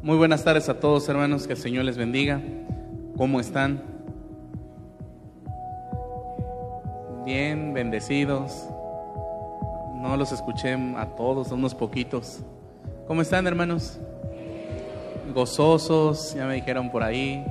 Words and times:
Muy 0.00 0.16
buenas 0.16 0.44
tardes 0.44 0.68
a 0.68 0.78
todos 0.78 1.08
hermanos, 1.08 1.48
que 1.48 1.54
el 1.54 1.58
Señor 1.58 1.84
les 1.84 1.96
bendiga. 1.96 2.40
¿Cómo 3.16 3.40
están? 3.40 3.82
Bien, 7.24 7.74
bendecidos. 7.74 8.64
No 9.96 10.16
los 10.16 10.30
escuché 10.30 10.74
a 10.74 11.06
todos, 11.16 11.50
unos 11.50 11.74
poquitos. 11.74 12.40
¿Cómo 13.08 13.22
están 13.22 13.48
hermanos? 13.48 13.98
Gozosos, 15.34 16.32
ya 16.36 16.46
me 16.46 16.54
dijeron 16.54 16.92
por 16.92 17.02
ahí. 17.02 17.44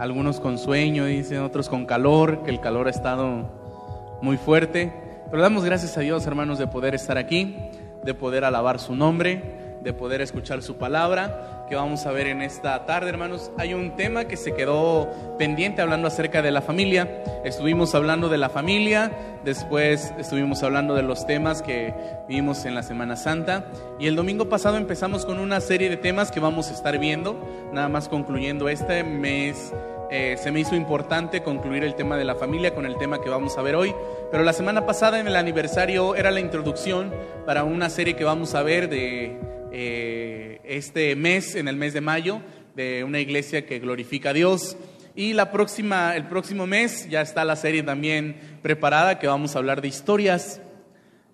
Algunos 0.00 0.40
con 0.40 0.58
sueño, 0.58 1.04
dicen, 1.04 1.42
otros 1.42 1.68
con 1.68 1.86
calor, 1.86 2.42
que 2.42 2.50
el 2.50 2.60
calor 2.60 2.88
ha 2.88 2.90
estado 2.90 4.18
muy 4.20 4.36
fuerte. 4.36 4.92
Pero 5.30 5.40
damos 5.40 5.64
gracias 5.64 5.96
a 5.96 6.00
Dios 6.00 6.26
hermanos 6.26 6.58
de 6.58 6.66
poder 6.66 6.96
estar 6.96 7.18
aquí, 7.18 7.56
de 8.02 8.14
poder 8.14 8.44
alabar 8.44 8.80
su 8.80 8.96
nombre 8.96 9.68
de 9.82 9.92
poder 9.92 10.20
escuchar 10.20 10.62
su 10.62 10.76
palabra 10.76 11.57
que 11.68 11.76
vamos 11.76 12.06
a 12.06 12.12
ver 12.12 12.26
en 12.28 12.40
esta 12.40 12.86
tarde, 12.86 13.10
hermanos. 13.10 13.52
Hay 13.58 13.74
un 13.74 13.94
tema 13.94 14.24
que 14.24 14.36
se 14.36 14.54
quedó 14.54 15.10
pendiente 15.38 15.82
hablando 15.82 16.08
acerca 16.08 16.40
de 16.40 16.50
la 16.50 16.62
familia. 16.62 17.22
Estuvimos 17.44 17.94
hablando 17.94 18.28
de 18.28 18.38
la 18.38 18.48
familia, 18.48 19.12
después 19.44 20.12
estuvimos 20.18 20.62
hablando 20.62 20.94
de 20.94 21.02
los 21.02 21.26
temas 21.26 21.62
que 21.62 21.94
vimos 22.26 22.64
en 22.64 22.74
la 22.74 22.82
Semana 22.82 23.16
Santa 23.16 23.66
y 23.98 24.06
el 24.06 24.16
domingo 24.16 24.48
pasado 24.48 24.76
empezamos 24.76 25.26
con 25.26 25.38
una 25.38 25.60
serie 25.60 25.90
de 25.90 25.96
temas 25.96 26.30
que 26.30 26.40
vamos 26.40 26.70
a 26.70 26.74
estar 26.74 26.98
viendo, 26.98 27.38
nada 27.72 27.88
más 27.88 28.08
concluyendo 28.08 28.68
este 28.68 29.04
mes. 29.04 29.72
Eh, 30.10 30.38
se 30.38 30.50
me 30.50 30.60
hizo 30.60 30.74
importante 30.74 31.42
concluir 31.42 31.84
el 31.84 31.94
tema 31.94 32.16
de 32.16 32.24
la 32.24 32.34
familia 32.34 32.74
con 32.74 32.86
el 32.86 32.96
tema 32.96 33.20
que 33.20 33.28
vamos 33.28 33.58
a 33.58 33.62
ver 33.62 33.76
hoy, 33.76 33.94
pero 34.30 34.42
la 34.42 34.54
semana 34.54 34.86
pasada 34.86 35.20
en 35.20 35.26
el 35.26 35.36
aniversario 35.36 36.14
era 36.14 36.30
la 36.30 36.40
introducción 36.40 37.12
para 37.44 37.64
una 37.64 37.90
serie 37.90 38.16
que 38.16 38.24
vamos 38.24 38.54
a 38.54 38.62
ver 38.62 38.88
de 38.88 39.38
eh, 39.70 40.27
este 40.68 41.16
mes, 41.16 41.54
en 41.54 41.66
el 41.66 41.76
mes 41.76 41.94
de 41.94 42.00
mayo, 42.00 42.40
de 42.76 43.02
una 43.02 43.18
iglesia 43.18 43.66
que 43.66 43.78
glorifica 43.78 44.30
a 44.30 44.32
Dios. 44.34 44.76
Y 45.16 45.32
la 45.32 45.50
próxima, 45.50 46.14
el 46.14 46.28
próximo 46.28 46.66
mes 46.66 47.08
ya 47.10 47.22
está 47.22 47.44
la 47.44 47.56
serie 47.56 47.82
también 47.82 48.36
preparada 48.62 49.18
que 49.18 49.26
vamos 49.26 49.56
a 49.56 49.58
hablar 49.58 49.80
de 49.80 49.88
historias. 49.88 50.60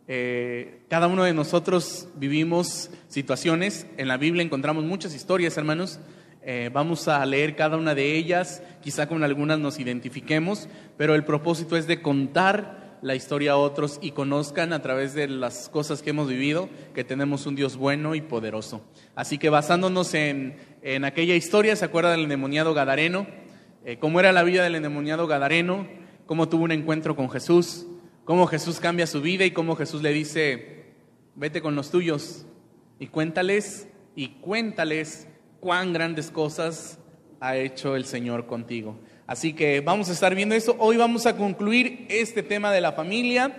Eh, 0.07 0.81
cada 0.89 1.07
uno 1.07 1.25
de 1.25 1.35
nosotros 1.35 2.09
vivimos 2.15 2.91
situaciones. 3.09 3.87
En 3.97 4.09
la 4.09 4.17
Biblia 4.17 4.43
encontramos 4.43 4.85
muchas 4.85 5.15
historias, 5.15 5.57
hermanos. 5.59 6.01
Eh, 6.43 6.71
vamos 6.73 7.09
a 7.09 7.25
leer 7.27 7.57
cada 7.57 7.77
una 7.77 7.95
de 7.95 8.17
ellas. 8.17 8.63
Quizá 8.83 9.09
con 9.09 9.25
algunas 9.25 9.59
nos 9.59 9.79
identifiquemos, 9.79 10.69
pero 10.97 11.15
el 11.15 11.25
propósito 11.25 11.77
es 11.77 11.87
de 11.87 12.01
contar 12.01 12.84
la 13.05 13.15
historia 13.15 13.53
a 13.53 13.57
otros 13.59 13.99
y 14.01 14.13
conozcan 14.13 14.73
a 14.73 14.81
través 14.81 15.13
de 15.13 15.29
las 15.29 15.69
cosas 15.69 16.01
que 16.01 16.09
hemos 16.09 16.27
vivido 16.27 16.71
que 16.95 17.05
tenemos 17.05 17.45
un 17.45 17.55
Dios 17.55 17.77
bueno 17.77 18.15
y 18.15 18.23
poderoso. 18.23 18.83
Así 19.15 19.37
que 19.37 19.51
basándonos 19.51 20.15
en, 20.15 20.57
en 20.81 21.05
aquella 21.05 21.35
historia, 21.35 21.77
¿se 21.77 21.85
acuerda 21.85 22.13
del 22.13 22.23
endemoniado 22.23 22.73
Gadareno? 22.73 23.27
Eh, 23.85 23.99
¿Cómo 23.99 24.21
era 24.21 24.33
la 24.33 24.43
vida 24.43 24.65
del 24.65 24.77
endemoniado 24.77 25.27
Gadareno? 25.27 25.87
¿Cómo 26.25 26.49
tuvo 26.49 26.65
un 26.65 26.73
encuentro 26.73 27.15
con 27.15 27.29
Jesús? 27.29 27.87
¿Cómo 28.25 28.47
Jesús 28.47 28.81
cambia 28.81 29.07
su 29.07 29.21
vida 29.21 29.45
y 29.45 29.51
cómo 29.51 29.77
Jesús 29.77 30.01
le 30.01 30.15
dice, 30.15 30.95
vete 31.35 31.61
con 31.61 31.75
los 31.75 31.91
tuyos 31.91 32.47
y 32.99 33.09
cuéntales 33.09 33.87
y 34.17 34.29
cuéntales 34.41 35.29
cuán 35.61 35.93
grandes 35.93 36.31
cosas 36.31 36.99
ha 37.39 37.59
hecho 37.59 37.97
el 37.97 38.07
Señor 38.07 38.47
contigo? 38.47 38.99
Así 39.27 39.55
que 39.55 39.81
vamos 39.81 40.11
a 40.11 40.13
estar 40.13 40.35
viendo 40.35 40.55
eso. 40.55 40.77
Hoy 40.79 40.99
vamos 40.99 41.25
a 41.25 41.37
concluir 41.37 42.05
este 42.11 42.43
tema 42.43 42.71
de 42.73 42.83
la 42.83 42.93
familia. 42.93 43.57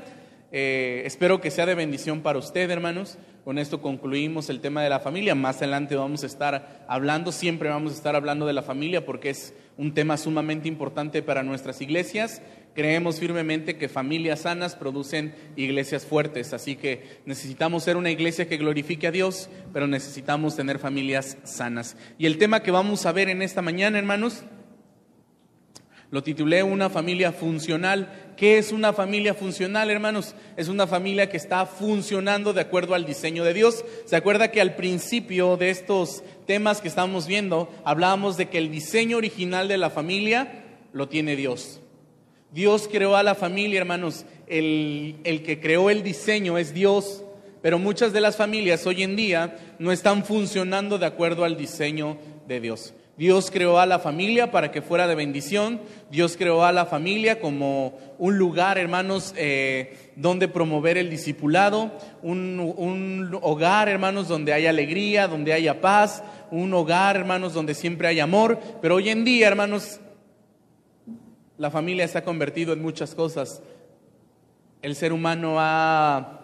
Eh, 0.51 1.01
espero 1.05 1.41
que 1.41 1.49
sea 1.49 1.65
de 1.65 1.73
bendición 1.73 2.21
para 2.21 2.37
usted, 2.37 2.69
hermanos. 2.69 3.17
Con 3.43 3.57
esto 3.57 3.81
concluimos 3.81 4.49
el 4.49 4.61
tema 4.61 4.83
de 4.83 4.89
la 4.89 4.99
familia. 4.99 5.33
Más 5.33 5.57
adelante 5.57 5.95
vamos 5.95 6.21
a 6.21 6.27
estar 6.27 6.85
hablando, 6.87 7.31
siempre 7.31 7.69
vamos 7.69 7.93
a 7.93 7.95
estar 7.95 8.15
hablando 8.15 8.45
de 8.45 8.53
la 8.53 8.61
familia 8.61 9.07
porque 9.07 9.31
es 9.31 9.55
un 9.77 9.93
tema 9.95 10.17
sumamente 10.17 10.67
importante 10.67 11.23
para 11.23 11.41
nuestras 11.41 11.81
iglesias. 11.81 12.43
Creemos 12.75 13.19
firmemente 13.19 13.77
que 13.77 13.89
familias 13.89 14.41
sanas 14.41 14.75
producen 14.75 15.33
iglesias 15.55 16.05
fuertes, 16.05 16.53
así 16.53 16.75
que 16.75 17.21
necesitamos 17.25 17.83
ser 17.83 17.97
una 17.97 18.11
iglesia 18.11 18.47
que 18.47 18.57
glorifique 18.57 19.07
a 19.07 19.11
Dios, 19.11 19.49
pero 19.73 19.87
necesitamos 19.87 20.55
tener 20.55 20.77
familias 20.77 21.37
sanas. 21.43 21.97
Y 22.19 22.27
el 22.27 22.37
tema 22.37 22.61
que 22.61 22.71
vamos 22.71 23.05
a 23.05 23.11
ver 23.11 23.29
en 23.29 23.41
esta 23.41 23.61
mañana, 23.61 23.97
hermanos, 23.97 24.43
lo 26.15 26.23
titulé 26.23 26.63
Una 26.63 26.89
familia 26.89 27.33
funcional. 27.33 28.07
¿Qué 28.37 28.57
es 28.57 28.71
una 28.71 28.93
familia 28.93 29.33
funcional, 29.33 29.89
hermanos? 29.89 30.33
Es 30.55 30.69
una 30.69 30.87
familia 30.87 31.27
que 31.27 31.35
está 31.35 31.65
funcionando 31.65 32.53
de 32.53 32.61
acuerdo 32.61 32.95
al 32.95 33.05
diseño 33.05 33.43
de 33.43 33.53
Dios. 33.53 33.83
¿Se 34.05 34.15
acuerda 34.15 34.49
que 34.49 34.61
al 34.61 34.75
principio 34.75 35.57
de 35.57 35.71
estos 35.71 36.23
temas 36.47 36.79
que 36.79 36.87
estamos 36.87 37.27
viendo 37.27 37.69
hablábamos 37.83 38.37
de 38.37 38.47
que 38.47 38.59
el 38.59 38.71
diseño 38.71 39.17
original 39.17 39.67
de 39.67 39.77
la 39.77 39.89
familia 39.89 40.63
lo 40.93 41.09
tiene 41.09 41.35
Dios? 41.35 41.81
Dios 42.53 42.87
creó 42.89 43.17
a 43.17 43.23
la 43.23 43.35
familia, 43.35 43.81
hermanos. 43.81 44.25
El, 44.47 45.17
el 45.25 45.43
que 45.43 45.59
creó 45.59 45.89
el 45.89 46.01
diseño 46.01 46.57
es 46.57 46.73
Dios. 46.73 47.25
Pero 47.61 47.77
muchas 47.77 48.13
de 48.13 48.21
las 48.21 48.37
familias 48.37 48.87
hoy 48.87 49.03
en 49.03 49.17
día 49.17 49.57
no 49.79 49.91
están 49.91 50.23
funcionando 50.23 50.97
de 50.97 51.07
acuerdo 51.07 51.43
al 51.43 51.57
diseño 51.57 52.17
de 52.47 52.61
Dios. 52.61 52.93
Dios 53.17 53.49
creó 53.49 53.79
a 53.79 53.85
la 53.85 53.99
familia 53.99 54.51
para 54.51 54.71
que 54.71 54.81
fuera 54.81 55.07
de 55.07 55.15
bendición. 55.15 55.79
Dios 56.11 56.35
creó 56.37 56.65
a 56.65 56.73
la 56.73 56.85
familia 56.85 57.39
como 57.39 57.97
un 58.17 58.37
lugar, 58.37 58.77
hermanos, 58.77 59.33
eh, 59.37 60.11
donde 60.17 60.49
promover 60.49 60.97
el 60.97 61.09
discipulado, 61.09 61.93
un, 62.21 62.59
un, 62.59 63.39
hogar, 63.41 63.87
hermanos, 63.87 64.27
donde 64.27 64.51
haya 64.51 64.69
alegría, 64.69 65.29
donde 65.29 65.53
haya 65.53 65.79
paz, 65.79 66.23
un 66.51 66.73
hogar, 66.73 67.15
hermanos, 67.15 67.53
donde 67.53 67.73
siempre 67.73 68.09
hay 68.09 68.19
amor. 68.19 68.59
Pero 68.81 68.95
hoy 68.95 69.09
en 69.09 69.23
día, 69.23 69.47
hermanos, 69.47 70.01
la 71.57 71.71
familia 71.71 72.07
se 72.09 72.17
ha 72.17 72.25
convertido 72.25 72.73
en 72.73 72.81
muchas 72.81 73.15
cosas. 73.15 73.61
El 74.81 74.93
ser 74.95 75.13
humano 75.13 75.55
ha 75.57 76.41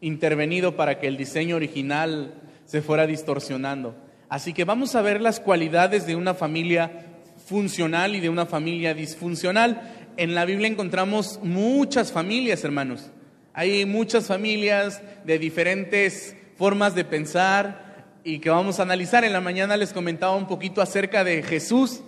intervenido 0.00 0.74
para 0.74 0.98
que 0.98 1.06
el 1.06 1.16
diseño 1.16 1.54
original 1.54 2.34
se 2.64 2.82
fuera 2.82 3.06
distorsionando. 3.06 3.94
Así 4.32 4.54
que 4.54 4.64
vamos 4.64 4.94
a 4.94 5.02
ver 5.02 5.20
las 5.20 5.40
cualidades 5.40 6.06
de 6.06 6.16
una 6.16 6.32
familia 6.32 7.04
funcional 7.44 8.16
y 8.16 8.20
de 8.20 8.30
una 8.30 8.46
familia 8.46 8.94
disfuncional. 8.94 10.06
En 10.16 10.34
la 10.34 10.46
Biblia 10.46 10.68
encontramos 10.68 11.38
muchas 11.42 12.12
familias, 12.12 12.64
hermanos. 12.64 13.10
Hay 13.52 13.84
muchas 13.84 14.28
familias 14.28 15.02
de 15.26 15.38
diferentes 15.38 16.34
formas 16.56 16.94
de 16.94 17.04
pensar 17.04 18.06
y 18.24 18.38
que 18.38 18.48
vamos 18.48 18.80
a 18.80 18.84
analizar. 18.84 19.22
En 19.22 19.34
la 19.34 19.42
mañana 19.42 19.76
les 19.76 19.92
comentaba 19.92 20.34
un 20.34 20.46
poquito 20.46 20.80
acerca 20.80 21.24
de 21.24 21.42
Jesús. 21.42 22.00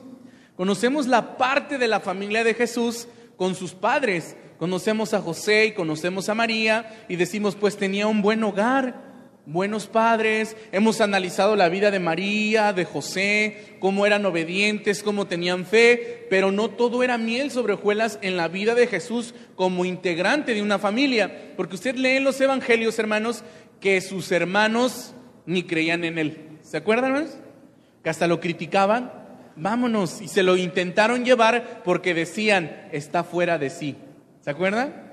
Conocemos 0.56 1.06
la 1.06 1.36
parte 1.36 1.76
de 1.76 1.88
la 1.88 2.00
familia 2.00 2.42
de 2.42 2.54
Jesús 2.54 3.06
con 3.36 3.54
sus 3.54 3.74
padres. 3.74 4.34
Conocemos 4.56 5.12
a 5.12 5.20
José 5.20 5.66
y 5.66 5.72
conocemos 5.72 6.30
a 6.30 6.34
María 6.34 7.04
y 7.06 7.16
decimos, 7.16 7.54
pues 7.54 7.76
tenía 7.76 8.06
un 8.06 8.22
buen 8.22 8.42
hogar, 8.44 9.13
buenos 9.46 9.86
padres, 9.86 10.56
hemos 10.72 11.00
analizado 11.00 11.54
la 11.56 11.68
vida 11.68 11.90
de 11.90 11.98
María, 11.98 12.72
de 12.72 12.84
José, 12.84 13.76
cómo 13.78 14.06
eran 14.06 14.24
obedientes, 14.24 15.02
cómo 15.02 15.26
tenían 15.26 15.66
fe, 15.66 16.26
pero 16.30 16.50
no 16.50 16.70
todo 16.70 17.02
era 17.02 17.18
miel 17.18 17.50
sobre 17.50 17.74
hojuelas 17.74 18.18
en 18.22 18.36
la 18.36 18.48
vida 18.48 18.74
de 18.74 18.86
Jesús 18.86 19.34
como 19.54 19.84
integrante 19.84 20.54
de 20.54 20.62
una 20.62 20.78
familia, 20.78 21.52
porque 21.56 21.74
usted 21.74 21.96
lee 21.96 22.16
en 22.16 22.24
los 22.24 22.40
evangelios, 22.40 22.98
hermanos, 22.98 23.44
que 23.80 24.00
sus 24.00 24.32
hermanos 24.32 25.14
ni 25.46 25.64
creían 25.64 26.04
en 26.04 26.18
él. 26.18 26.58
¿Se 26.62 26.78
acuerdan, 26.78 27.10
hermanos? 27.10 27.36
Que 28.02 28.10
hasta 28.10 28.26
lo 28.26 28.40
criticaban. 28.40 29.12
Vámonos, 29.56 30.20
y 30.20 30.28
se 30.28 30.42
lo 30.42 30.56
intentaron 30.56 31.24
llevar 31.24 31.82
porque 31.84 32.14
decían, 32.14 32.88
está 32.92 33.22
fuera 33.22 33.58
de 33.58 33.70
sí. 33.70 33.96
¿Se 34.40 34.50
acuerdan? 34.50 35.03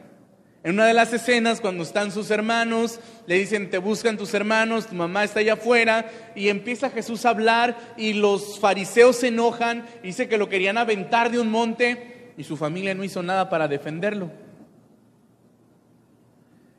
En 0.64 0.74
una 0.76 0.86
de 0.86 0.94
las 0.94 1.12
escenas, 1.12 1.60
cuando 1.60 1.84
están 1.84 2.12
sus 2.12 2.30
hermanos, 2.30 3.00
le 3.26 3.36
dicen, 3.36 3.72
te 3.72 3.80
buscan 3.80 4.18
tus 4.18 4.34
hermanos, 4.36 4.88
tu 4.88 4.96
mamá 4.96 5.24
está 5.24 5.40
allá 5.40 5.54
afuera, 5.54 6.12
y 6.36 6.50
empieza 6.50 6.92
Jesús 6.92 7.26
a 7.26 7.30
hablar 7.30 7.96
y 7.98 8.14
los 8.14 8.60
fariseos 8.60 9.16
se 9.16 9.30
enojan, 9.30 9.86
dice 10.04 10.28
que 10.28 10.38
lo 10.38 10.50
querían 10.50 10.78
aventar 10.78 11.32
de 11.32 11.40
un 11.40 11.50
monte 11.50 12.34
y 12.38 12.44
su 12.44 12.58
familia 12.58 12.94
no 12.94 13.04
hizo 13.04 13.24
nada 13.24 13.50
para 13.50 13.68
defenderlo. 13.68 14.32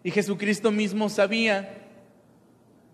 Y 0.04 0.12
Jesucristo 0.12 0.70
mismo 0.70 1.08
sabía 1.08 1.74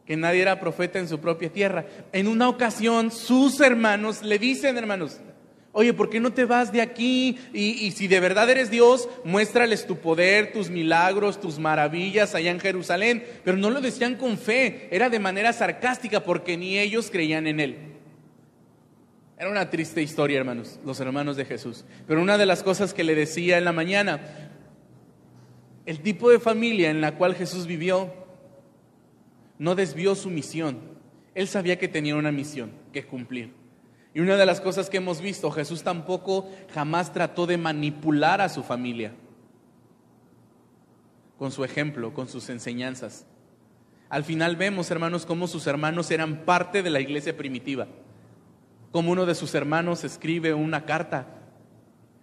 que 0.06 0.16
nadie 0.16 0.40
era 0.40 0.58
profeta 0.58 0.98
en 0.98 1.08
su 1.08 1.20
propia 1.20 1.52
tierra. 1.52 1.84
En 2.12 2.28
una 2.28 2.48
ocasión, 2.48 3.10
sus 3.10 3.60
hermanos 3.60 4.22
le 4.22 4.38
dicen, 4.38 4.78
hermanos, 4.78 5.20
Oye, 5.72 5.92
¿por 5.92 6.08
qué 6.08 6.18
no 6.18 6.32
te 6.32 6.44
vas 6.44 6.72
de 6.72 6.80
aquí? 6.80 7.38
Y, 7.52 7.90
si 7.92 8.08
de 8.08 8.20
verdad 8.20 8.48
eres 8.50 8.70
Dios, 8.70 9.08
muéstrales 9.24 9.86
tu 9.86 9.98
poder, 9.98 10.52
tus 10.52 10.70
milagros, 10.70 11.40
tus 11.40 11.58
maravillas 11.58 12.34
allá 12.34 12.50
en 12.50 12.58
Jerusalén. 12.58 13.24
Pero 13.44 13.56
no 13.56 13.70
lo 13.70 13.80
decían 13.80 14.16
con 14.16 14.38
fe, 14.38 14.88
era 14.90 15.10
de 15.10 15.18
manera 15.18 15.52
sarcástica 15.52 16.24
porque 16.24 16.56
ni 16.56 16.78
ellos 16.78 17.10
creían 17.10 17.46
en 17.46 17.60
Él. 17.60 17.76
Era 19.38 19.50
una 19.50 19.70
triste 19.70 20.02
historia, 20.02 20.38
hermanos, 20.38 20.80
los 20.84 20.98
hermanos 20.98 21.36
de 21.36 21.44
Jesús. 21.44 21.84
Pero 22.08 22.20
una 22.22 22.38
de 22.38 22.46
las 22.46 22.62
cosas 22.62 22.92
que 22.92 23.04
le 23.04 23.14
decía 23.14 23.56
en 23.58 23.64
la 23.64 23.72
mañana, 23.72 24.50
el 25.86 26.00
tipo 26.00 26.28
de 26.30 26.40
familia 26.40 26.90
en 26.90 27.00
la 27.00 27.14
cual 27.14 27.36
Jesús 27.36 27.66
vivió 27.66 28.12
no 29.58 29.74
desvió 29.74 30.14
su 30.14 30.28
misión. 30.28 30.80
Él 31.34 31.46
sabía 31.46 31.78
que 31.78 31.88
tenía 31.88 32.16
una 32.16 32.32
misión 32.32 32.72
que 32.92 33.04
cumplir. 33.04 33.57
Y 34.18 34.20
una 34.20 34.34
de 34.34 34.46
las 34.46 34.60
cosas 34.60 34.90
que 34.90 34.96
hemos 34.96 35.20
visto, 35.20 35.48
Jesús 35.52 35.84
tampoco 35.84 36.50
jamás 36.74 37.12
trató 37.12 37.46
de 37.46 37.56
manipular 37.56 38.40
a 38.40 38.48
su 38.48 38.64
familia 38.64 39.12
con 41.38 41.52
su 41.52 41.62
ejemplo, 41.62 42.12
con 42.12 42.26
sus 42.26 42.48
enseñanzas. 42.48 43.26
Al 44.08 44.24
final 44.24 44.56
vemos, 44.56 44.90
hermanos, 44.90 45.24
cómo 45.24 45.46
sus 45.46 45.68
hermanos 45.68 46.10
eran 46.10 46.44
parte 46.44 46.82
de 46.82 46.90
la 46.90 46.98
iglesia 46.98 47.36
primitiva. 47.36 47.86
Como 48.90 49.12
uno 49.12 49.24
de 49.24 49.36
sus 49.36 49.54
hermanos 49.54 50.02
escribe 50.02 50.52
una 50.52 50.84
carta 50.84 51.37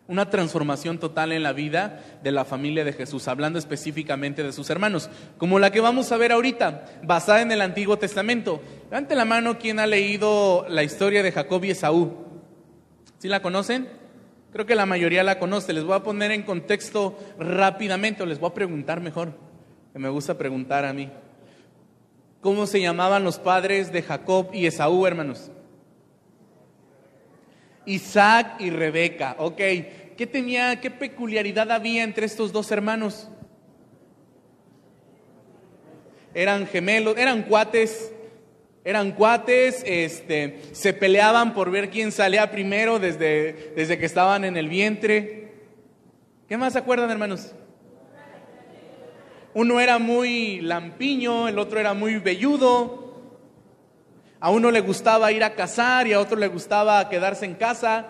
una 0.07 0.29
transformación 0.29 0.99
total 0.99 1.31
en 1.31 1.43
la 1.43 1.53
vida 1.53 2.03
de 2.21 2.31
la 2.31 2.45
familia 2.45 2.83
de 2.83 2.93
Jesús, 2.93 3.27
hablando 3.27 3.57
específicamente 3.57 4.43
de 4.43 4.51
sus 4.51 4.69
hermanos, 4.69 5.09
como 5.37 5.57
la 5.57 5.71
que 5.71 5.81
vamos 5.81 6.11
a 6.11 6.17
ver 6.17 6.31
ahorita, 6.31 6.85
basada 7.03 7.41
en 7.41 7.51
el 7.51 7.61
Antiguo 7.61 7.97
Testamento. 7.97 8.61
Levante 8.85 9.15
la 9.15 9.25
mano 9.25 9.57
quien 9.57 9.79
ha 9.79 9.87
leído 9.87 10.65
la 10.69 10.83
historia 10.83 11.23
de 11.23 11.31
Jacob 11.31 11.63
y 11.63 11.71
Esaú. 11.71 12.13
¿Sí 13.17 13.27
la 13.27 13.41
conocen? 13.41 13.87
Creo 14.53 14.65
que 14.65 14.75
la 14.75 14.85
mayoría 14.85 15.23
la 15.23 15.39
conoce. 15.39 15.73
Les 15.73 15.83
voy 15.83 15.95
a 15.95 16.03
poner 16.03 16.31
en 16.31 16.43
contexto 16.43 17.17
rápidamente, 17.39 18.21
o 18.21 18.25
les 18.25 18.39
voy 18.39 18.51
a 18.51 18.53
preguntar 18.53 19.01
mejor, 19.01 19.33
que 19.91 19.99
me 19.99 20.09
gusta 20.09 20.37
preguntar 20.37 20.85
a 20.85 20.93
mí. 20.93 21.09
¿Cómo 22.41 22.67
se 22.67 22.79
llamaban 22.79 23.23
los 23.23 23.39
padres 23.39 23.91
de 23.91 24.03
Jacob 24.03 24.49
y 24.53 24.67
Esaú, 24.67 25.07
hermanos? 25.07 25.49
Isaac 27.85 28.55
y 28.59 28.69
Rebeca. 28.69 29.35
Ok, 29.39 29.57
¿qué 29.57 30.27
tenía, 30.31 30.79
qué 30.81 30.91
peculiaridad 30.91 31.71
había 31.71 32.03
entre 32.03 32.25
estos 32.25 32.51
dos 32.51 32.71
hermanos? 32.71 33.29
Eran 36.33 36.67
gemelos, 36.67 37.17
eran 37.17 37.43
cuates, 37.43 38.11
eran 38.83 39.13
cuates, 39.13 39.83
este, 39.85 40.59
se 40.73 40.93
peleaban 40.93 41.53
por 41.53 41.71
ver 41.71 41.89
quién 41.89 42.11
salía 42.11 42.51
primero 42.51 42.99
desde, 42.99 43.73
desde 43.75 43.97
que 43.97 44.05
estaban 44.05 44.43
en 44.43 44.57
el 44.57 44.67
vientre. 44.67 45.53
¿Qué 46.47 46.57
más 46.57 46.75
acuerdan, 46.75 47.09
hermanos? 47.09 47.53
Uno 49.55 49.79
era 49.79 49.97
muy 49.99 50.59
lampiño, 50.59 51.47
el 51.47 51.57
otro 51.57 51.79
era 51.79 51.93
muy 51.93 52.17
velludo. 52.17 53.04
A 54.39 54.49
uno 54.51 54.69
le 54.69 54.81
gustaba 54.81 55.31
ir 55.31 55.43
a 55.43 55.55
cazar 55.55 56.07
y 56.07 56.13
a 56.13 56.19
otro 56.19 56.37
le 56.37 56.47
gustaba 56.47 57.07
quedarse 57.09 57.45
en 57.45 57.55
casa. 57.55 58.05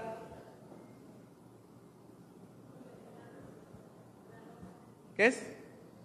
¿Qué 5.15 5.27
es? 5.27 5.55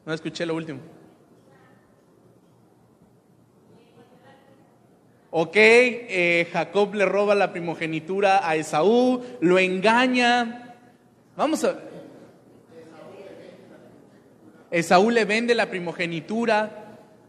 No 0.06 0.12
escuché 0.12 0.46
lo 0.46 0.54
último. 0.54 0.80
Ok, 5.32 5.54
eh, 5.54 6.48
Jacob 6.52 6.94
le 6.94 7.06
roba 7.06 7.36
la 7.36 7.52
primogenitura 7.52 8.48
a 8.48 8.56
Esaú, 8.56 9.22
lo 9.40 9.58
engaña. 9.58 10.76
Vamos 11.36 11.64
a... 11.64 11.78
Esaú 14.72 15.10
le 15.10 15.24
vende 15.24 15.54
la 15.54 15.66
primogenitura. 15.66 16.79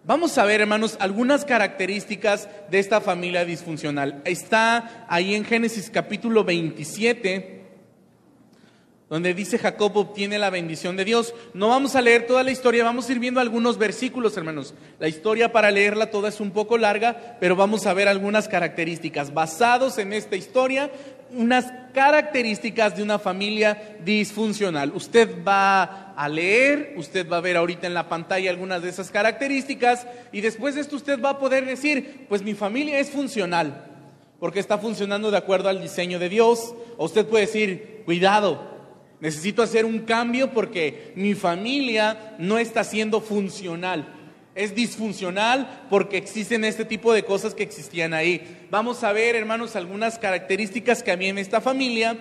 Vamos 0.03 0.35
a 0.39 0.45
ver, 0.45 0.61
hermanos, 0.61 0.97
algunas 0.99 1.45
características 1.45 2.49
de 2.71 2.79
esta 2.79 3.01
familia 3.01 3.45
disfuncional. 3.45 4.23
Está 4.25 5.05
ahí 5.07 5.35
en 5.35 5.45
Génesis 5.45 5.91
capítulo 5.91 6.43
27, 6.43 7.61
donde 9.11 9.35
dice 9.35 9.59
Jacob 9.59 9.95
obtiene 9.95 10.39
la 10.39 10.49
bendición 10.49 10.97
de 10.97 11.05
Dios. 11.05 11.35
No 11.53 11.67
vamos 11.67 11.95
a 11.95 12.01
leer 12.01 12.25
toda 12.25 12.41
la 12.41 12.49
historia, 12.49 12.83
vamos 12.83 13.07
a 13.07 13.11
ir 13.11 13.19
viendo 13.19 13.39
algunos 13.39 13.77
versículos, 13.77 14.35
hermanos. 14.37 14.73
La 14.97 15.07
historia 15.07 15.51
para 15.51 15.69
leerla 15.69 16.09
toda 16.09 16.29
es 16.29 16.39
un 16.39 16.49
poco 16.49 16.79
larga, 16.79 17.37
pero 17.39 17.55
vamos 17.55 17.85
a 17.85 17.93
ver 17.93 18.07
algunas 18.07 18.47
características 18.47 19.35
basados 19.35 19.99
en 19.99 20.13
esta 20.13 20.35
historia 20.35 20.89
unas 21.33 21.71
características 21.93 22.95
de 22.95 23.03
una 23.03 23.19
familia 23.19 23.97
disfuncional. 24.03 24.91
Usted 24.95 25.43
va 25.45 26.13
a 26.15 26.29
leer, 26.29 26.93
usted 26.97 27.27
va 27.29 27.37
a 27.37 27.41
ver 27.41 27.57
ahorita 27.57 27.87
en 27.87 27.93
la 27.93 28.09
pantalla 28.09 28.49
algunas 28.49 28.81
de 28.81 28.89
esas 28.89 29.11
características 29.11 30.07
y 30.31 30.41
después 30.41 30.75
de 30.75 30.81
esto 30.81 30.95
usted 30.95 31.21
va 31.21 31.31
a 31.31 31.39
poder 31.39 31.65
decir, 31.65 32.25
pues 32.29 32.43
mi 32.43 32.53
familia 32.53 32.99
es 32.99 33.09
funcional, 33.09 33.85
porque 34.39 34.59
está 34.59 34.77
funcionando 34.77 35.31
de 35.31 35.37
acuerdo 35.37 35.69
al 35.69 35.81
diseño 35.81 36.19
de 36.19 36.29
Dios. 36.29 36.73
O 36.97 37.05
usted 37.05 37.25
puede 37.25 37.45
decir, 37.45 38.03
cuidado, 38.05 38.69
necesito 39.19 39.61
hacer 39.61 39.85
un 39.85 39.99
cambio 39.99 40.51
porque 40.51 41.13
mi 41.15 41.33
familia 41.35 42.35
no 42.37 42.57
está 42.57 42.83
siendo 42.83 43.21
funcional 43.21 44.20
es 44.55 44.75
disfuncional 44.75 45.85
porque 45.89 46.17
existen 46.17 46.63
este 46.65 46.85
tipo 46.85 47.13
de 47.13 47.23
cosas 47.23 47.55
que 47.55 47.63
existían 47.63 48.13
ahí. 48.13 48.65
Vamos 48.69 49.03
a 49.03 49.13
ver, 49.13 49.35
hermanos, 49.35 49.75
algunas 49.75 50.19
características 50.19 51.03
que 51.03 51.11
había 51.11 51.29
en 51.29 51.37
esta 51.37 51.61
familia 51.61 52.17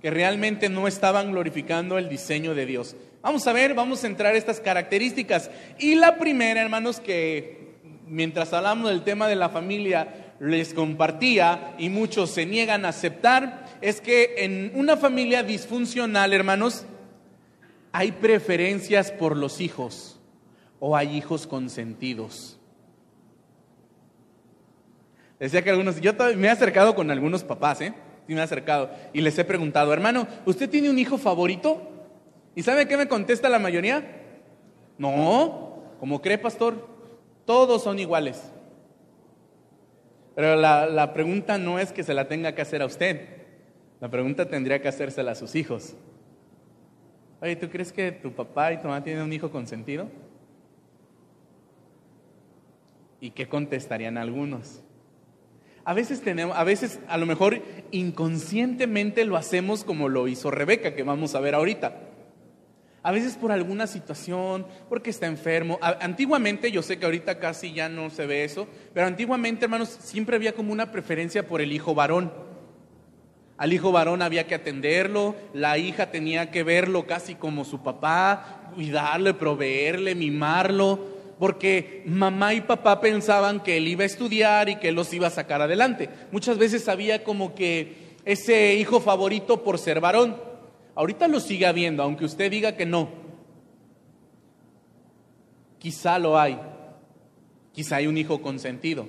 que 0.00 0.10
realmente 0.10 0.68
no 0.68 0.88
estaban 0.88 1.30
glorificando 1.30 1.96
el 1.96 2.08
diseño 2.08 2.54
de 2.54 2.66
Dios. 2.66 2.96
Vamos 3.22 3.46
a 3.46 3.52
ver, 3.52 3.72
vamos 3.74 4.02
a 4.02 4.08
entrar 4.08 4.34
a 4.34 4.38
estas 4.38 4.60
características. 4.60 5.50
Y 5.78 5.94
la 5.94 6.18
primera, 6.18 6.60
hermanos, 6.60 6.98
que 6.98 7.76
mientras 8.08 8.52
hablamos 8.52 8.90
del 8.90 9.04
tema 9.04 9.28
de 9.28 9.36
la 9.36 9.48
familia 9.48 10.34
les 10.40 10.74
compartía 10.74 11.74
y 11.78 11.88
muchos 11.88 12.30
se 12.30 12.46
niegan 12.46 12.84
a 12.84 12.88
aceptar, 12.88 13.64
es 13.80 14.00
que 14.00 14.34
en 14.38 14.72
una 14.74 14.96
familia 14.96 15.44
disfuncional, 15.44 16.32
hermanos, 16.32 16.84
hay 17.92 18.10
preferencias 18.10 19.12
por 19.12 19.36
los 19.36 19.60
hijos 19.60 20.18
o 20.84 20.96
hay 20.96 21.16
hijos 21.16 21.46
consentidos. 21.46 22.58
Decía 25.38 25.62
que 25.62 25.70
algunos, 25.70 26.00
yo 26.00 26.12
me 26.36 26.48
he 26.48 26.50
acercado 26.50 26.96
con 26.96 27.08
algunos 27.12 27.44
papás, 27.44 27.80
¿eh? 27.80 27.94
Sí 28.26 28.34
me 28.34 28.40
he 28.40 28.42
acercado 28.42 28.90
y 29.12 29.20
les 29.20 29.38
he 29.38 29.44
preguntado, 29.44 29.92
hermano, 29.92 30.26
¿usted 30.44 30.68
tiene 30.68 30.90
un 30.90 30.98
hijo 30.98 31.18
favorito? 31.18 31.88
¿Y 32.56 32.64
sabe 32.64 32.88
qué 32.88 32.96
me 32.96 33.06
contesta 33.06 33.48
la 33.48 33.60
mayoría? 33.60 34.24
No, 34.98 35.84
como 36.00 36.20
cree 36.20 36.36
pastor, 36.36 36.88
todos 37.44 37.84
son 37.84 38.00
iguales. 38.00 38.42
Pero 40.34 40.56
la, 40.56 41.12
pregunta 41.14 41.58
no 41.58 41.78
es 41.78 41.92
que 41.92 42.02
se 42.02 42.12
la 42.12 42.26
tenga 42.26 42.56
que 42.56 42.62
hacer 42.62 42.82
a 42.82 42.86
usted, 42.86 43.28
la 44.00 44.10
pregunta 44.10 44.48
tendría 44.48 44.82
que 44.82 44.88
hacérsela 44.88 45.30
a 45.30 45.36
sus 45.36 45.54
hijos. 45.54 45.94
Oye, 47.40 47.54
¿tú 47.54 47.68
crees 47.70 47.92
que 47.92 48.10
tu 48.10 48.32
papá 48.32 48.72
y 48.72 48.78
tu 48.78 48.88
mamá 48.88 49.04
tienen 49.04 49.22
un 49.22 49.32
hijo 49.32 49.48
consentido? 49.48 50.08
¿Y 53.22 53.30
qué 53.30 53.48
contestarían 53.48 54.18
algunos? 54.18 54.82
A 55.84 55.94
veces 55.94 56.22
tenemos, 56.22 56.56
a 56.56 56.64
veces 56.64 56.98
a 57.06 57.16
lo 57.16 57.24
mejor 57.24 57.62
inconscientemente 57.92 59.24
lo 59.24 59.36
hacemos 59.36 59.84
como 59.84 60.08
lo 60.08 60.26
hizo 60.26 60.50
Rebeca, 60.50 60.96
que 60.96 61.04
vamos 61.04 61.36
a 61.36 61.40
ver 61.40 61.54
ahorita. 61.54 62.00
A 63.04 63.12
veces 63.12 63.36
por 63.36 63.52
alguna 63.52 63.86
situación, 63.86 64.66
porque 64.88 65.10
está 65.10 65.28
enfermo. 65.28 65.78
Antiguamente, 66.00 66.72
yo 66.72 66.82
sé 66.82 66.98
que 66.98 67.04
ahorita 67.04 67.38
casi 67.38 67.72
ya 67.72 67.88
no 67.88 68.10
se 68.10 68.26
ve 68.26 68.42
eso, 68.42 68.66
pero 68.92 69.06
antiguamente, 69.06 69.66
hermanos, 69.66 69.88
siempre 69.88 70.34
había 70.34 70.54
como 70.54 70.72
una 70.72 70.90
preferencia 70.90 71.46
por 71.46 71.60
el 71.60 71.72
hijo 71.72 71.94
varón. 71.94 72.32
Al 73.56 73.72
hijo 73.72 73.92
varón 73.92 74.20
había 74.22 74.48
que 74.48 74.56
atenderlo, 74.56 75.36
la 75.54 75.78
hija 75.78 76.10
tenía 76.10 76.50
que 76.50 76.64
verlo 76.64 77.06
casi 77.06 77.36
como 77.36 77.64
su 77.64 77.84
papá, 77.84 78.72
cuidarle, 78.74 79.32
proveerle, 79.32 80.16
mimarlo 80.16 81.11
porque 81.42 82.04
mamá 82.06 82.54
y 82.54 82.60
papá 82.60 83.00
pensaban 83.00 83.64
que 83.64 83.78
él 83.78 83.88
iba 83.88 84.04
a 84.04 84.06
estudiar 84.06 84.68
y 84.68 84.76
que 84.76 84.90
él 84.90 84.94
los 84.94 85.12
iba 85.12 85.26
a 85.26 85.30
sacar 85.30 85.60
adelante. 85.60 86.08
Muchas 86.30 86.56
veces 86.56 86.88
había 86.88 87.24
como 87.24 87.56
que 87.56 88.14
ese 88.24 88.76
hijo 88.76 89.00
favorito 89.00 89.64
por 89.64 89.80
ser 89.80 89.98
varón. 89.98 90.36
Ahorita 90.94 91.26
lo 91.26 91.40
sigue 91.40 91.66
habiendo, 91.66 92.04
aunque 92.04 92.26
usted 92.26 92.48
diga 92.48 92.76
que 92.76 92.86
no. 92.86 93.08
Quizá 95.80 96.16
lo 96.20 96.38
hay. 96.38 96.60
Quizá 97.72 97.96
hay 97.96 98.06
un 98.06 98.18
hijo 98.18 98.40
consentido. 98.40 99.08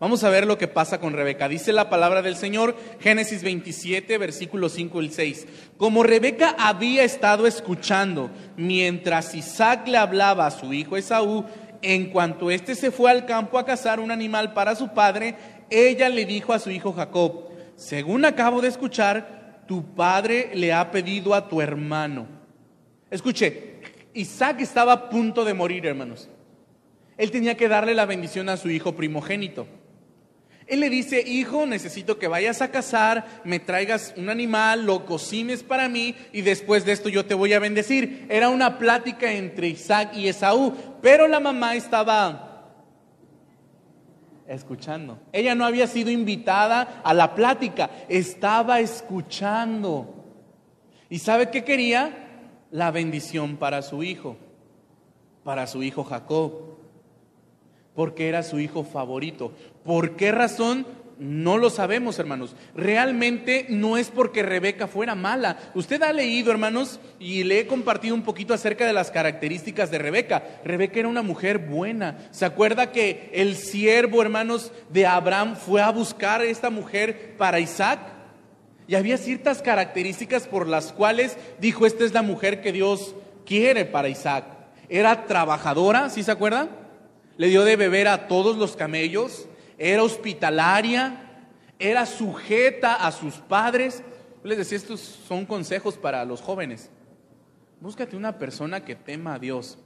Vamos 0.00 0.22
a 0.22 0.30
ver 0.30 0.46
lo 0.46 0.58
que 0.58 0.68
pasa 0.68 1.00
con 1.00 1.12
Rebeca. 1.12 1.48
Dice 1.48 1.72
la 1.72 1.90
palabra 1.90 2.22
del 2.22 2.36
Señor, 2.36 2.76
Génesis 3.00 3.42
27, 3.42 4.16
versículos 4.16 4.72
5 4.72 5.02
y 5.02 5.08
6. 5.10 5.46
Como 5.76 6.04
Rebeca 6.04 6.54
había 6.56 7.02
estado 7.02 7.48
escuchando 7.48 8.30
mientras 8.56 9.34
Isaac 9.34 9.88
le 9.88 9.98
hablaba 9.98 10.46
a 10.46 10.52
su 10.52 10.72
hijo 10.72 10.96
Esaú, 10.96 11.46
en 11.82 12.10
cuanto 12.10 12.50
éste 12.50 12.74
se 12.74 12.90
fue 12.90 13.10
al 13.10 13.26
campo 13.26 13.58
a 13.58 13.64
cazar 13.64 14.00
un 14.00 14.10
animal 14.10 14.52
para 14.52 14.74
su 14.74 14.88
padre, 14.88 15.36
ella 15.70 16.08
le 16.08 16.24
dijo 16.24 16.52
a 16.52 16.58
su 16.58 16.70
hijo 16.70 16.92
Jacob, 16.92 17.48
según 17.76 18.24
acabo 18.24 18.60
de 18.60 18.68
escuchar, 18.68 19.64
tu 19.66 19.94
padre 19.94 20.50
le 20.54 20.72
ha 20.72 20.90
pedido 20.90 21.34
a 21.34 21.48
tu 21.48 21.60
hermano. 21.60 22.26
Escuche, 23.10 23.80
Isaac 24.14 24.60
estaba 24.60 24.92
a 24.92 25.08
punto 25.10 25.44
de 25.44 25.54
morir, 25.54 25.86
hermanos. 25.86 26.28
Él 27.16 27.30
tenía 27.30 27.56
que 27.56 27.68
darle 27.68 27.94
la 27.94 28.06
bendición 28.06 28.48
a 28.48 28.56
su 28.56 28.70
hijo 28.70 28.96
primogénito. 28.96 29.66
Él 30.68 30.80
le 30.80 30.90
dice, 30.90 31.22
hijo, 31.26 31.64
necesito 31.64 32.18
que 32.18 32.28
vayas 32.28 32.60
a 32.60 32.70
cazar, 32.70 33.40
me 33.44 33.58
traigas 33.58 34.12
un 34.18 34.28
animal, 34.28 34.84
lo 34.84 35.06
cocines 35.06 35.62
para 35.62 35.88
mí 35.88 36.14
y 36.30 36.42
después 36.42 36.84
de 36.84 36.92
esto 36.92 37.08
yo 37.08 37.24
te 37.24 37.34
voy 37.34 37.54
a 37.54 37.58
bendecir. 37.58 38.26
Era 38.28 38.50
una 38.50 38.78
plática 38.78 39.32
entre 39.32 39.68
Isaac 39.68 40.14
y 40.14 40.28
Esaú, 40.28 40.74
pero 41.00 41.26
la 41.26 41.40
mamá 41.40 41.74
estaba 41.74 42.74
escuchando. 44.46 45.18
Ella 45.32 45.54
no 45.54 45.64
había 45.64 45.86
sido 45.86 46.10
invitada 46.10 47.00
a 47.02 47.14
la 47.14 47.34
plática, 47.34 47.90
estaba 48.08 48.80
escuchando. 48.80 50.26
¿Y 51.08 51.18
sabe 51.20 51.50
qué 51.50 51.64
quería? 51.64 52.26
La 52.70 52.90
bendición 52.90 53.56
para 53.56 53.80
su 53.80 54.02
hijo, 54.02 54.36
para 55.44 55.66
su 55.66 55.82
hijo 55.82 56.04
Jacob, 56.04 56.76
porque 57.94 58.28
era 58.28 58.42
su 58.42 58.60
hijo 58.60 58.84
favorito. 58.84 59.52
¿Por 59.88 60.16
qué 60.16 60.32
razón? 60.32 60.86
No 61.18 61.56
lo 61.56 61.70
sabemos, 61.70 62.18
hermanos. 62.18 62.54
Realmente 62.74 63.64
no 63.70 63.96
es 63.96 64.10
porque 64.10 64.42
Rebeca 64.42 64.86
fuera 64.86 65.14
mala. 65.14 65.56
Usted 65.74 66.02
ha 66.02 66.12
leído, 66.12 66.50
hermanos, 66.50 67.00
y 67.18 67.44
le 67.44 67.60
he 67.60 67.66
compartido 67.66 68.14
un 68.14 68.22
poquito 68.22 68.52
acerca 68.52 68.86
de 68.86 68.92
las 68.92 69.10
características 69.10 69.90
de 69.90 69.96
Rebeca. 69.96 70.60
Rebeca 70.62 70.98
era 70.98 71.08
una 71.08 71.22
mujer 71.22 71.56
buena. 71.56 72.18
¿Se 72.32 72.44
acuerda 72.44 72.92
que 72.92 73.30
el 73.32 73.56
siervo, 73.56 74.20
hermanos, 74.20 74.72
de 74.90 75.06
Abraham 75.06 75.56
fue 75.56 75.80
a 75.80 75.90
buscar 75.90 76.42
a 76.42 76.44
esta 76.44 76.68
mujer 76.68 77.34
para 77.38 77.58
Isaac? 77.58 78.00
Y 78.86 78.94
había 78.94 79.16
ciertas 79.16 79.62
características 79.62 80.46
por 80.46 80.68
las 80.68 80.92
cuales 80.92 81.38
dijo, 81.60 81.86
esta 81.86 82.04
es 82.04 82.12
la 82.12 82.20
mujer 82.20 82.60
que 82.60 82.72
Dios 82.72 83.14
quiere 83.46 83.86
para 83.86 84.10
Isaac. 84.10 84.44
Era 84.90 85.24
trabajadora, 85.24 86.10
¿sí 86.10 86.22
se 86.22 86.30
acuerdan? 86.30 86.68
Le 87.38 87.48
dio 87.48 87.64
de 87.64 87.76
beber 87.76 88.08
a 88.08 88.28
todos 88.28 88.58
los 88.58 88.76
camellos 88.76 89.48
era 89.78 90.02
hospitalaria, 90.02 91.16
era 91.78 92.04
sujeta 92.04 92.94
a 92.94 93.12
sus 93.12 93.34
padres. 93.34 94.02
les 94.42 94.58
decía, 94.58 94.76
estos 94.76 95.00
son 95.00 95.46
consejos 95.46 95.96
para 95.96 96.24
los 96.24 96.42
jóvenes. 96.42 96.90
Búscate 97.80 98.16
una 98.16 98.38
persona 98.38 98.84
que 98.84 98.96
tema 98.96 99.34
a 99.34 99.38
Dios. 99.38 99.78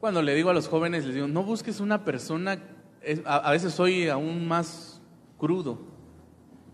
Cuando 0.00 0.22
le 0.22 0.34
digo 0.34 0.50
a 0.50 0.54
los 0.54 0.68
jóvenes, 0.68 1.04
les 1.04 1.14
digo, 1.14 1.28
no 1.28 1.44
busques 1.44 1.80
una 1.80 2.04
persona, 2.04 2.58
a, 3.24 3.50
veces 3.52 3.72
soy 3.72 4.08
aún 4.08 4.46
más 4.46 5.00
crudo. 5.38 5.78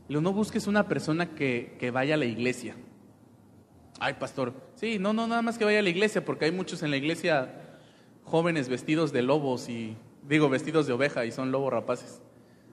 no 0.08 0.32
busques 0.32 0.66
una 0.66 0.88
persona 0.88 1.34
que, 1.34 1.76
que 1.78 1.90
vaya 1.90 2.14
a 2.14 2.18
la 2.18 2.24
iglesia. 2.24 2.74
Ay, 4.00 4.14
pastor, 4.14 4.54
sí, 4.74 4.98
no, 4.98 5.12
no, 5.12 5.26
nada 5.28 5.42
más 5.42 5.58
que 5.58 5.64
vaya 5.64 5.78
a 5.78 5.82
la 5.82 5.90
iglesia, 5.90 6.24
porque 6.24 6.46
hay 6.46 6.52
muchos 6.52 6.82
en 6.82 6.90
la 6.90 6.96
iglesia 6.96 7.78
jóvenes 8.24 8.68
vestidos 8.68 9.12
de 9.12 9.22
lobos 9.22 9.68
y 9.68 9.96
digo, 10.28 10.48
vestidos 10.48 10.86
de 10.86 10.92
oveja 10.92 11.24
y 11.24 11.32
son 11.32 11.52
lobos 11.52 11.72
rapaces. 11.72 12.20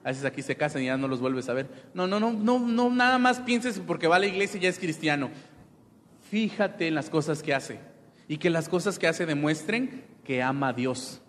A 0.02 0.08
veces 0.08 0.24
aquí 0.24 0.42
se 0.42 0.56
casan 0.56 0.82
y 0.82 0.86
ya 0.86 0.96
no 0.96 1.08
los 1.08 1.20
vuelves 1.20 1.48
a 1.48 1.54
ver. 1.54 1.68
No, 1.92 2.06
no, 2.06 2.18
no, 2.20 2.32
no, 2.32 2.58
no, 2.58 2.90
nada 2.90 3.18
más 3.18 3.40
pienses 3.40 3.80
porque 3.86 4.06
va 4.06 4.16
a 4.16 4.20
la 4.20 4.26
iglesia 4.26 4.58
y 4.58 4.62
ya 4.62 4.68
es 4.68 4.78
cristiano. 4.78 5.30
Fíjate 6.30 6.88
en 6.88 6.94
las 6.94 7.10
cosas 7.10 7.42
que 7.42 7.54
hace 7.54 7.80
y 8.28 8.38
que 8.38 8.50
las 8.50 8.68
cosas 8.68 8.98
que 8.98 9.06
hace 9.06 9.26
demuestren 9.26 10.04
que 10.24 10.42
ama 10.42 10.68
a 10.68 10.72
Dios. 10.72 11.20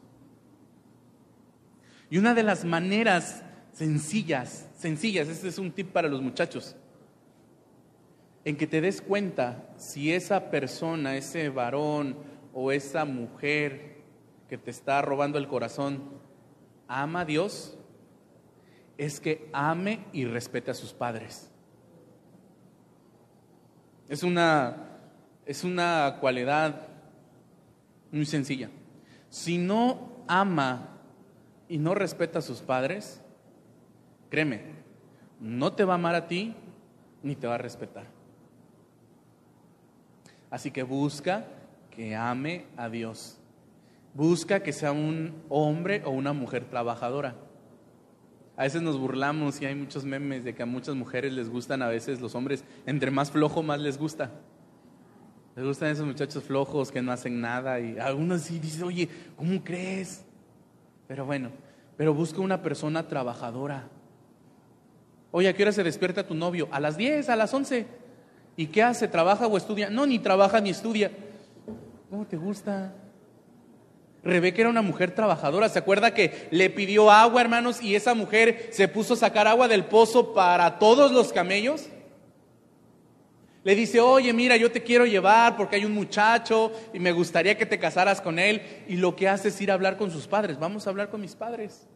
Y 2.09 2.17
una 2.17 2.33
de 2.33 2.43
las 2.43 2.63
maneras 2.63 3.43
sencillas, 3.73 4.69
sencillas, 4.77 5.27
este 5.27 5.47
es 5.47 5.57
un 5.57 5.71
tip 5.71 5.91
para 5.91 6.07
los 6.07 6.21
muchachos, 6.21 6.75
en 8.43 8.57
que 8.57 8.67
te 8.67 8.81
des 8.81 9.01
cuenta 9.01 9.73
si 9.77 10.13
esa 10.13 10.51
persona, 10.51 11.15
ese 11.15 11.49
varón 11.49 12.17
o 12.53 12.71
esa 12.71 13.05
mujer 13.05 13.90
que 14.51 14.57
te 14.57 14.69
está 14.69 15.01
robando 15.01 15.37
el 15.37 15.47
corazón 15.47 16.01
ama 16.89 17.21
a 17.21 17.25
Dios, 17.25 17.77
es 18.97 19.21
que 19.21 19.49
ame 19.53 20.03
y 20.11 20.25
respete 20.25 20.69
a 20.69 20.73
sus 20.73 20.91
padres. 20.91 21.49
Es 24.09 24.23
una, 24.23 24.75
es 25.45 25.63
una 25.63 26.17
cualidad 26.19 26.89
muy 28.11 28.25
sencilla. 28.25 28.69
Si 29.29 29.57
no 29.57 30.21
ama 30.27 30.97
y 31.69 31.77
no 31.77 31.95
respeta 31.95 32.39
a 32.39 32.41
sus 32.41 32.59
padres, 32.59 33.21
créeme, 34.29 34.63
no 35.39 35.71
te 35.71 35.85
va 35.85 35.93
a 35.93 35.95
amar 35.95 36.15
a 36.15 36.27
ti 36.27 36.53
ni 37.23 37.37
te 37.37 37.47
va 37.47 37.55
a 37.55 37.57
respetar. 37.57 38.03
Así 40.49 40.71
que 40.71 40.83
busca 40.83 41.45
que 41.89 42.17
ame 42.17 42.65
a 42.75 42.89
Dios. 42.89 43.37
Busca 44.13 44.61
que 44.61 44.73
sea 44.73 44.91
un 44.91 45.33
hombre 45.49 46.01
o 46.05 46.09
una 46.09 46.33
mujer 46.33 46.65
trabajadora. 46.65 47.35
A 48.57 48.63
veces 48.63 48.81
nos 48.81 48.99
burlamos 48.99 49.61
y 49.61 49.65
hay 49.65 49.75
muchos 49.75 50.03
memes 50.03 50.43
de 50.43 50.53
que 50.53 50.63
a 50.63 50.65
muchas 50.65 50.95
mujeres 50.95 51.33
les 51.33 51.49
gustan 51.49 51.81
a 51.81 51.87
veces 51.87 52.19
los 52.19 52.35
hombres, 52.35 52.63
entre 52.85 53.09
más 53.09 53.31
flojo 53.31 53.63
más 53.63 53.79
les 53.79 53.97
gusta. 53.97 54.31
Les 55.55 55.65
gustan 55.65 55.89
esos 55.89 56.05
muchachos 56.05 56.43
flojos 56.43 56.91
que 56.91 57.01
no 57.01 57.11
hacen 57.11 57.41
nada 57.41 57.79
y 57.79 57.97
algunos 57.97 58.41
sí 58.41 58.59
dicen, 58.59 58.83
oye, 58.83 59.09
¿cómo 59.35 59.63
crees? 59.63 60.23
Pero 61.07 61.25
bueno, 61.25 61.49
pero 61.97 62.13
busca 62.13 62.41
una 62.41 62.61
persona 62.61 63.07
trabajadora. 63.07 63.87
Oye, 65.31 65.47
¿a 65.47 65.53
qué 65.53 65.63
hora 65.63 65.71
se 65.71 65.83
despierta 65.83 66.27
tu 66.27 66.35
novio? 66.35 66.67
A 66.71 66.79
las 66.79 66.97
10, 66.97 67.29
a 67.29 67.35
las 67.35 67.53
11. 67.53 67.87
¿Y 68.57 68.67
qué 68.67 68.83
hace? 68.83 69.07
¿Trabaja 69.07 69.47
o 69.47 69.57
estudia? 69.57 69.89
No, 69.89 70.05
ni 70.05 70.19
trabaja 70.19 70.59
ni 70.59 70.69
estudia. 70.69 71.11
¿Cómo 72.09 72.27
te 72.27 72.37
gusta? 72.37 72.93
Rebeca 74.23 74.61
era 74.61 74.69
una 74.69 74.83
mujer 74.83 75.11
trabajadora. 75.11 75.69
¿Se 75.69 75.79
acuerda 75.79 76.13
que 76.13 76.47
le 76.51 76.69
pidió 76.69 77.09
agua, 77.09 77.41
hermanos, 77.41 77.81
y 77.81 77.95
esa 77.95 78.13
mujer 78.13 78.69
se 78.71 78.87
puso 78.87 79.15
a 79.15 79.17
sacar 79.17 79.47
agua 79.47 79.67
del 79.67 79.85
pozo 79.85 80.33
para 80.33 80.77
todos 80.77 81.11
los 81.11 81.33
camellos? 81.33 81.87
Le 83.63 83.75
dice, 83.75 83.99
oye, 83.99 84.31
mira, 84.33 84.57
yo 84.57 84.71
te 84.71 84.81
quiero 84.81 85.05
llevar 85.05 85.55
porque 85.55 85.75
hay 85.75 85.85
un 85.85 85.93
muchacho 85.93 86.71
y 86.93 86.99
me 86.99 87.11
gustaría 87.11 87.57
que 87.57 87.65
te 87.65 87.79
casaras 87.79 88.21
con 88.21 88.37
él. 88.37 88.61
Y 88.87 88.97
lo 88.97 89.15
que 89.15 89.27
hace 89.27 89.49
es 89.49 89.61
ir 89.61 89.71
a 89.71 89.75
hablar 89.75 89.97
con 89.97 90.11
sus 90.11 90.27
padres. 90.27 90.59
Vamos 90.59 90.85
a 90.85 90.91
hablar 90.91 91.09
con 91.09 91.21
mis 91.21 91.35
padres. 91.35 91.87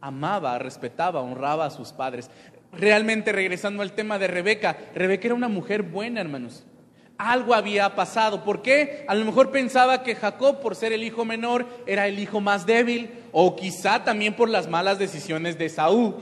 Amaba, 0.00 0.58
respetaba, 0.58 1.20
honraba 1.20 1.66
a 1.66 1.70
sus 1.70 1.92
padres. 1.92 2.30
Realmente, 2.72 3.32
regresando 3.32 3.82
al 3.82 3.92
tema 3.92 4.18
de 4.18 4.26
Rebeca, 4.26 4.76
Rebeca 4.94 5.28
era 5.28 5.34
una 5.34 5.48
mujer 5.48 5.82
buena, 5.82 6.20
hermanos 6.20 6.64
algo 7.18 7.54
había 7.54 7.94
pasado. 7.94 8.44
¿Por 8.44 8.62
qué? 8.62 9.04
A 9.08 9.14
lo 9.14 9.24
mejor 9.24 9.50
pensaba 9.50 10.02
que 10.02 10.14
Jacob, 10.14 10.60
por 10.60 10.74
ser 10.74 10.92
el 10.92 11.04
hijo 11.04 11.24
menor, 11.24 11.66
era 11.86 12.06
el 12.06 12.18
hijo 12.18 12.40
más 12.40 12.66
débil, 12.66 13.10
o 13.32 13.56
quizá 13.56 14.04
también 14.04 14.34
por 14.34 14.48
las 14.48 14.68
malas 14.68 14.98
decisiones 14.98 15.58
de 15.58 15.66
Esaú. 15.66 16.16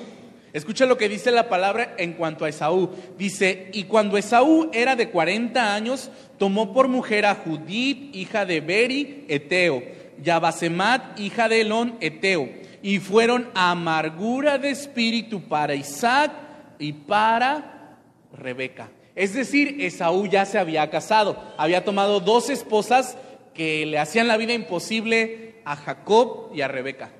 Escucha 0.53 0.85
lo 0.85 0.99
que 0.99 1.09
dice 1.09 1.31
la 1.31 1.49
palabra 1.49 1.95
en 1.97 2.13
cuanto 2.13 2.45
a 2.45 2.49
Esaú. 2.49 2.91
Dice, 3.17 3.71
y 3.73 3.85
cuando 3.85 4.19
Esaú 4.19 4.69
era 4.73 4.97
de 4.97 5.09
40 5.09 5.75
años, 5.75 6.11
tomó 6.39 6.75
por 6.75 6.89
mujer 6.89 7.25
a 7.25 7.37
Judith, 7.37 8.15
hija 8.15 8.45
de 8.45 8.61
Beri, 8.61 9.25
Eteo, 9.29 9.83
y 10.23 10.29
a 10.29 10.39
Basemat, 10.39 11.19
hija 11.19 11.49
de 11.49 11.63
Elón, 11.63 11.97
Eteo, 12.01 12.51
y 12.83 12.99
fueron 12.99 13.49
amargura 13.55 14.59
de 14.59 14.71
espíritu 14.71 15.41
para 15.41 15.75
Isaac 15.75 16.33
y 16.79 16.93
para 16.93 17.97
Rebeca. 18.33 18.91
Es 19.15 19.35
decir, 19.35 19.77
Esaú 19.81 20.27
ya 20.27 20.45
se 20.47 20.59
había 20.59 20.89
casado, 20.91 21.43
había 21.59 21.85
tomado 21.85 22.21
dos 22.21 22.49
esposas 22.49 23.17
que 23.55 23.85
le 23.85 23.99
hacían 23.99 24.29
la 24.29 24.37
vida 24.37 24.55
imposible 24.55 25.61
a 25.65 25.77
Jacob 25.77 26.51
y 26.55 26.63
a 26.63 26.69
Rebeca. 26.69 27.11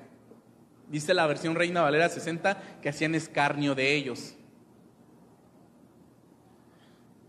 Dice 0.89 1.13
la 1.13 1.27
versión 1.27 1.55
Reina 1.55 1.81
Valera 1.81 2.09
60 2.09 2.79
que 2.81 2.89
hacían 2.89 3.15
escarnio 3.15 3.75
de 3.75 3.95
ellos. 3.95 4.35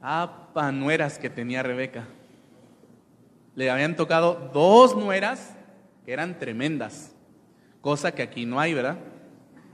Ah, 0.01 0.51
panueras 0.53 1.19
que 1.19 1.31
tenía 1.31 1.63
Rebeca. 1.63 2.07
Le 3.55 3.71
habían 3.71 3.97
tocado 3.97 4.51
dos 4.53 4.97
nueras 4.97 5.55
que 6.05 6.13
eran 6.13 6.39
tremendas, 6.39 7.15
cosa 7.81 8.13
que 8.13 8.23
aquí 8.23 8.45
no 8.45 8.61
hay, 8.61 8.75
¿verdad? 8.75 8.99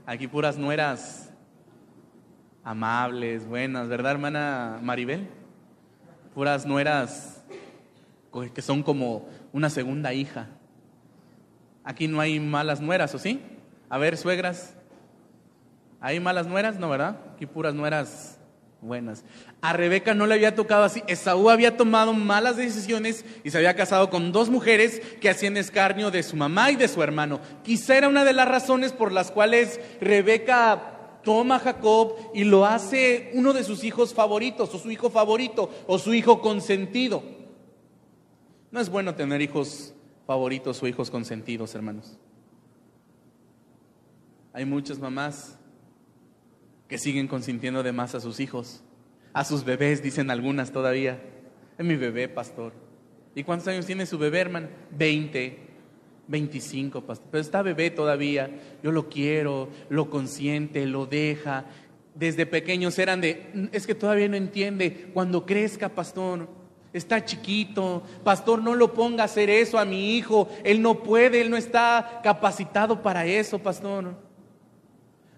Aquí 0.05 0.27
puras 0.27 0.57
nueras 0.57 1.30
amables, 2.63 3.47
buenas, 3.47 3.87
¿verdad, 3.87 4.13
hermana 4.13 4.79
Maribel? 4.81 5.27
Puras 6.33 6.65
nueras 6.65 7.43
que 8.53 8.61
son 8.61 8.81
como 8.81 9.27
una 9.51 9.69
segunda 9.69 10.13
hija. 10.13 10.47
Aquí 11.83 12.07
no 12.07 12.21
hay 12.21 12.39
malas 12.39 12.79
nueras, 12.79 13.13
¿o 13.13 13.19
sí? 13.19 13.41
A 13.89 13.97
ver, 13.97 14.15
suegras, 14.17 14.75
¿hay 15.99 16.19
malas 16.19 16.47
nueras? 16.47 16.79
No, 16.79 16.89
¿verdad? 16.89 17.17
Aquí 17.33 17.45
puras 17.45 17.73
nueras 17.73 18.37
buenas. 18.79 19.25
A 19.61 19.73
Rebeca 19.73 20.13
no 20.13 20.27
le 20.27 20.35
había 20.35 20.55
tocado 20.55 20.83
así. 20.83 21.03
Esaú 21.07 21.49
había 21.49 21.75
tomado 21.75 22.13
malas 22.13 22.55
decisiones 22.55 23.25
y 23.43 23.51
se 23.51 23.57
había 23.57 23.75
casado 23.75 24.09
con 24.09 24.31
dos 24.31 24.49
mujeres 24.49 25.01
que 25.19 25.29
hacían 25.29 25.57
escarnio 25.57 26.09
de 26.09 26.23
su 26.23 26.37
mamá 26.37 26.71
y 26.71 26.77
de 26.77 26.87
su 26.87 27.03
hermano. 27.03 27.41
Quizá 27.63 27.97
era 27.97 28.07
una 28.07 28.23
de 28.23 28.33
las 28.33 28.47
razones 28.47 28.93
por 28.93 29.11
las 29.11 29.29
cuales 29.29 29.79
Rebeca 29.99 31.00
toma 31.23 31.55
a 31.55 31.59
Jacob 31.59 32.15
y 32.33 32.43
lo 32.43 32.65
hace 32.65 33.31
uno 33.33 33.53
de 33.53 33.63
sus 33.63 33.83
hijos 33.83 34.13
favoritos, 34.13 34.73
o 34.73 34.79
su 34.79 34.91
hijo 34.91 35.09
favorito, 35.09 35.69
o 35.87 35.97
su 35.97 36.13
hijo 36.13 36.41
consentido. 36.41 37.23
No 38.71 38.79
es 38.79 38.89
bueno 38.89 39.15
tener 39.15 39.41
hijos 39.41 39.93
favoritos 40.25 40.81
o 40.81 40.87
hijos 40.87 41.11
consentidos, 41.11 41.75
hermanos. 41.75 42.17
Hay 44.53 44.65
muchas 44.65 44.99
mamás 44.99 45.57
que 46.87 46.97
siguen 46.97 47.27
consintiendo 47.27 47.83
de 47.83 47.93
más 47.93 48.15
a 48.15 48.19
sus 48.19 48.39
hijos, 48.39 48.83
a 49.33 49.45
sus 49.45 49.63
bebés, 49.63 50.03
dicen 50.03 50.29
algunas 50.29 50.71
todavía. 50.71 51.21
Es 51.77 51.85
mi 51.85 51.95
bebé, 51.95 52.27
pastor. 52.27 52.73
¿Y 53.33 53.43
cuántos 53.43 53.67
años 53.69 53.85
tiene 53.85 54.05
su 54.05 54.17
bebé, 54.17 54.39
hermano? 54.39 54.67
Veinte. 54.91 55.70
25, 56.27 57.01
pastor. 57.01 57.27
Pero 57.31 57.41
está 57.41 57.61
bebé 57.61 57.91
todavía. 57.91 58.49
Yo 58.83 58.91
lo 58.91 59.09
quiero, 59.09 59.69
lo 59.89 60.09
consiente, 60.09 60.85
lo 60.85 61.05
deja. 61.05 61.65
Desde 62.15 62.45
pequeños 62.45 62.97
eran 62.99 63.21
de, 63.21 63.69
es 63.71 63.87
que 63.87 63.95
todavía 63.95 64.27
no 64.29 64.35
entiende. 64.35 65.09
Cuando 65.13 65.45
crezca, 65.45 65.89
pastor, 65.89 66.47
está 66.93 67.23
chiquito. 67.23 68.03
Pastor, 68.23 68.61
no 68.61 68.75
lo 68.75 68.93
ponga 68.93 69.23
a 69.23 69.25
hacer 69.25 69.49
eso 69.49 69.77
a 69.77 69.85
mi 69.85 70.15
hijo. 70.17 70.49
Él 70.63 70.81
no 70.81 71.03
puede, 71.03 71.41
él 71.41 71.49
no 71.49 71.57
está 71.57 72.21
capacitado 72.23 73.01
para 73.01 73.25
eso, 73.25 73.59
pastor. 73.59 74.15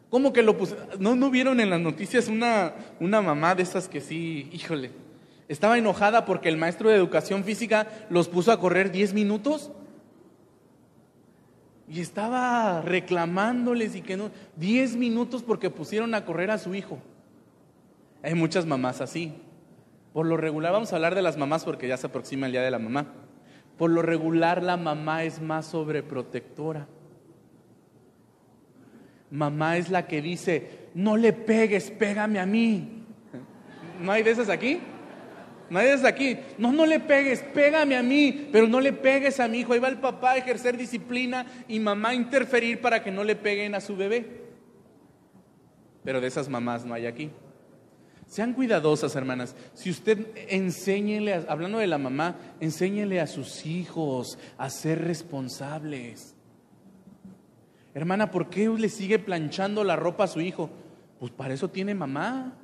¿Cómo 0.09 0.31
que 0.31 0.43
lo 0.43 0.57
puse? 0.57 0.75
¿No, 0.99 1.15
¿No 1.15 1.31
vieron 1.31 1.59
en 1.59 1.71
las 1.71 1.79
noticias 1.79 2.27
una, 2.27 2.75
una 2.99 3.19
mamá 3.21 3.55
de 3.55 3.63
esas 3.63 3.89
que 3.89 3.99
sí, 3.99 4.47
híjole, 4.51 4.91
estaba 5.47 5.77
enojada 5.77 6.23
porque 6.23 6.49
el 6.49 6.57
maestro 6.57 6.89
de 6.89 6.95
educación 6.95 7.43
física 7.43 7.87
los 8.11 8.27
puso 8.27 8.51
a 8.51 8.59
correr 8.59 8.91
10 8.91 9.13
minutos? 9.15 9.71
Y 11.93 12.01
estaba 12.01 12.81
reclamándoles 12.81 13.95
y 13.95 14.01
que 14.01 14.17
no, 14.17 14.31
10 14.55 14.95
minutos 14.95 15.43
porque 15.43 15.69
pusieron 15.69 16.15
a 16.15 16.25
correr 16.25 16.49
a 16.49 16.57
su 16.57 16.73
hijo. 16.73 16.97
Hay 18.23 18.33
muchas 18.33 18.65
mamás 18.65 18.99
así. 18.99 19.35
Por 20.11 20.25
lo 20.25 20.35
regular, 20.35 20.71
vamos 20.71 20.91
a 20.91 20.95
hablar 20.95 21.13
de 21.13 21.21
las 21.21 21.37
mamás 21.37 21.63
porque 21.63 21.87
ya 21.87 21.95
se 21.97 22.07
aproxima 22.07 22.47
el 22.47 22.51
día 22.51 22.63
de 22.63 22.71
la 22.71 22.79
mamá. 22.79 23.13
Por 23.77 23.91
lo 23.91 24.01
regular, 24.01 24.63
la 24.63 24.75
mamá 24.75 25.23
es 25.23 25.39
más 25.39 25.67
sobreprotectora. 25.67 26.87
Mamá 29.29 29.77
es 29.77 29.91
la 29.91 30.07
que 30.07 30.23
dice, 30.23 30.89
no 30.95 31.15
le 31.15 31.31
pegues, 31.31 31.91
pégame 31.91 32.39
a 32.39 32.47
mí. 32.47 33.03
¿No 34.01 34.11
hay 34.11 34.23
de 34.23 34.31
esas 34.31 34.49
aquí? 34.49 34.79
Nadie 35.73 35.93
está 35.93 36.09
aquí. 36.09 36.37
No, 36.59 36.71
no 36.71 36.85
le 36.85 36.99
pegues, 36.99 37.41
pégame 37.41 37.97
a 37.97 38.03
mí, 38.03 38.47
pero 38.51 38.67
no 38.67 38.79
le 38.79 38.93
pegues 38.93 39.39
a 39.39 39.47
mi 39.47 39.61
hijo. 39.61 39.73
Ahí 39.73 39.79
va 39.79 39.87
el 39.87 39.97
papá 39.97 40.33
a 40.33 40.37
ejercer 40.37 40.77
disciplina 40.77 41.47
y 41.67 41.79
mamá 41.79 42.09
a 42.09 42.13
interferir 42.13 42.79
para 42.79 43.03
que 43.03 43.09
no 43.09 43.23
le 43.23 43.35
peguen 43.35 43.73
a 43.73 43.81
su 43.81 43.95
bebé. 43.95 44.43
Pero 46.03 46.21
de 46.21 46.27
esas 46.27 46.47
mamás 46.47 46.85
no 46.85 46.93
hay 46.93 47.07
aquí. 47.07 47.31
Sean 48.27 48.53
cuidadosas, 48.53 49.15
hermanas. 49.15 49.55
Si 49.73 49.89
usted 49.89 50.27
enséñele, 50.47 51.43
hablando 51.47 51.79
de 51.79 51.87
la 51.87 51.97
mamá, 51.97 52.35
enséñele 52.59 53.19
a 53.19 53.25
sus 53.25 53.65
hijos 53.65 54.37
a 54.59 54.69
ser 54.69 55.03
responsables. 55.03 56.35
Hermana, 57.95 58.29
¿por 58.29 58.51
qué 58.51 58.69
le 58.69 58.89
sigue 58.89 59.17
planchando 59.17 59.83
la 59.83 59.95
ropa 59.95 60.25
a 60.25 60.27
su 60.27 60.39
hijo? 60.39 60.69
Pues 61.19 61.31
para 61.31 61.55
eso 61.55 61.71
tiene 61.71 61.95
mamá 61.95 62.59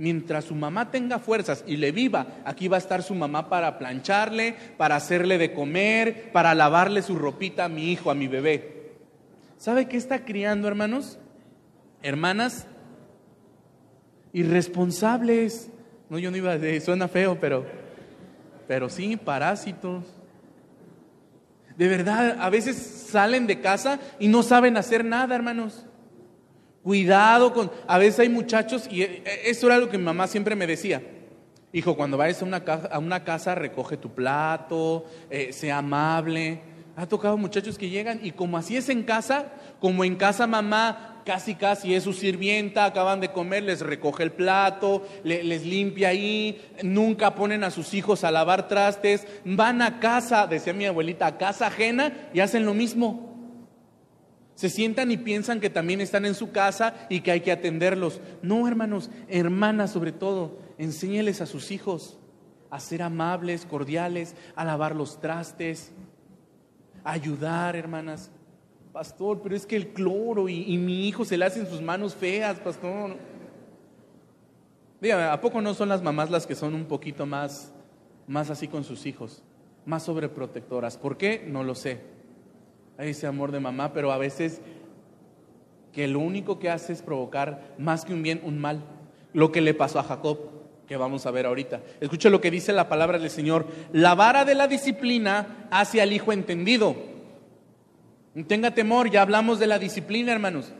mientras 0.00 0.46
su 0.46 0.54
mamá 0.54 0.90
tenga 0.90 1.18
fuerzas 1.18 1.62
y 1.66 1.76
le 1.76 1.92
viva, 1.92 2.26
aquí 2.46 2.68
va 2.68 2.76
a 2.76 2.78
estar 2.78 3.02
su 3.02 3.14
mamá 3.14 3.50
para 3.50 3.78
plancharle, 3.78 4.56
para 4.78 4.96
hacerle 4.96 5.36
de 5.36 5.52
comer, 5.52 6.32
para 6.32 6.54
lavarle 6.54 7.02
su 7.02 7.16
ropita 7.16 7.66
a 7.66 7.68
mi 7.68 7.92
hijo, 7.92 8.10
a 8.10 8.14
mi 8.14 8.26
bebé. 8.26 8.94
¿Sabe 9.58 9.88
qué 9.88 9.98
está 9.98 10.24
criando, 10.24 10.68
hermanos? 10.68 11.18
Hermanas 12.02 12.66
irresponsables. 14.32 15.68
No, 16.08 16.18
yo 16.18 16.30
no 16.30 16.38
iba 16.38 16.52
a 16.52 16.58
decir, 16.58 16.80
suena 16.80 17.06
feo, 17.06 17.38
pero, 17.38 17.66
pero 18.66 18.88
sí, 18.88 19.18
parásitos. 19.18 20.06
De 21.76 21.88
verdad, 21.88 22.38
a 22.40 22.48
veces 22.48 22.78
salen 22.78 23.46
de 23.46 23.60
casa 23.60 24.00
y 24.18 24.28
no 24.28 24.42
saben 24.42 24.78
hacer 24.78 25.04
nada, 25.04 25.34
hermanos. 25.34 25.84
Cuidado 26.82 27.52
con... 27.52 27.70
A 27.86 27.98
veces 27.98 28.20
hay 28.20 28.28
muchachos, 28.28 28.88
y 28.90 29.02
e, 29.02 29.22
e, 29.24 29.50
eso 29.50 29.66
era 29.66 29.78
lo 29.78 29.88
que 29.88 29.98
mi 29.98 30.04
mamá 30.04 30.26
siempre 30.26 30.56
me 30.56 30.66
decía. 30.66 31.02
Hijo, 31.72 31.96
cuando 31.96 32.16
vayas 32.16 32.42
a 32.42 32.44
una 32.44 32.64
casa, 32.64 32.88
a 32.88 32.98
una 32.98 33.22
casa 33.22 33.54
recoge 33.54 33.96
tu 33.96 34.10
plato, 34.10 35.04
eh, 35.28 35.52
sea 35.52 35.78
amable. 35.78 36.62
Ha 36.96 37.06
tocado 37.06 37.36
muchachos 37.36 37.78
que 37.78 37.88
llegan 37.88 38.20
y 38.22 38.32
como 38.32 38.58
así 38.58 38.76
es 38.76 38.88
en 38.88 39.04
casa, 39.04 39.52
como 39.78 40.04
en 40.04 40.16
casa 40.16 40.46
mamá 40.46 41.10
casi 41.24 41.54
casi 41.54 41.94
es 41.94 42.04
su 42.04 42.12
sirvienta, 42.12 42.84
acaban 42.84 43.20
de 43.20 43.30
comer, 43.30 43.62
les 43.62 43.80
recoge 43.80 44.22
el 44.22 44.32
plato, 44.32 45.06
les 45.22 45.64
limpia 45.64 46.08
ahí, 46.08 46.60
nunca 46.82 47.34
ponen 47.34 47.62
a 47.62 47.70
sus 47.70 47.94
hijos 47.94 48.24
a 48.24 48.30
lavar 48.30 48.66
trastes, 48.66 49.26
van 49.44 49.82
a 49.82 50.00
casa, 50.00 50.46
decía 50.46 50.72
mi 50.72 50.86
abuelita, 50.86 51.26
a 51.26 51.38
casa 51.38 51.68
ajena 51.68 52.30
y 52.34 52.40
hacen 52.40 52.64
lo 52.64 52.74
mismo. 52.74 53.29
Se 54.60 54.68
sientan 54.68 55.10
y 55.10 55.16
piensan 55.16 55.58
que 55.58 55.70
también 55.70 56.02
están 56.02 56.26
en 56.26 56.34
su 56.34 56.52
casa 56.52 57.06
y 57.08 57.22
que 57.22 57.30
hay 57.30 57.40
que 57.40 57.50
atenderlos. 57.50 58.20
No, 58.42 58.68
hermanos, 58.68 59.08
hermanas 59.26 59.90
sobre 59.90 60.12
todo, 60.12 60.58
enséñeles 60.76 61.40
a 61.40 61.46
sus 61.46 61.70
hijos 61.70 62.18
a 62.68 62.78
ser 62.78 63.00
amables, 63.00 63.64
cordiales, 63.64 64.36
a 64.54 64.66
lavar 64.66 64.94
los 64.94 65.18
trastes, 65.18 65.92
a 67.04 67.12
ayudar, 67.12 67.74
hermanas. 67.74 68.30
Pastor, 68.92 69.40
pero 69.42 69.56
es 69.56 69.64
que 69.64 69.76
el 69.76 69.94
cloro 69.94 70.46
y, 70.46 70.76
mi 70.76 71.08
hijo 71.08 71.24
se 71.24 71.38
le 71.38 71.46
hacen 71.46 71.66
sus 71.66 71.80
manos 71.80 72.14
feas, 72.14 72.60
pastor. 72.60 73.16
Dígame, 75.00 75.22
¿a 75.22 75.40
poco 75.40 75.62
no 75.62 75.72
son 75.72 75.88
las 75.88 76.02
mamás 76.02 76.28
las 76.28 76.46
que 76.46 76.54
son 76.54 76.74
un 76.74 76.84
poquito 76.84 77.24
más, 77.24 77.72
más 78.26 78.50
así 78.50 78.68
con 78.68 78.84
sus 78.84 79.06
hijos? 79.06 79.42
Más 79.86 80.02
sobreprotectoras. 80.02 80.98
¿Por 80.98 81.16
qué? 81.16 81.46
No 81.48 81.64
lo 81.64 81.74
sé 81.74 82.19
ese 83.04 83.26
amor 83.26 83.52
de 83.52 83.60
mamá, 83.60 83.92
pero 83.92 84.12
a 84.12 84.18
veces 84.18 84.60
que 85.92 86.06
lo 86.06 86.20
único 86.20 86.58
que 86.58 86.70
hace 86.70 86.92
es 86.92 87.02
provocar 87.02 87.74
más 87.78 88.04
que 88.04 88.12
un 88.12 88.22
bien, 88.22 88.40
un 88.44 88.58
mal. 88.58 88.82
Lo 89.32 89.52
que 89.52 89.60
le 89.60 89.74
pasó 89.74 89.98
a 89.98 90.04
Jacob, 90.04 90.38
que 90.86 90.96
vamos 90.96 91.26
a 91.26 91.30
ver 91.30 91.46
ahorita. 91.46 91.80
Escuche 92.00 92.30
lo 92.30 92.40
que 92.40 92.50
dice 92.50 92.72
la 92.72 92.88
palabra 92.88 93.18
del 93.18 93.30
Señor. 93.30 93.66
La 93.92 94.14
vara 94.14 94.44
de 94.44 94.54
la 94.54 94.66
disciplina 94.66 95.68
hacia 95.70 96.02
el 96.02 96.12
hijo 96.12 96.32
entendido. 96.32 96.96
No 98.34 98.46
tenga 98.46 98.72
temor, 98.72 99.10
ya 99.10 99.22
hablamos 99.22 99.58
de 99.58 99.66
la 99.66 99.78
disciplina, 99.78 100.32
hermanos. 100.32 100.72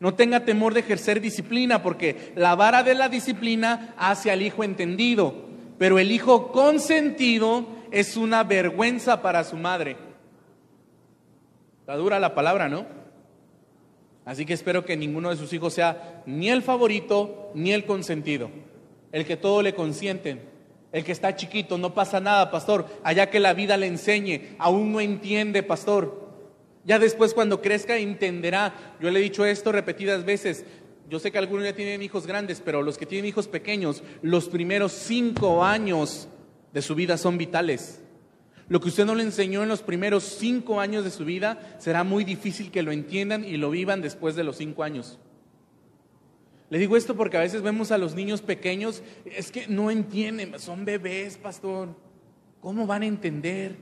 No 0.00 0.14
tenga 0.14 0.44
temor 0.44 0.74
de 0.74 0.80
ejercer 0.80 1.20
disciplina, 1.20 1.82
porque 1.82 2.32
la 2.34 2.54
vara 2.56 2.82
de 2.82 2.94
la 2.94 3.08
disciplina 3.08 3.94
hacia 3.96 4.32
el 4.32 4.42
hijo 4.42 4.64
entendido. 4.64 5.34
Pero 5.78 5.98
el 5.98 6.10
hijo 6.10 6.50
consentido 6.50 7.66
es 7.92 8.16
una 8.16 8.42
vergüenza 8.42 9.22
para 9.22 9.44
su 9.44 9.56
madre. 9.56 9.96
Dura 11.96 12.20
la 12.20 12.34
palabra, 12.34 12.68
¿no? 12.68 12.86
Así 14.24 14.46
que 14.46 14.52
espero 14.52 14.84
que 14.84 14.96
ninguno 14.96 15.30
de 15.30 15.36
sus 15.36 15.52
hijos 15.52 15.74
sea 15.74 16.22
ni 16.26 16.48
el 16.48 16.62
favorito 16.62 17.50
ni 17.54 17.72
el 17.72 17.84
consentido. 17.84 18.50
El 19.10 19.26
que 19.26 19.36
todo 19.36 19.62
le 19.62 19.74
consienten. 19.74 20.40
El 20.92 21.04
que 21.04 21.12
está 21.12 21.34
chiquito, 21.34 21.78
no 21.78 21.94
pasa 21.94 22.20
nada, 22.20 22.50
pastor. 22.50 22.86
Allá 23.02 23.30
que 23.30 23.40
la 23.40 23.54
vida 23.54 23.76
le 23.76 23.86
enseñe. 23.86 24.54
Aún 24.58 24.92
no 24.92 25.00
entiende, 25.00 25.62
pastor. 25.62 26.30
Ya 26.84 26.98
después 26.98 27.34
cuando 27.34 27.60
crezca 27.60 27.96
entenderá. 27.96 28.74
Yo 29.00 29.10
le 29.10 29.18
he 29.18 29.22
dicho 29.22 29.44
esto 29.44 29.72
repetidas 29.72 30.24
veces. 30.24 30.64
Yo 31.08 31.18
sé 31.18 31.30
que 31.30 31.38
algunos 31.38 31.64
ya 31.64 31.74
tienen 31.74 32.02
hijos 32.02 32.26
grandes, 32.26 32.62
pero 32.64 32.82
los 32.82 32.96
que 32.96 33.06
tienen 33.06 33.28
hijos 33.28 33.48
pequeños, 33.48 34.02
los 34.22 34.48
primeros 34.48 34.92
cinco 34.92 35.64
años 35.64 36.28
de 36.72 36.80
su 36.80 36.94
vida 36.94 37.18
son 37.18 37.36
vitales. 37.36 38.02
Lo 38.72 38.80
que 38.80 38.88
usted 38.88 39.04
no 39.04 39.14
le 39.14 39.22
enseñó 39.22 39.62
en 39.62 39.68
los 39.68 39.82
primeros 39.82 40.24
cinco 40.24 40.80
años 40.80 41.04
de 41.04 41.10
su 41.10 41.26
vida 41.26 41.76
será 41.78 42.04
muy 42.04 42.24
difícil 42.24 42.70
que 42.70 42.82
lo 42.82 42.90
entiendan 42.90 43.44
y 43.44 43.58
lo 43.58 43.70
vivan 43.70 44.00
después 44.00 44.34
de 44.34 44.44
los 44.44 44.56
cinco 44.56 44.82
años. 44.82 45.18
Le 46.70 46.78
digo 46.78 46.96
esto 46.96 47.14
porque 47.14 47.36
a 47.36 47.40
veces 47.40 47.60
vemos 47.60 47.90
a 47.90 47.98
los 47.98 48.14
niños 48.14 48.40
pequeños, 48.40 49.02
es 49.26 49.52
que 49.52 49.68
no 49.68 49.90
entienden, 49.90 50.58
son 50.58 50.86
bebés, 50.86 51.36
pastor. 51.36 51.94
¿Cómo 52.62 52.86
van 52.86 53.02
a 53.02 53.06
entender? 53.06 53.76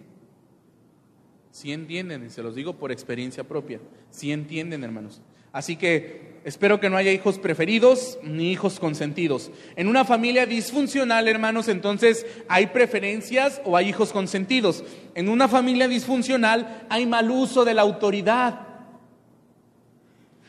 Si 1.52 1.70
entienden, 1.70 2.26
y 2.26 2.30
se 2.30 2.42
los 2.42 2.56
digo 2.56 2.76
por 2.76 2.90
experiencia 2.90 3.44
propia, 3.44 3.78
si 4.10 4.32
entienden, 4.32 4.82
hermanos. 4.82 5.22
Así 5.52 5.76
que 5.76 6.29
espero 6.44 6.80
que 6.80 6.90
no 6.90 6.96
haya 6.96 7.12
hijos 7.12 7.38
preferidos 7.38 8.18
ni 8.22 8.50
hijos 8.50 8.80
consentidos. 8.80 9.50
En 9.76 9.88
una 9.88 10.04
familia 10.04 10.46
disfuncional, 10.46 11.28
hermanos, 11.28 11.68
entonces 11.68 12.26
hay 12.48 12.68
preferencias 12.68 13.60
o 13.64 13.76
hay 13.76 13.88
hijos 13.88 14.12
consentidos. 14.12 14.84
En 15.14 15.28
una 15.28 15.48
familia 15.48 15.88
disfuncional 15.88 16.86
hay 16.88 17.06
mal 17.06 17.30
uso 17.30 17.64
de 17.64 17.74
la 17.74 17.82
autoridad. 17.82 18.66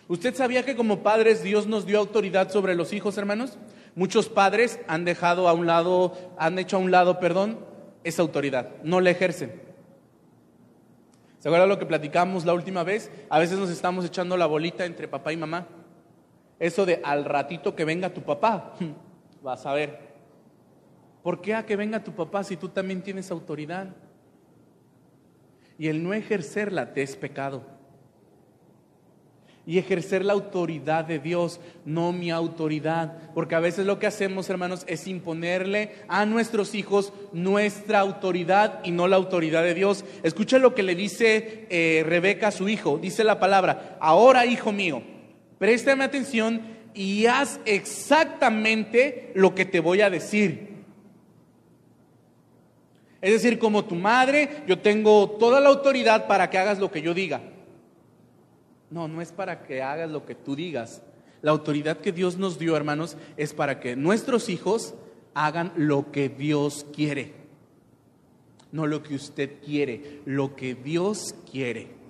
¿Usted 0.07 0.35
sabía 0.35 0.65
que 0.65 0.75
como 0.75 1.03
padres 1.03 1.41
Dios 1.41 1.67
nos 1.67 1.85
dio 1.85 1.97
autoridad 1.97 2.51
sobre 2.51 2.75
los 2.75 2.91
hijos, 2.91 3.17
hermanos? 3.17 3.57
Muchos 3.95 4.29
padres 4.29 4.79
han 4.87 5.05
dejado 5.05 5.47
a 5.47 5.53
un 5.53 5.67
lado, 5.67 6.17
han 6.37 6.59
hecho 6.59 6.77
a 6.77 6.79
un 6.79 6.91
lado, 6.91 7.19
perdón, 7.19 7.59
esa 8.03 8.21
autoridad, 8.21 8.71
no 8.83 8.99
la 8.99 9.11
ejercen. 9.11 9.61
¿Se 11.39 11.47
acuerdan 11.47 11.69
lo 11.69 11.79
que 11.79 11.85
platicamos 11.85 12.45
la 12.45 12.53
última 12.53 12.83
vez? 12.83 13.09
A 13.29 13.39
veces 13.39 13.57
nos 13.57 13.69
estamos 13.69 14.05
echando 14.05 14.37
la 14.37 14.45
bolita 14.45 14.85
entre 14.85 15.07
papá 15.07 15.33
y 15.33 15.37
mamá. 15.37 15.67
Eso 16.61 16.85
de 16.85 17.01
al 17.03 17.25
ratito 17.25 17.75
que 17.75 17.85
venga 17.85 18.13
tu 18.13 18.21
papá, 18.21 18.75
vas 19.41 19.65
a 19.65 19.73
ver. 19.73 20.11
¿Por 21.23 21.41
qué 21.41 21.55
a 21.55 21.65
que 21.65 21.75
venga 21.75 22.03
tu 22.03 22.11
papá 22.11 22.43
si 22.43 22.55
tú 22.55 22.69
también 22.69 23.01
tienes 23.01 23.31
autoridad? 23.31 23.87
Y 25.79 25.87
el 25.87 26.03
no 26.03 26.13
ejercerla 26.13 26.93
te 26.93 27.01
es 27.01 27.15
pecado. 27.15 27.63
y 29.65 29.77
ejercer 29.77 30.25
la 30.25 30.33
autoridad 30.33 31.05
de 31.05 31.19
Dios, 31.19 31.59
no 31.85 32.11
mi 32.11 32.29
autoridad. 32.29 33.31
Porque 33.33 33.55
a 33.55 33.59
veces 33.59 33.85
lo 33.85 33.97
que 33.97 34.07
hacemos, 34.07 34.49
hermanos, 34.49 34.83
es 34.87 35.07
imponerle 35.07 35.95
a 36.07 36.25
nuestros 36.25 36.75
hijos 36.75 37.13
nuestra 37.31 37.99
autoridad 37.99 38.81
y 38.83 38.91
no 38.91 39.07
la 39.07 39.15
autoridad 39.15 39.63
de 39.63 39.75
Dios. 39.75 40.03
Escucha 40.23 40.57
lo 40.59 40.75
que 40.75 40.83
le 40.83 40.93
dice 40.93 41.67
eh, 41.69 42.03
Rebeca 42.05 42.49
a 42.49 42.51
su 42.51 42.69
hijo. 42.69 42.97
Dice 42.97 43.23
la 43.23 43.39
palabra, 43.39 43.97
ahora 43.99 44.47
hijo 44.47 44.71
mío, 44.71 45.03
préstame 45.61 46.03
atención 46.03 46.59
y 46.95 47.27
haz 47.27 47.59
exactamente 47.65 49.31
lo 49.35 49.53
que 49.53 49.63
te 49.63 49.79
voy 49.79 50.01
a 50.01 50.09
decir. 50.09 50.85
Es 53.21 53.31
decir, 53.31 53.59
como 53.59 53.85
tu 53.85 53.93
madre, 53.93 54.63
yo 54.65 54.79
tengo 54.79 55.29
toda 55.29 55.61
la 55.61 55.69
autoridad 55.69 56.25
para 56.25 56.49
que 56.49 56.57
hagas 56.57 56.79
lo 56.79 56.89
que 56.89 57.03
yo 57.03 57.13
diga. 57.13 57.43
No, 58.89 59.07
no 59.07 59.21
es 59.21 59.31
para 59.31 59.61
que 59.61 59.83
hagas 59.83 60.09
lo 60.09 60.25
que 60.25 60.33
tú 60.33 60.55
digas. 60.55 61.03
La 61.43 61.51
autoridad 61.51 61.97
que 61.97 62.11
Dios 62.11 62.37
nos 62.37 62.57
dio, 62.57 62.75
hermanos, 62.75 63.15
es 63.37 63.53
para 63.53 63.79
que 63.79 63.95
nuestros 63.95 64.49
hijos 64.49 64.95
hagan 65.35 65.73
lo 65.75 66.11
que 66.11 66.27
Dios 66.27 66.87
quiere. 66.91 67.33
No 68.71 68.87
lo 68.87 69.03
que 69.03 69.13
usted 69.13 69.61
quiere, 69.63 70.21
lo 70.25 70.55
que 70.55 70.73
Dios 70.73 71.35
quiere. 71.51 72.00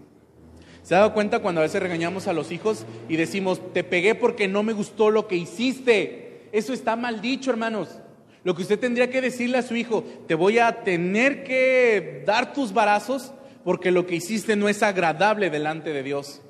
¿Se 0.83 0.95
ha 0.95 0.99
dado 0.99 1.13
cuenta 1.13 1.39
cuando 1.39 1.61
a 1.61 1.63
veces 1.63 1.81
regañamos 1.81 2.27
a 2.27 2.33
los 2.33 2.51
hijos 2.51 2.85
y 3.07 3.15
decimos, 3.15 3.61
te 3.73 3.83
pegué 3.83 4.15
porque 4.15 4.47
no 4.47 4.63
me 4.63 4.73
gustó 4.73 5.11
lo 5.11 5.27
que 5.27 5.35
hiciste? 5.35 6.49
Eso 6.51 6.73
está 6.73 6.95
mal 6.95 7.21
dicho, 7.21 7.51
hermanos. 7.51 7.99
Lo 8.43 8.55
que 8.55 8.63
usted 8.63 8.79
tendría 8.79 9.09
que 9.11 9.21
decirle 9.21 9.59
a 9.59 9.61
su 9.61 9.75
hijo, 9.75 10.03
te 10.27 10.33
voy 10.33 10.57
a 10.57 10.83
tener 10.83 11.43
que 11.43 12.23
dar 12.25 12.53
tus 12.53 12.73
barazos 12.73 13.33
porque 13.63 13.91
lo 13.91 14.07
que 14.07 14.15
hiciste 14.15 14.55
no 14.55 14.67
es 14.67 14.81
agradable 14.81 15.51
delante 15.51 15.93
de 15.93 16.01
Dios. 16.01 16.41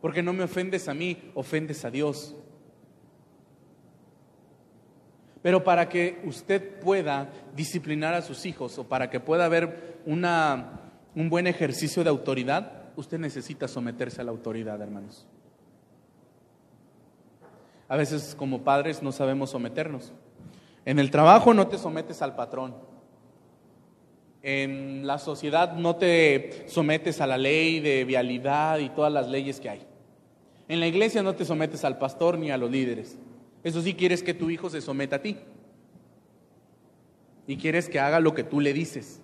Porque 0.00 0.22
no 0.22 0.32
me 0.32 0.44
ofendes 0.44 0.88
a 0.88 0.94
mí, 0.94 1.18
ofendes 1.34 1.84
a 1.84 1.90
Dios. 1.90 2.34
Pero 5.42 5.62
para 5.62 5.88
que 5.88 6.18
usted 6.24 6.80
pueda 6.80 7.30
disciplinar 7.54 8.14
a 8.14 8.22
sus 8.22 8.46
hijos 8.46 8.78
o 8.78 8.84
para 8.84 9.10
que 9.10 9.20
pueda 9.20 9.44
haber 9.44 10.00
una, 10.06 10.85
un 11.16 11.30
buen 11.30 11.46
ejercicio 11.46 12.04
de 12.04 12.10
autoridad, 12.10 12.90
usted 12.94 13.18
necesita 13.18 13.66
someterse 13.66 14.20
a 14.20 14.24
la 14.24 14.30
autoridad, 14.30 14.80
hermanos. 14.82 15.26
A 17.88 17.96
veces 17.96 18.34
como 18.38 18.62
padres 18.62 19.02
no 19.02 19.12
sabemos 19.12 19.50
someternos. 19.50 20.12
En 20.84 20.98
el 20.98 21.10
trabajo 21.10 21.54
no 21.54 21.68
te 21.68 21.78
sometes 21.78 22.20
al 22.20 22.36
patrón. 22.36 22.74
En 24.42 25.06
la 25.06 25.18
sociedad 25.18 25.72
no 25.72 25.96
te 25.96 26.66
sometes 26.68 27.22
a 27.22 27.26
la 27.26 27.38
ley 27.38 27.80
de 27.80 28.04
vialidad 28.04 28.78
y 28.78 28.90
todas 28.90 29.12
las 29.12 29.26
leyes 29.28 29.58
que 29.58 29.70
hay. 29.70 29.86
En 30.68 30.80
la 30.80 30.86
iglesia 30.86 31.22
no 31.22 31.34
te 31.34 31.46
sometes 31.46 31.82
al 31.84 31.96
pastor 31.96 32.38
ni 32.38 32.50
a 32.50 32.58
los 32.58 32.70
líderes. 32.70 33.18
Eso 33.64 33.80
sí 33.80 33.94
quieres 33.94 34.22
que 34.22 34.34
tu 34.34 34.50
hijo 34.50 34.68
se 34.68 34.82
someta 34.82 35.16
a 35.16 35.22
ti. 35.22 35.38
Y 37.46 37.56
quieres 37.56 37.88
que 37.88 38.00
haga 38.00 38.20
lo 38.20 38.34
que 38.34 38.44
tú 38.44 38.60
le 38.60 38.74
dices. 38.74 39.22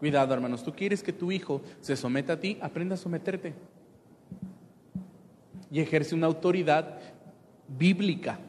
Cuidado, 0.00 0.32
hermanos, 0.32 0.64
tú 0.64 0.72
quieres 0.72 1.02
que 1.02 1.12
tu 1.12 1.30
hijo 1.30 1.60
se 1.82 1.94
someta 1.94 2.32
a 2.32 2.40
ti, 2.40 2.58
aprenda 2.62 2.94
a 2.94 2.98
someterte. 2.98 3.52
Y 5.70 5.78
ejerce 5.78 6.14
una 6.14 6.26
autoridad 6.26 6.98
bíblica, 7.68 8.40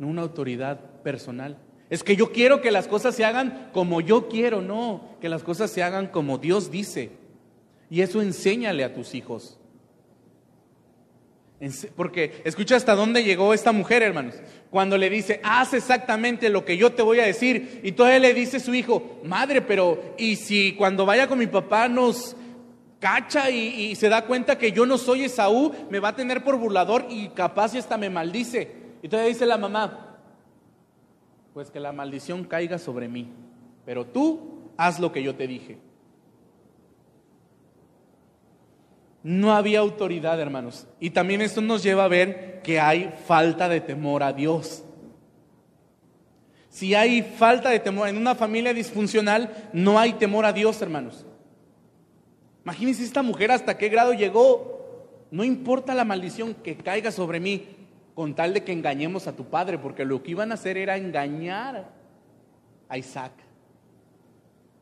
no 0.00 0.08
una 0.08 0.22
autoridad 0.22 0.80
personal. 1.02 1.56
Es 1.90 2.02
que 2.02 2.16
yo 2.16 2.32
quiero 2.32 2.60
que 2.60 2.72
las 2.72 2.88
cosas 2.88 3.14
se 3.14 3.24
hagan 3.24 3.70
como 3.72 4.00
yo 4.00 4.28
quiero, 4.28 4.62
no, 4.62 5.16
que 5.20 5.28
las 5.28 5.44
cosas 5.44 5.70
se 5.70 5.84
hagan 5.84 6.08
como 6.08 6.38
Dios 6.38 6.72
dice. 6.72 7.12
Y 7.88 8.00
eso 8.00 8.20
enséñale 8.20 8.82
a 8.82 8.92
tus 8.92 9.14
hijos. 9.14 9.60
Porque 11.96 12.42
escucha 12.44 12.76
hasta 12.76 12.94
dónde 12.94 13.24
llegó 13.24 13.54
esta 13.54 13.72
mujer, 13.72 14.02
hermanos. 14.02 14.34
Cuando 14.70 14.98
le 14.98 15.08
dice, 15.08 15.40
haz 15.42 15.74
exactamente 15.74 16.48
lo 16.48 16.64
que 16.64 16.76
yo 16.76 16.92
te 16.92 17.02
voy 17.02 17.20
a 17.20 17.26
decir. 17.26 17.80
Y 17.82 17.92
todavía 17.92 18.18
le 18.18 18.34
dice 18.34 18.60
su 18.60 18.74
hijo, 18.74 19.20
madre, 19.24 19.62
pero 19.62 20.14
¿y 20.18 20.36
si 20.36 20.74
cuando 20.74 21.06
vaya 21.06 21.28
con 21.28 21.38
mi 21.38 21.46
papá 21.46 21.88
nos 21.88 22.36
cacha 22.98 23.50
y, 23.50 23.94
se 23.96 24.08
da 24.08 24.24
cuenta 24.24 24.58
que 24.58 24.72
yo 24.72 24.86
no 24.86 24.98
soy 24.98 25.24
Esaú, 25.24 25.72
me 25.90 26.00
va 26.00 26.08
a 26.08 26.16
tener 26.16 26.42
por 26.42 26.56
burlador 26.56 27.06
y 27.08 27.28
capaz 27.28 27.74
y 27.74 27.78
hasta 27.78 27.96
me 27.96 28.10
maldice? 28.10 28.72
Y 29.02 29.08
todavía 29.08 29.32
dice 29.32 29.46
la 29.46 29.58
mamá, 29.58 30.18
pues 31.52 31.70
que 31.70 31.80
la 31.80 31.92
maldición 31.92 32.44
caiga 32.44 32.78
sobre 32.78 33.08
mí. 33.08 33.28
Pero 33.84 34.06
tú 34.06 34.70
haz 34.76 34.98
lo 34.98 35.12
que 35.12 35.22
yo 35.22 35.34
te 35.34 35.46
dije. 35.46 35.78
No 39.24 39.54
había 39.54 39.78
autoridad, 39.78 40.38
hermanos. 40.38 40.86
Y 41.00 41.08
también 41.08 41.40
esto 41.40 41.62
nos 41.62 41.82
lleva 41.82 42.04
a 42.04 42.08
ver 42.08 42.60
que 42.62 42.78
hay 42.78 43.10
falta 43.26 43.70
de 43.70 43.80
temor 43.80 44.22
a 44.22 44.34
Dios. 44.34 44.84
Si 46.68 46.94
hay 46.94 47.22
falta 47.22 47.70
de 47.70 47.80
temor 47.80 48.08
en 48.08 48.18
una 48.18 48.34
familia 48.34 48.74
disfuncional, 48.74 49.70
no 49.72 49.98
hay 49.98 50.12
temor 50.12 50.44
a 50.44 50.52
Dios, 50.52 50.80
hermanos. 50.82 51.24
Imagínense 52.64 53.02
esta 53.02 53.22
mujer 53.22 53.50
hasta 53.50 53.78
qué 53.78 53.88
grado 53.88 54.12
llegó. 54.12 55.08
No 55.30 55.42
importa 55.42 55.94
la 55.94 56.04
maldición 56.04 56.52
que 56.52 56.76
caiga 56.76 57.10
sobre 57.10 57.40
mí, 57.40 57.64
con 58.14 58.34
tal 58.34 58.52
de 58.52 58.62
que 58.62 58.72
engañemos 58.72 59.26
a 59.26 59.34
tu 59.34 59.46
padre, 59.46 59.78
porque 59.78 60.04
lo 60.04 60.22
que 60.22 60.32
iban 60.32 60.50
a 60.50 60.54
hacer 60.54 60.76
era 60.76 60.98
engañar 60.98 61.90
a 62.90 62.98
Isaac. 62.98 63.32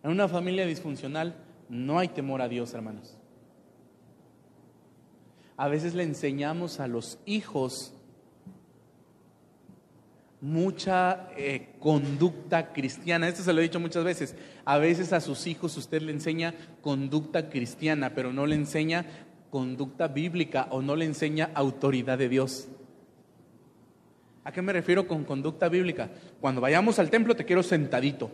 En 0.02 0.10
una 0.10 0.26
familia 0.26 0.66
disfuncional 0.66 1.36
no 1.68 2.00
hay 2.00 2.08
temor 2.08 2.42
a 2.42 2.48
Dios, 2.48 2.74
hermanos 2.74 3.21
a 5.62 5.68
veces 5.68 5.94
le 5.94 6.02
enseñamos 6.02 6.80
a 6.80 6.88
los 6.88 7.20
hijos 7.24 7.94
mucha 10.40 11.28
eh, 11.36 11.76
conducta 11.78 12.72
cristiana. 12.72 13.28
Esto 13.28 13.44
se 13.44 13.52
lo 13.52 13.60
he 13.60 13.62
dicho 13.62 13.78
muchas 13.78 14.02
veces. 14.02 14.34
A 14.64 14.78
veces 14.78 15.12
a 15.12 15.20
sus 15.20 15.46
hijos 15.46 15.76
usted 15.76 16.02
le 16.02 16.10
enseña 16.10 16.52
conducta 16.80 17.48
cristiana, 17.48 18.10
pero 18.12 18.32
no 18.32 18.44
le 18.44 18.56
enseña 18.56 19.06
conducta 19.50 20.08
bíblica 20.08 20.66
o 20.70 20.82
no 20.82 20.96
le 20.96 21.04
enseña 21.04 21.52
autoridad 21.54 22.18
de 22.18 22.28
Dios. 22.28 22.66
¿A 24.42 24.50
qué 24.50 24.62
me 24.62 24.72
refiero 24.72 25.06
con 25.06 25.22
conducta 25.22 25.68
bíblica? 25.68 26.10
Cuando 26.40 26.60
vayamos 26.60 26.98
al 26.98 27.08
templo 27.08 27.36
te 27.36 27.44
quiero 27.44 27.62
sentadito. 27.62 28.32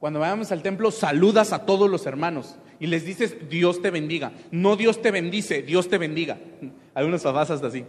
Cuando 0.00 0.20
vayamos 0.20 0.52
al 0.52 0.62
templo 0.62 0.90
saludas 0.90 1.52
a 1.52 1.66
todos 1.66 1.90
los 1.90 2.06
hermanos 2.06 2.56
y 2.78 2.86
les 2.86 3.04
dices 3.04 3.48
Dios 3.48 3.82
te 3.82 3.90
bendiga. 3.90 4.32
No 4.50 4.76
Dios 4.76 5.02
te 5.02 5.10
bendice, 5.10 5.62
Dios 5.62 5.88
te 5.88 5.98
bendiga. 5.98 6.38
Algunos 6.94 7.22
papás 7.22 7.50
hasta 7.50 7.66
así. 7.66 7.84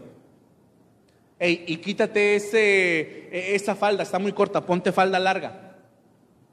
Ey, 1.38 1.64
y 1.68 1.78
quítate 1.78 2.36
ese, 2.36 3.30
e, 3.32 3.56
esa 3.56 3.76
falda, 3.76 4.04
está 4.04 4.20
muy 4.20 4.34
corta, 4.34 4.66
ponte 4.66 4.92
falda 4.92 5.20
larga. 5.20 5.78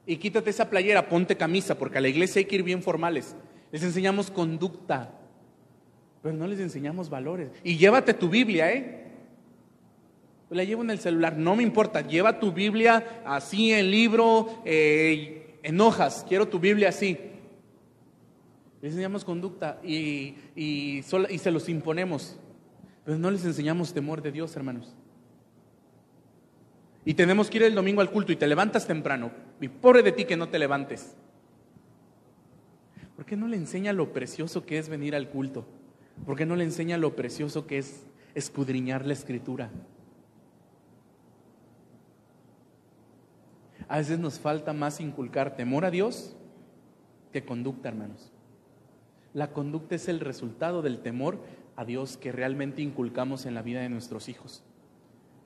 Y 0.05 0.15
quítate 0.17 0.49
esa 0.49 0.69
playera, 0.69 1.09
ponte 1.09 1.35
camisa, 1.35 1.77
porque 1.77 1.97
a 1.97 2.01
la 2.01 2.07
iglesia 2.07 2.39
hay 2.39 2.45
que 2.45 2.55
ir 2.55 2.63
bien 2.63 2.81
formales. 2.81 3.35
Les 3.71 3.83
enseñamos 3.83 4.31
conducta, 4.31 5.13
pero 6.21 6.33
no 6.33 6.47
les 6.47 6.59
enseñamos 6.61 7.09
valores. 7.09 7.49
Y 7.63 7.77
llévate 7.77 8.13
tu 8.13 8.29
Biblia, 8.29 8.71
¿eh? 8.71 9.03
La 10.49 10.63
llevo 10.63 10.81
en 10.81 10.91
el 10.91 10.99
celular, 10.99 11.35
no 11.35 11.57
me 11.57 11.63
importa, 11.63 11.99
lleva 11.99 12.39
tu 12.39 12.53
Biblia 12.53 13.21
así 13.25 13.73
en 13.73 13.91
libro, 13.91 14.61
eh, 14.63 15.46
en 15.67 15.81
hojas, 15.81 16.25
quiero 16.25 16.47
tu 16.47 16.59
Biblia 16.59 16.87
así. 16.87 17.17
Les 18.81 18.93
enseñamos 18.93 19.25
conducta 19.25 19.81
y, 19.83 20.35
y, 20.55 21.03
y 21.29 21.37
se 21.39 21.51
los 21.51 21.67
imponemos, 21.67 22.39
pero 23.03 23.17
no 23.17 23.29
les 23.29 23.43
enseñamos 23.43 23.93
temor 23.93 24.21
de 24.21 24.31
Dios, 24.31 24.55
hermanos. 24.55 24.95
Y 27.03 27.15
tenemos 27.15 27.49
que 27.49 27.57
ir 27.57 27.63
el 27.63 27.75
domingo 27.75 27.99
al 27.99 28.11
culto 28.11 28.31
y 28.31 28.37
te 28.37 28.47
levantas 28.47 28.87
temprano. 28.87 29.31
Y 29.59 29.67
pobre 29.67 30.03
de 30.03 30.13
ti 30.13 30.23
que 30.23 30.37
no 30.37 30.47
te 30.47 30.57
levantes. 30.57 31.17
¿Por 33.17 33.25
qué 33.25 33.35
no 33.35 33.49
le 33.49 33.57
enseña 33.57 33.91
lo 33.91 34.13
precioso 34.13 34.65
que 34.65 34.77
es 34.77 34.87
venir 34.87 35.15
al 35.15 35.29
culto? 35.29 35.67
¿Por 36.25 36.37
qué 36.37 36.45
no 36.45 36.55
le 36.55 36.63
enseña 36.63 36.97
lo 36.97 37.13
precioso 37.13 37.67
que 37.67 37.79
es 37.79 38.05
escudriñar 38.35 39.05
la 39.05 39.11
escritura? 39.11 39.69
A 43.87 43.97
veces 43.97 44.19
nos 44.19 44.39
falta 44.39 44.73
más 44.73 44.99
inculcar 44.99 45.55
temor 45.55 45.85
a 45.85 45.91
Dios 45.91 46.35
que 47.31 47.45
conducta, 47.45 47.89
hermanos. 47.89 48.31
La 49.33 49.51
conducta 49.51 49.95
es 49.95 50.07
el 50.07 50.19
resultado 50.19 50.81
del 50.81 50.99
temor 50.99 51.39
a 51.75 51.85
Dios 51.85 52.17
que 52.17 52.31
realmente 52.31 52.81
inculcamos 52.81 53.45
en 53.45 53.53
la 53.53 53.61
vida 53.61 53.81
de 53.81 53.89
nuestros 53.89 54.29
hijos. 54.29 54.63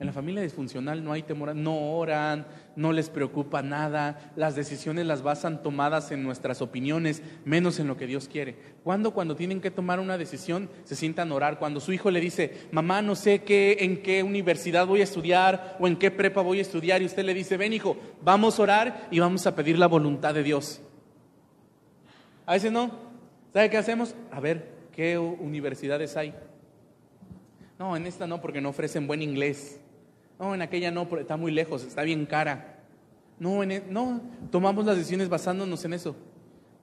En 0.02 0.06
la 0.06 0.12
familia 0.12 0.42
disfuncional 0.42 1.04
no 1.04 1.12
hay 1.12 1.22
temor, 1.22 1.54
no 1.54 1.92
oran, 1.92 2.44
no 2.74 2.92
les 2.92 3.08
preocupa 3.08 3.62
nada, 3.62 4.32
las 4.34 4.56
decisiones 4.56 5.06
las 5.06 5.22
basan 5.22 5.62
tomadas 5.62 6.10
en 6.10 6.24
nuestras 6.24 6.60
opiniones, 6.60 7.22
menos 7.44 7.78
en 7.78 7.86
lo 7.86 7.96
que 7.96 8.08
Dios 8.08 8.26
quiere. 8.26 8.56
Cuando 8.82 9.12
cuando 9.12 9.36
tienen 9.36 9.60
que 9.60 9.70
tomar 9.70 10.00
una 10.00 10.18
decisión 10.18 10.68
se 10.82 10.96
sientan 10.96 11.30
a 11.30 11.36
orar, 11.36 11.60
cuando 11.60 11.78
su 11.78 11.92
hijo 11.92 12.10
le 12.10 12.20
dice, 12.20 12.66
mamá, 12.72 13.00
no 13.00 13.14
sé 13.14 13.44
qué, 13.44 13.76
en 13.78 14.02
qué 14.02 14.24
universidad 14.24 14.88
voy 14.88 15.02
a 15.02 15.04
estudiar 15.04 15.76
o 15.78 15.86
en 15.86 15.94
qué 15.94 16.10
prepa 16.10 16.40
voy 16.40 16.58
a 16.58 16.62
estudiar, 16.62 17.00
y 17.00 17.04
usted 17.04 17.24
le 17.24 17.32
dice, 17.32 17.56
ven 17.56 17.72
hijo, 17.72 17.96
vamos 18.24 18.58
a 18.58 18.62
orar 18.64 19.06
y 19.12 19.20
vamos 19.20 19.46
a 19.46 19.54
pedir 19.54 19.78
la 19.78 19.86
voluntad 19.86 20.34
de 20.34 20.42
Dios. 20.42 20.80
A 22.44 22.54
veces 22.54 22.72
no, 22.72 22.90
¿Sabe 23.52 23.70
qué 23.70 23.76
hacemos? 23.76 24.16
A 24.32 24.40
ver, 24.40 24.68
¿qué 24.90 25.16
universidades 25.16 26.16
hay? 26.16 26.34
No, 27.78 27.96
en 27.96 28.04
esta 28.04 28.26
no, 28.26 28.40
porque 28.40 28.60
no 28.60 28.70
ofrecen 28.70 29.06
buen 29.06 29.22
inglés. 29.22 29.78
No, 30.42 30.56
en 30.56 30.62
aquella 30.62 30.90
no, 30.90 31.08
está 31.20 31.36
muy 31.36 31.52
lejos, 31.52 31.84
está 31.84 32.02
bien 32.02 32.26
cara. 32.26 32.80
No, 33.38 33.62
e, 33.62 33.80
no, 33.88 34.20
tomamos 34.50 34.84
las 34.84 34.96
decisiones 34.96 35.28
basándonos 35.28 35.84
en 35.84 35.92
eso. 35.92 36.16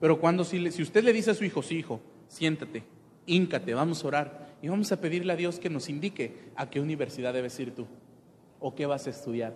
Pero 0.00 0.18
cuando 0.18 0.44
si, 0.44 0.70
si 0.72 0.80
usted 0.80 1.04
le 1.04 1.12
dice 1.12 1.32
a 1.32 1.34
su 1.34 1.44
hijo, 1.44 1.62
sí, 1.62 1.76
hijo, 1.76 2.00
siéntate, 2.26 2.84
híncate, 3.26 3.74
vamos 3.74 4.02
a 4.02 4.08
orar 4.08 4.56
y 4.62 4.68
vamos 4.68 4.90
a 4.92 4.98
pedirle 4.98 5.34
a 5.34 5.36
Dios 5.36 5.58
que 5.58 5.68
nos 5.68 5.90
indique 5.90 6.38
a 6.56 6.70
qué 6.70 6.80
universidad 6.80 7.34
debes 7.34 7.60
ir 7.60 7.74
tú 7.74 7.86
o 8.60 8.74
qué 8.74 8.86
vas 8.86 9.06
a 9.06 9.10
estudiar. 9.10 9.52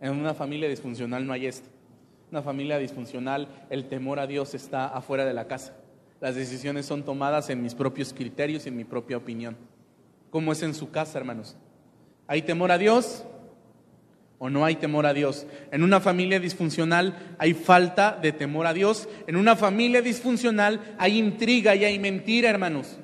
En 0.00 0.10
una 0.10 0.34
familia 0.34 0.68
disfuncional 0.68 1.24
no 1.24 1.34
hay 1.34 1.46
esto. 1.46 1.68
Una 2.32 2.42
familia 2.42 2.78
disfuncional, 2.78 3.46
el 3.70 3.88
temor 3.88 4.18
a 4.18 4.26
Dios 4.26 4.54
está 4.54 4.88
afuera 4.88 5.24
de 5.24 5.34
la 5.34 5.46
casa. 5.46 5.76
Las 6.20 6.34
decisiones 6.34 6.84
son 6.84 7.04
tomadas 7.04 7.48
en 7.48 7.62
mis 7.62 7.76
propios 7.76 8.12
criterios 8.12 8.66
y 8.66 8.70
en 8.70 8.76
mi 8.76 8.84
propia 8.84 9.18
opinión. 9.18 9.56
¿Cómo 10.30 10.50
es 10.50 10.64
en 10.64 10.74
su 10.74 10.90
casa, 10.90 11.16
hermanos? 11.16 11.56
¿Hay 12.26 12.42
temor 12.42 12.72
a 12.72 12.78
Dios 12.78 13.24
o 14.38 14.48
no 14.48 14.64
hay 14.64 14.76
temor 14.76 15.06
a 15.06 15.12
Dios? 15.12 15.46
En 15.70 15.82
una 15.82 16.00
familia 16.00 16.40
disfuncional 16.40 17.36
hay 17.38 17.54
falta 17.54 18.18
de 18.20 18.32
temor 18.32 18.66
a 18.66 18.72
Dios. 18.72 19.08
En 19.26 19.36
una 19.36 19.56
familia 19.56 20.00
disfuncional 20.00 20.94
hay 20.98 21.18
intriga 21.18 21.74
y 21.74 21.84
hay 21.84 21.98
mentira, 21.98 22.48
hermanos. 22.48 22.98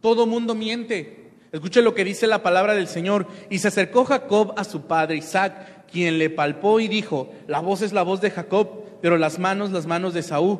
Todo 0.00 0.26
mundo 0.26 0.54
miente. 0.54 1.30
Escuche 1.52 1.82
lo 1.82 1.94
que 1.94 2.04
dice 2.04 2.26
la 2.26 2.42
palabra 2.42 2.74
del 2.74 2.88
Señor. 2.88 3.28
Y 3.48 3.58
se 3.58 3.68
acercó 3.68 4.04
Jacob 4.04 4.54
a 4.56 4.64
su 4.64 4.82
padre 4.82 5.16
Isaac, 5.16 5.86
quien 5.90 6.18
le 6.18 6.28
palpó 6.28 6.80
y 6.80 6.88
dijo, 6.88 7.32
la 7.46 7.60
voz 7.60 7.82
es 7.82 7.92
la 7.92 8.02
voz 8.02 8.20
de 8.20 8.30
Jacob, 8.30 8.82
pero 9.00 9.18
las 9.18 9.38
manos, 9.38 9.70
las 9.70 9.86
manos 9.86 10.14
de 10.14 10.22
Saúl. 10.22 10.58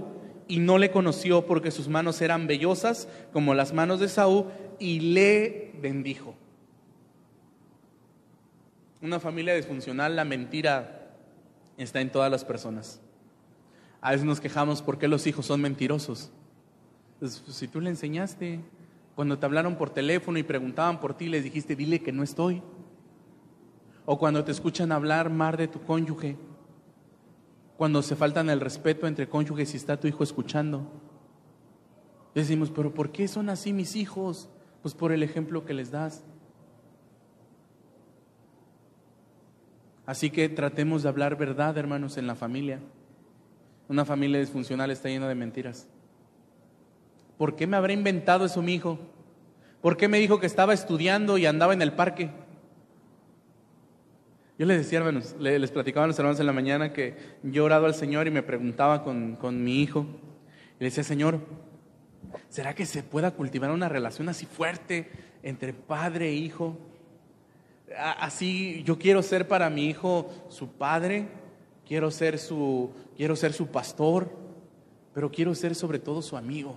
Y 0.48 0.60
no 0.60 0.78
le 0.78 0.92
conoció 0.92 1.44
porque 1.46 1.72
sus 1.72 1.88
manos 1.88 2.20
eran 2.22 2.46
vellosas 2.46 3.08
como 3.32 3.54
las 3.54 3.72
manos 3.72 3.98
de 3.98 4.08
Saúl 4.08 4.46
y 4.78 5.00
le 5.00 5.72
bendijo. 5.82 6.36
Una 9.02 9.20
familia 9.20 9.54
disfuncional, 9.54 10.16
la 10.16 10.24
mentira 10.24 11.14
está 11.76 12.00
en 12.00 12.10
todas 12.10 12.30
las 12.30 12.44
personas. 12.44 13.00
A 14.00 14.12
veces 14.12 14.24
nos 14.24 14.40
quejamos 14.40 14.82
porque 14.82 15.08
los 15.08 15.26
hijos 15.26 15.46
son 15.46 15.60
mentirosos. 15.60 16.30
Pues, 17.18 17.42
si 17.48 17.68
tú 17.68 17.80
le 17.80 17.90
enseñaste, 17.90 18.60
cuando 19.14 19.38
te 19.38 19.46
hablaron 19.46 19.76
por 19.76 19.90
teléfono 19.90 20.38
y 20.38 20.42
preguntaban 20.42 21.00
por 21.00 21.14
ti, 21.14 21.28
les 21.28 21.44
dijiste, 21.44 21.76
dile 21.76 22.02
que 22.02 22.12
no 22.12 22.22
estoy. 22.22 22.62
O 24.04 24.18
cuando 24.18 24.44
te 24.44 24.52
escuchan 24.52 24.92
hablar 24.92 25.30
mar 25.30 25.56
de 25.56 25.68
tu 25.68 25.82
cónyuge. 25.82 26.36
Cuando 27.76 28.02
se 28.02 28.16
faltan 28.16 28.48
el 28.48 28.60
respeto 28.60 29.06
entre 29.06 29.28
cónyuges 29.28 29.74
y 29.74 29.76
está 29.76 29.98
tu 29.98 30.06
hijo 30.06 30.22
escuchando. 30.22 30.90
Decimos, 32.34 32.70
pero 32.70 32.94
¿por 32.94 33.12
qué 33.12 33.28
son 33.28 33.48
así 33.48 33.72
mis 33.72 33.96
hijos? 33.96 34.48
Pues 34.82 34.94
por 34.94 35.12
el 35.12 35.22
ejemplo 35.22 35.64
que 35.64 35.74
les 35.74 35.90
das. 35.90 36.22
Así 40.06 40.30
que 40.30 40.48
tratemos 40.48 41.02
de 41.02 41.08
hablar 41.08 41.36
verdad, 41.36 41.76
hermanos, 41.76 42.16
en 42.16 42.28
la 42.28 42.36
familia. 42.36 42.78
Una 43.88 44.04
familia 44.04 44.38
disfuncional 44.40 44.90
está 44.90 45.08
llena 45.08 45.28
de 45.28 45.34
mentiras. 45.34 45.88
¿Por 47.36 47.56
qué 47.56 47.66
me 47.66 47.76
habrá 47.76 47.92
inventado 47.92 48.46
eso 48.46 48.62
mi 48.62 48.74
hijo? 48.74 48.98
¿Por 49.82 49.96
qué 49.96 50.08
me 50.08 50.18
dijo 50.18 50.40
que 50.40 50.46
estaba 50.46 50.72
estudiando 50.72 51.38
y 51.38 51.46
andaba 51.46 51.74
en 51.74 51.82
el 51.82 51.92
parque? 51.92 52.30
Yo 54.58 54.64
les 54.64 54.78
decía, 54.78 54.98
hermanos, 54.98 55.36
les 55.38 55.70
platicaba 55.70 56.04
a 56.04 56.06
los 56.06 56.18
hermanos 56.18 56.40
en 56.40 56.46
la 56.46 56.52
mañana 56.52 56.92
que 56.92 57.16
yo 57.42 57.64
orado 57.64 57.84
al 57.84 57.94
Señor 57.94 58.26
y 58.26 58.30
me 58.30 58.42
preguntaba 58.42 59.04
con, 59.04 59.36
con 59.36 59.62
mi 59.62 59.82
hijo. 59.82 60.06
Y 60.78 60.84
le 60.84 60.86
decía, 60.86 61.04
Señor, 61.04 61.40
¿será 62.48 62.74
que 62.74 62.86
se 62.86 63.02
pueda 63.02 63.32
cultivar 63.32 63.70
una 63.70 63.88
relación 63.88 64.28
así 64.28 64.46
fuerte 64.46 65.10
entre 65.42 65.74
padre 65.74 66.30
e 66.30 66.34
hijo? 66.34 66.78
Así 67.94 68.82
yo 68.84 68.98
quiero 68.98 69.22
ser 69.22 69.46
para 69.46 69.70
mi 69.70 69.86
hijo 69.86 70.30
su 70.48 70.68
padre, 70.68 71.28
quiero 71.86 72.10
ser 72.10 72.38
su, 72.38 72.90
quiero 73.16 73.36
ser 73.36 73.52
su 73.52 73.68
pastor, 73.68 74.30
pero 75.14 75.30
quiero 75.30 75.54
ser 75.54 75.74
sobre 75.74 75.98
todo 75.98 76.20
su 76.20 76.36
amigo. 76.36 76.76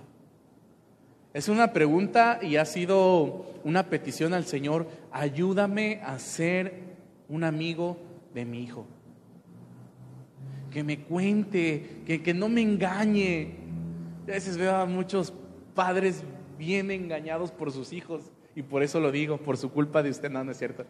Es 1.34 1.48
una 1.48 1.72
pregunta 1.72 2.38
y 2.42 2.56
ha 2.56 2.64
sido 2.64 3.46
una 3.64 3.88
petición 3.88 4.34
al 4.34 4.46
Señor, 4.46 4.88
ayúdame 5.10 6.00
a 6.04 6.18
ser 6.18 6.74
un 7.28 7.44
amigo 7.44 7.98
de 8.34 8.44
mi 8.44 8.62
hijo. 8.62 8.86
Que 10.70 10.84
me 10.84 11.00
cuente, 11.00 12.02
que, 12.06 12.22
que 12.22 12.34
no 12.34 12.48
me 12.48 12.62
engañe. 12.62 13.56
A 14.24 14.32
veces 14.32 14.56
veo 14.56 14.74
a 14.76 14.86
muchos 14.86 15.32
padres 15.74 16.22
bien 16.56 16.90
engañados 16.90 17.50
por 17.50 17.72
sus 17.72 17.92
hijos 17.92 18.30
y 18.54 18.62
por 18.62 18.82
eso 18.82 19.00
lo 19.00 19.12
digo, 19.12 19.38
por 19.38 19.56
su 19.56 19.70
culpa 19.70 20.02
de 20.02 20.10
usted, 20.10 20.30
no, 20.30 20.42
no 20.42 20.52
es 20.52 20.58
cierto. 20.58 20.84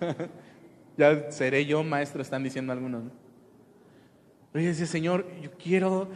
ya 0.96 1.30
seré 1.30 1.64
yo 1.66 1.82
maestro, 1.82 2.22
están 2.22 2.42
diciendo 2.42 2.72
algunos. 2.72 3.04
Pero 4.52 4.62
yo 4.62 4.70
decía, 4.70 4.86
Señor, 4.86 5.26
yo 5.42 5.50
quiero 5.52 6.08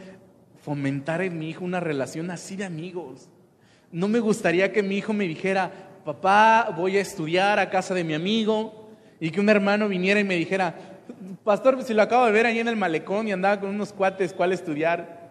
fomentar 0.63 1.21
en 1.21 1.37
mi 1.37 1.49
hijo 1.49 1.65
una 1.65 1.79
relación 1.79 2.31
así 2.31 2.55
de 2.55 2.65
amigos. 2.65 3.29
No 3.91 4.07
me 4.07 4.19
gustaría 4.19 4.71
que 4.71 4.83
mi 4.83 4.97
hijo 4.97 5.13
me 5.13 5.27
dijera, 5.27 5.71
papá, 6.05 6.73
voy 6.75 6.97
a 6.97 7.01
estudiar 7.01 7.59
a 7.59 7.69
casa 7.69 7.93
de 7.93 8.03
mi 8.03 8.13
amigo, 8.13 8.81
y 9.21 9.29
que 9.29 9.39
un 9.39 9.49
hermano 9.49 9.87
viniera 9.87 10.19
y 10.19 10.23
me 10.23 10.35
dijera, 10.35 10.75
pastor, 11.43 11.81
si 11.83 11.93
lo 11.93 12.01
acabo 12.01 12.25
de 12.25 12.31
ver 12.31 12.47
ahí 12.47 12.57
en 12.57 12.67
el 12.67 12.75
malecón 12.75 13.27
y 13.27 13.31
andaba 13.31 13.59
con 13.59 13.69
unos 13.69 13.93
cuates, 13.93 14.33
¿cuál 14.33 14.51
estudiar? 14.51 15.29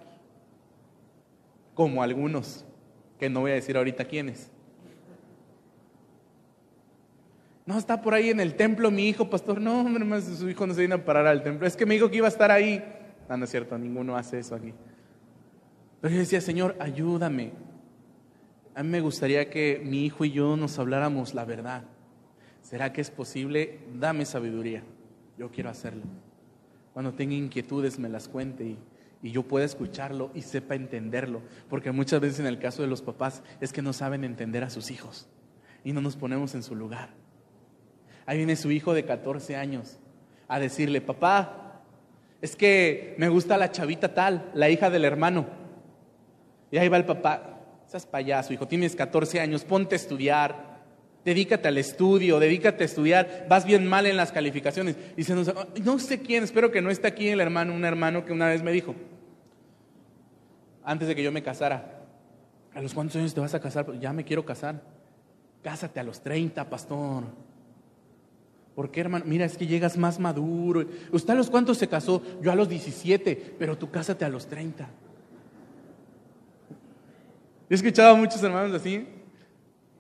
Como 1.75 2.01
algunos, 2.01 2.65
que 3.19 3.29
no 3.29 3.41
voy 3.41 3.51
a 3.51 3.55
decir 3.55 3.77
ahorita 3.77 4.05
quiénes. 4.05 4.49
No, 7.71 7.79
está 7.79 8.03
por 8.03 8.15
ahí 8.15 8.31
en 8.31 8.41
el 8.41 8.55
templo 8.55 8.91
mi 8.91 9.09
hijo, 9.09 9.31
pastor. 9.31 9.61
No, 9.61 9.81
hombre, 9.81 10.05
más 10.05 10.25
su 10.25 10.51
hijo 10.51 10.67
no 10.67 10.75
se 10.75 10.81
viene 10.81 10.97
a 10.97 11.05
parar 11.05 11.27
al 11.27 11.43
templo. 11.43 11.67
Es 11.67 11.77
que 11.77 11.87
me 11.87 11.95
dijo 11.95 12.11
que 12.11 12.19
iba 12.19 12.27
a 12.27 12.31
estar 12.31 12.51
ahí. 12.51 12.85
No, 13.29 13.37
no 13.37 13.45
es 13.45 13.51
cierto, 13.51 13.79
ninguno 13.79 14.17
hace 14.17 14.39
eso 14.41 14.55
aquí. 14.55 14.75
Pero 16.01 16.15
yo 16.15 16.21
decía, 16.21 16.41
Señor, 16.41 16.77
ayúdame 16.81 17.53
a 18.75 18.83
mí 18.83 18.89
me 18.89 19.01
gustaría 19.01 19.51
que 19.51 19.83
mi 19.85 20.05
hijo 20.07 20.25
y 20.25 20.31
yo 20.31 20.57
nos 20.57 20.79
habláramos 20.79 21.35
la 21.35 21.45
verdad. 21.45 21.85
¿Será 22.63 22.93
que 22.93 23.01
es 23.01 23.11
posible? 23.11 23.81
Dame 23.95 24.25
sabiduría. 24.25 24.83
Yo 25.37 25.51
quiero 25.51 25.71
hacerlo. 25.71 26.05
Cuando 26.93 27.13
tenga 27.13 27.35
inquietudes 27.35 27.99
me 27.99 28.09
las 28.09 28.29
cuente 28.29 28.65
y, 28.65 28.79
y 29.23 29.33
yo 29.33 29.43
pueda 29.43 29.65
escucharlo 29.65 30.31
y 30.35 30.43
sepa 30.43 30.77
entenderlo. 30.77 31.43
Porque 31.69 31.91
muchas 31.91 32.21
veces 32.21 32.41
en 32.41 32.47
el 32.47 32.59
caso 32.59 32.83
de 32.83 32.89
los 32.89 33.03
papás 33.03 33.43
es 33.61 33.73
que 33.73 33.83
no 33.83 33.93
saben 33.93 34.25
entender 34.25 34.63
a 34.63 34.71
sus 34.71 34.91
hijos 34.91 35.29
y 35.85 35.93
no 35.93 36.01
nos 36.01 36.17
ponemos 36.17 36.55
en 36.55 36.63
su 36.63 36.75
lugar. 36.75 37.20
Ahí 38.27 38.37
viene 38.37 38.57
su 38.57 38.71
hijo 38.71 38.95
de 38.95 39.05
14 39.05 39.57
años 39.57 39.99
a 40.49 40.59
decirle, 40.59 41.01
papá, 41.01 41.83
es 42.41 42.57
que 42.57 43.15
me 43.19 43.29
gusta 43.29 43.57
la 43.57 43.71
chavita 43.71 44.15
tal, 44.15 44.51
la 44.55 44.69
hija 44.71 44.91
del 44.91 45.05
hermano. 45.05 45.47
Y 46.71 46.79
ahí 46.79 46.89
va 46.89 46.97
el 46.97 47.05
papá, 47.05 47.51
Estás 47.91 48.07
payaso, 48.07 48.53
hijo, 48.53 48.69
tienes 48.69 48.95
14 48.95 49.41
años, 49.41 49.65
ponte 49.65 49.97
a 49.97 49.99
estudiar, 49.99 50.79
dedícate 51.25 51.67
al 51.67 51.77
estudio, 51.77 52.39
dedícate 52.39 52.85
a 52.85 52.87
estudiar, 52.87 53.47
vas 53.49 53.65
bien 53.65 53.85
mal 53.85 54.07
en 54.07 54.17
las 54.17 54.31
calificaciones. 54.31 54.95
Y 55.17 55.25
se 55.25 55.35
nos, 55.35 55.53
no 55.83 55.99
sé 55.99 56.21
quién, 56.21 56.45
espero 56.45 56.71
que 56.71 56.83
no 56.83 56.91
esté 56.91 57.09
aquí 57.09 57.27
el 57.27 57.41
hermano, 57.41 57.75
un 57.75 57.85
hermano 57.85 58.25
que 58.25 58.33
una 58.33 58.47
vez 58.47 58.63
me 58.63 58.71
dijo, 58.71 58.95
antes 60.85 61.09
de 61.09 61.17
que 61.17 61.23
yo 61.25 61.33
me 61.33 61.43
casara, 61.43 62.05
¿a 62.75 62.81
los 62.81 62.95
cuántos 62.95 63.17
años 63.17 63.35
te 63.35 63.41
vas 63.41 63.55
a 63.55 63.61
casar? 63.61 63.85
Pues 63.85 63.99
ya 63.99 64.13
me 64.13 64.25
quiero 64.25 64.45
casar. 64.45 64.81
Cásate 65.61 65.99
a 65.99 66.05
los 66.05 66.21
30, 66.21 66.71
pastor. 66.71 67.25
¿Por 68.81 68.91
qué, 68.91 69.03
hermano? 69.03 69.27
Mira, 69.29 69.45
es 69.45 69.59
que 69.59 69.67
llegas 69.67 69.99
más 69.99 70.19
maduro. 70.19 70.87
¿Usted 71.13 71.35
a 71.35 71.37
los 71.37 71.51
cuántos 71.51 71.77
se 71.77 71.87
casó? 71.87 72.23
Yo 72.41 72.51
a 72.51 72.55
los 72.55 72.67
17, 72.67 73.57
pero 73.59 73.77
tú 73.77 73.91
cásate 73.91 74.25
a 74.25 74.31
los 74.31 74.47
30. 74.47 74.89
He 77.69 77.75
escuchado 77.75 78.15
a 78.15 78.17
muchos 78.17 78.43
hermanos 78.43 78.75
así. 78.75 79.07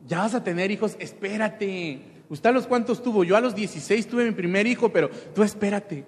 Ya 0.06 0.20
vas 0.20 0.34
a 0.34 0.42
tener 0.42 0.70
hijos, 0.70 0.96
espérate. 0.98 2.00
¿Usted 2.30 2.48
a 2.48 2.52
los 2.54 2.66
cuántos 2.66 3.02
tuvo? 3.02 3.22
Yo 3.22 3.36
a 3.36 3.42
los 3.42 3.54
16 3.54 4.06
tuve 4.06 4.24
mi 4.24 4.30
primer 4.30 4.66
hijo, 4.66 4.90
pero 4.90 5.10
tú 5.34 5.42
espérate. 5.42 6.06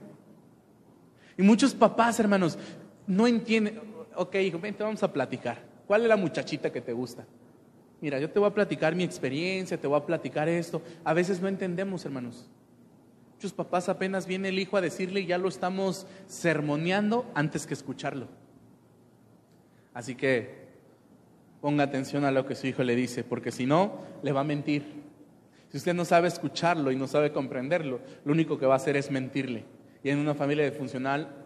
Y 1.37 1.43
muchos 1.43 1.75
papás, 1.75 2.19
hermanos, 2.21 2.59
no 3.07 3.27
entienden. 3.27 3.83
Ok, 4.17 4.37
hijo, 4.37 4.59
vente, 4.59 4.83
vamos 4.83 5.03
a 5.03 5.13
platicar. 5.13 5.63
¿Cuál 5.87 6.05
es 6.05 6.09
la 6.09 6.17
muchachita 6.17 6.73
que 6.73 6.81
te 6.81 6.95
gusta? 6.95 7.27
Mira, 8.01 8.19
yo 8.19 8.31
te 8.31 8.39
voy 8.39 8.49
a 8.49 8.55
platicar 8.55 8.95
mi 8.95 9.05
experiencia, 9.05 9.79
te 9.79 9.87
voy 9.87 9.99
a 9.99 10.07
platicar 10.07 10.49
esto. 10.49 10.81
A 11.05 11.13
veces 11.13 11.39
no 11.39 11.49
entendemos, 11.49 12.03
hermanos. 12.07 12.49
Muchos 13.43 13.55
papás 13.55 13.89
apenas 13.89 14.29
viene 14.29 14.51
el 14.51 14.59
hijo 14.61 14.77
a 14.77 14.81
decirle 14.81 15.19
y 15.19 15.27
ya 15.27 15.37
lo 15.37 15.49
estamos 15.49 16.07
sermoneando 16.29 17.29
antes 17.35 17.67
que 17.67 17.75
escucharlo. 17.75 18.29
Así 19.93 20.15
que 20.15 20.69
ponga 21.61 21.83
atención 21.83 22.25
a 22.25 22.31
lo 22.31 22.47
que 22.47 22.55
su 22.55 22.69
hijo 22.69 22.85
le 22.85 22.95
dice, 22.95 23.25
porque 23.25 23.51
si 23.51 23.67
no, 23.67 23.99
le 24.23 24.31
va 24.31 24.43
a 24.43 24.45
mentir. 24.45 24.85
Si 25.71 25.77
usted 25.77 25.93
no 25.93 26.05
sabe 26.05 26.29
escucharlo 26.29 26.93
y 26.93 26.97
no 26.97 27.09
sabe 27.09 27.33
comprenderlo, 27.33 27.99
lo 28.25 28.33
único 28.33 28.61
que 28.61 28.67
va 28.67 28.75
a 28.75 28.77
hacer 28.77 28.97
es 28.97 29.11
mentirle. 29.11 29.65
Y 30.05 30.11
en 30.11 30.21
una 30.21 30.37
familia 30.37 30.71
disfuncional 30.71 31.42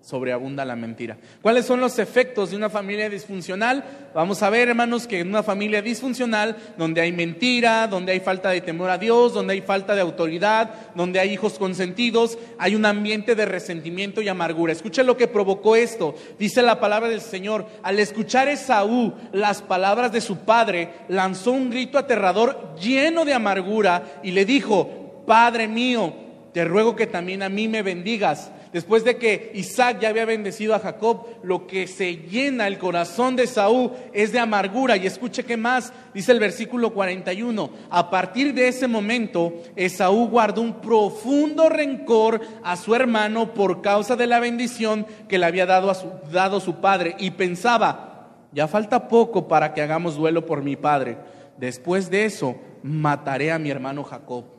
sobreabunda 0.00 0.64
la 0.64 0.76
mentira. 0.76 1.16
¿Cuáles 1.42 1.66
son 1.66 1.80
los 1.80 1.98
efectos 1.98 2.50
de 2.50 2.56
una 2.56 2.70
familia 2.70 3.10
disfuncional? 3.10 3.82
Vamos 4.14 4.40
a 4.42 4.50
ver, 4.50 4.68
hermanos, 4.68 5.06
que 5.08 5.18
en 5.18 5.28
una 5.28 5.42
familia 5.42 5.82
disfuncional, 5.82 6.56
donde 6.78 7.00
hay 7.00 7.10
mentira, 7.10 7.88
donde 7.88 8.12
hay 8.12 8.20
falta 8.20 8.50
de 8.50 8.60
temor 8.60 8.88
a 8.88 8.98
Dios, 8.98 9.34
donde 9.34 9.54
hay 9.54 9.62
falta 9.62 9.96
de 9.96 10.00
autoridad, 10.00 10.92
donde 10.94 11.18
hay 11.18 11.32
hijos 11.32 11.58
consentidos, 11.58 12.38
hay 12.58 12.76
un 12.76 12.86
ambiente 12.86 13.34
de 13.34 13.46
resentimiento 13.46 14.22
y 14.22 14.28
amargura. 14.28 14.72
Escucha 14.72 15.02
lo 15.02 15.16
que 15.16 15.26
provocó 15.26 15.74
esto. 15.74 16.14
Dice 16.38 16.62
la 16.62 16.78
palabra 16.78 17.08
del 17.08 17.20
Señor, 17.20 17.66
al 17.82 17.98
escuchar 17.98 18.46
Esaú 18.46 19.12
las 19.32 19.60
palabras 19.60 20.12
de 20.12 20.20
su 20.20 20.38
padre, 20.38 20.90
lanzó 21.08 21.50
un 21.50 21.68
grito 21.68 21.98
aterrador 21.98 22.76
lleno 22.80 23.24
de 23.24 23.34
amargura 23.34 24.20
y 24.22 24.30
le 24.30 24.44
dijo, 24.44 25.24
Padre 25.26 25.66
mío, 25.66 26.14
te 26.52 26.64
ruego 26.64 26.94
que 26.94 27.06
también 27.06 27.42
a 27.42 27.48
mí 27.48 27.66
me 27.68 27.82
bendigas. 27.82 28.52
Después 28.76 29.04
de 29.04 29.16
que 29.16 29.52
Isaac 29.54 30.00
ya 30.02 30.10
había 30.10 30.26
bendecido 30.26 30.74
a 30.74 30.78
Jacob, 30.78 31.24
lo 31.42 31.66
que 31.66 31.86
se 31.86 32.16
llena 32.16 32.66
el 32.66 32.76
corazón 32.76 33.34
de 33.34 33.46
Saúl 33.46 33.92
es 34.12 34.32
de 34.32 34.38
amargura. 34.38 34.98
Y 34.98 35.06
escuche 35.06 35.46
qué 35.46 35.56
más, 35.56 35.94
dice 36.12 36.32
el 36.32 36.38
versículo 36.38 36.92
41. 36.92 37.70
A 37.88 38.10
partir 38.10 38.52
de 38.52 38.68
ese 38.68 38.86
momento, 38.86 39.54
Esaú 39.76 40.28
guardó 40.28 40.60
un 40.60 40.74
profundo 40.82 41.70
rencor 41.70 42.42
a 42.62 42.76
su 42.76 42.94
hermano 42.94 43.54
por 43.54 43.80
causa 43.80 44.14
de 44.14 44.26
la 44.26 44.40
bendición 44.40 45.06
que 45.26 45.38
le 45.38 45.46
había 45.46 45.64
dado, 45.64 45.90
a 45.90 45.96
dado 46.30 46.60
su 46.60 46.74
padre. 46.74 47.16
Y 47.18 47.30
pensaba, 47.30 48.28
ya 48.52 48.68
falta 48.68 49.08
poco 49.08 49.48
para 49.48 49.72
que 49.72 49.80
hagamos 49.80 50.16
duelo 50.16 50.44
por 50.44 50.62
mi 50.62 50.76
padre. 50.76 51.16
Después 51.56 52.10
de 52.10 52.26
eso, 52.26 52.56
mataré 52.82 53.52
a 53.52 53.58
mi 53.58 53.70
hermano 53.70 54.04
Jacob. 54.04 54.55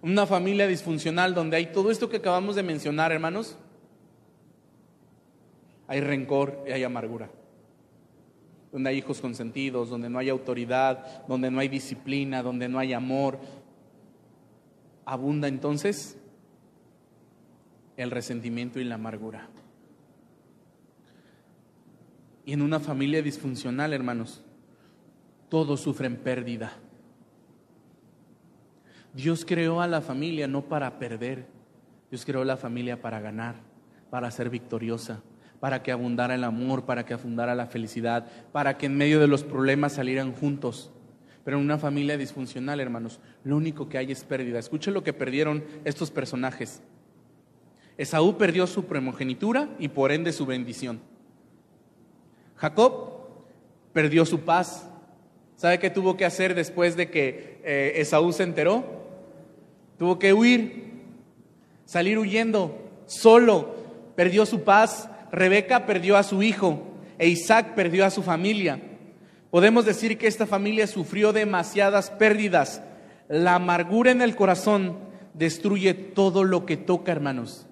Una 0.00 0.26
familia 0.26 0.66
disfuncional 0.66 1.34
donde 1.34 1.56
hay 1.56 1.72
todo 1.72 1.90
esto 1.90 2.08
que 2.08 2.18
acabamos 2.18 2.54
de 2.54 2.62
mencionar, 2.62 3.10
hermanos. 3.10 3.56
Hay 5.88 6.00
rencor 6.00 6.64
y 6.66 6.72
hay 6.72 6.84
amargura. 6.84 7.30
Donde 8.70 8.90
hay 8.90 8.98
hijos 8.98 9.20
consentidos, 9.20 9.88
donde 9.88 10.08
no 10.08 10.18
hay 10.18 10.28
autoridad, 10.28 11.26
donde 11.26 11.50
no 11.50 11.58
hay 11.58 11.68
disciplina, 11.68 12.42
donde 12.42 12.68
no 12.68 12.78
hay 12.78 12.92
amor. 12.92 13.38
Abunda 15.04 15.48
entonces 15.48 16.16
el 17.96 18.10
resentimiento 18.10 18.78
y 18.78 18.84
la 18.84 18.94
amargura. 18.94 19.48
Y 22.44 22.52
en 22.52 22.62
una 22.62 22.78
familia 22.78 23.20
disfuncional, 23.20 23.92
hermanos, 23.92 24.42
todos 25.48 25.80
sufren 25.80 26.16
pérdida. 26.16 26.78
Dios 29.14 29.44
creó 29.44 29.80
a 29.80 29.86
la 29.86 30.00
familia 30.00 30.46
no 30.46 30.62
para 30.62 30.98
perder, 30.98 31.46
Dios 32.10 32.24
creó 32.24 32.44
la 32.44 32.56
familia 32.56 33.00
para 33.00 33.20
ganar, 33.20 33.56
para 34.10 34.30
ser 34.30 34.50
victoriosa, 34.50 35.22
para 35.60 35.82
que 35.82 35.92
abundara 35.92 36.34
el 36.34 36.44
amor, 36.44 36.84
para 36.84 37.04
que 37.04 37.14
abundara 37.14 37.54
la 37.54 37.66
felicidad, 37.66 38.26
para 38.52 38.78
que 38.78 38.86
en 38.86 38.96
medio 38.96 39.20
de 39.20 39.26
los 39.26 39.44
problemas 39.44 39.94
salieran 39.94 40.32
juntos. 40.32 40.90
Pero 41.44 41.56
en 41.56 41.64
una 41.64 41.78
familia 41.78 42.16
disfuncional, 42.16 42.80
hermanos, 42.80 43.20
lo 43.44 43.56
único 43.56 43.88
que 43.88 43.98
hay 43.98 44.12
es 44.12 44.24
pérdida. 44.24 44.58
Escuchen 44.58 44.94
lo 44.94 45.02
que 45.02 45.12
perdieron 45.12 45.64
estos 45.84 46.10
personajes. 46.10 46.82
Esaú 47.96 48.36
perdió 48.36 48.66
su 48.66 48.84
primogenitura 48.84 49.68
y 49.78 49.88
por 49.88 50.12
ende 50.12 50.32
su 50.32 50.46
bendición. 50.46 51.00
Jacob 52.56 53.18
perdió 53.92 54.24
su 54.24 54.40
paz. 54.40 54.88
¿Sabe 55.56 55.78
qué 55.78 55.90
tuvo 55.90 56.16
que 56.16 56.24
hacer 56.24 56.54
después 56.54 56.96
de 56.96 57.10
que 57.10 57.60
eh, 57.64 57.94
Esaú 57.96 58.32
se 58.32 58.44
enteró? 58.44 58.97
Tuvo 59.98 60.18
que 60.18 60.32
huir, 60.32 60.92
salir 61.84 62.18
huyendo, 62.18 62.90
solo, 63.06 63.74
perdió 64.14 64.46
su 64.46 64.62
paz. 64.62 65.10
Rebeca 65.32 65.86
perdió 65.86 66.16
a 66.16 66.22
su 66.22 66.42
hijo 66.42 66.82
e 67.18 67.28
Isaac 67.28 67.74
perdió 67.74 68.04
a 68.04 68.10
su 68.10 68.22
familia. 68.22 68.80
Podemos 69.50 69.84
decir 69.84 70.18
que 70.18 70.26
esta 70.26 70.46
familia 70.46 70.86
sufrió 70.86 71.32
demasiadas 71.32 72.10
pérdidas. 72.10 72.82
La 73.28 73.56
amargura 73.56 74.10
en 74.10 74.22
el 74.22 74.36
corazón 74.36 74.98
destruye 75.34 75.94
todo 75.94 76.44
lo 76.44 76.64
que 76.64 76.76
toca, 76.76 77.12
hermanos. 77.12 77.66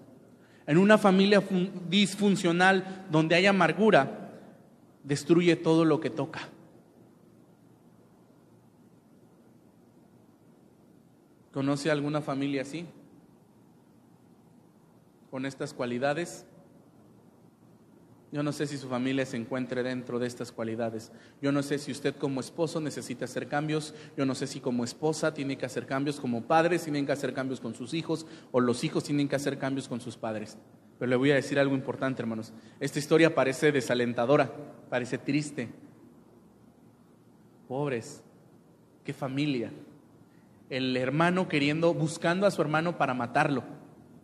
En 0.67 0.79
una 0.79 0.99
familia 0.99 1.43
disfuncional 1.89 3.07
donde 3.11 3.37
hay 3.37 3.47
amargura, 3.47 4.31
destruye 5.05 5.55
todo 5.55 5.85
lo 5.85 6.01
que 6.01 6.11
toca. 6.11 6.49
¿Conoce 11.57 11.91
alguna 11.91 12.21
familia 12.21 12.61
así? 12.61 12.85
Con 15.31 15.47
estas 15.47 15.73
cualidades. 15.73 16.45
Yo 18.31 18.43
no 18.43 18.53
sé 18.53 18.67
si 18.67 18.77
su 18.77 18.91
familia 18.91 19.25
se 19.25 19.39
encuentre 19.39 19.83
dentro 19.83 20.19
de 20.19 20.27
estas 20.27 20.53
cualidades. 20.53 21.13
Yo 21.41 21.53
no 21.53 21.63
sé 21.63 21.79
si 21.79 21.93
usted 21.93 22.15
como 22.15 22.41
esposo 22.41 22.79
necesita 22.79 23.25
hacer 23.25 23.49
cambios. 23.49 23.95
Yo 24.19 24.27
no 24.27 24.35
sé 24.35 24.47
si 24.47 24.61
como 24.61 24.85
esposa 24.85 25.33
tiene 25.33 25.57
que 25.57 25.65
hacer 25.65 25.87
cambios, 25.87 26.21
como 26.21 26.43
padres 26.43 26.83
tienen 26.85 27.07
que 27.07 27.13
hacer 27.13 27.33
cambios 27.33 27.59
con 27.63 27.75
sus 27.75 27.95
hijos 27.95 28.27
o 28.53 28.61
los 28.61 28.85
hijos 28.85 29.05
tienen 29.05 29.27
que 29.27 29.37
hacer 29.37 29.57
cambios 29.57 29.89
con 29.89 30.03
sus 30.03 30.19
padres. 30.19 30.59
Pero 30.99 31.09
le 31.09 31.17
voy 31.17 31.31
a 31.31 31.37
decir 31.37 31.59
algo 31.59 31.75
importante, 31.75 32.21
hermanos. 32.21 32.53
Esta 32.81 32.99
historia 32.99 33.35
parece 33.35 33.73
desalentadora, 33.73 34.53
parece 34.91 35.17
triste. 35.17 35.71
Pobres, 37.67 38.23
qué 39.05 39.15
familia 39.15 39.73
el 40.71 40.97
hermano 40.97 41.49
queriendo, 41.49 41.95
buscando 41.95 42.47
a 42.47 42.51
su 42.51 42.63
hermano 42.63 42.99
para 42.99 43.15
matarlo, 43.15 43.63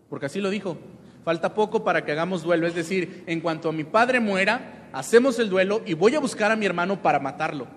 porque 0.09 0.26
así 0.26 0.40
lo 0.40 0.50
dijo. 0.50 0.76
Falta 1.24 1.55
poco 1.55 1.85
para 1.85 2.05
que 2.05 2.11
hagamos 2.11 2.42
duelo, 2.42 2.66
es 2.66 2.74
decir, 2.74 3.22
en 3.26 3.40
cuanto 3.40 3.68
a 3.68 3.72
mi 3.72 3.85
padre 3.85 4.18
muera, 4.18 4.88
hacemos 4.92 5.38
el 5.38 5.48
duelo 5.48 5.83
y 5.87 5.94
voy 5.94 6.16
a 6.16 6.20
buscar 6.20 6.50
a 6.50 6.57
mi 6.57 6.66
hermano 6.66 7.00
para 7.00 7.20
matarlo, 7.20 7.68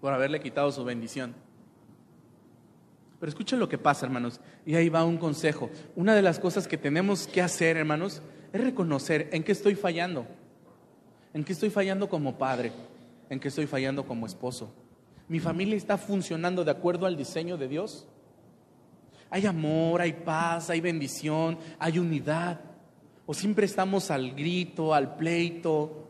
por 0.00 0.12
haberle 0.12 0.40
quitado 0.40 0.72
su 0.72 0.82
bendición. 0.84 1.34
Pero 3.18 3.28
escuchen 3.28 3.60
lo 3.60 3.68
que 3.68 3.76
pasa, 3.76 4.06
hermanos, 4.06 4.40
y 4.64 4.74
ahí 4.74 4.88
va 4.88 5.04
un 5.04 5.18
consejo. 5.18 5.68
Una 5.94 6.14
de 6.14 6.22
las 6.22 6.38
cosas 6.38 6.66
que 6.66 6.78
tenemos 6.78 7.26
que 7.26 7.42
hacer, 7.42 7.76
hermanos, 7.76 8.22
es 8.54 8.60
reconocer 8.64 9.28
en 9.32 9.44
qué 9.44 9.52
estoy 9.52 9.74
fallando, 9.74 10.26
en 11.34 11.44
qué 11.44 11.52
estoy 11.52 11.68
fallando 11.68 12.08
como 12.08 12.38
padre, 12.38 12.72
en 13.28 13.38
qué 13.38 13.48
estoy 13.48 13.66
fallando 13.66 14.06
como 14.06 14.24
esposo. 14.24 14.72
¿Mi 15.30 15.38
familia 15.38 15.76
está 15.76 15.96
funcionando 15.96 16.64
de 16.64 16.72
acuerdo 16.72 17.06
al 17.06 17.16
diseño 17.16 17.56
de 17.56 17.68
Dios? 17.68 18.04
Hay 19.30 19.46
amor, 19.46 20.00
hay 20.00 20.12
paz, 20.12 20.70
hay 20.70 20.80
bendición, 20.80 21.56
hay 21.78 22.00
unidad. 22.00 22.58
O 23.26 23.32
siempre 23.32 23.64
estamos 23.64 24.10
al 24.10 24.32
grito, 24.32 24.92
al 24.92 25.14
pleito. 25.14 26.08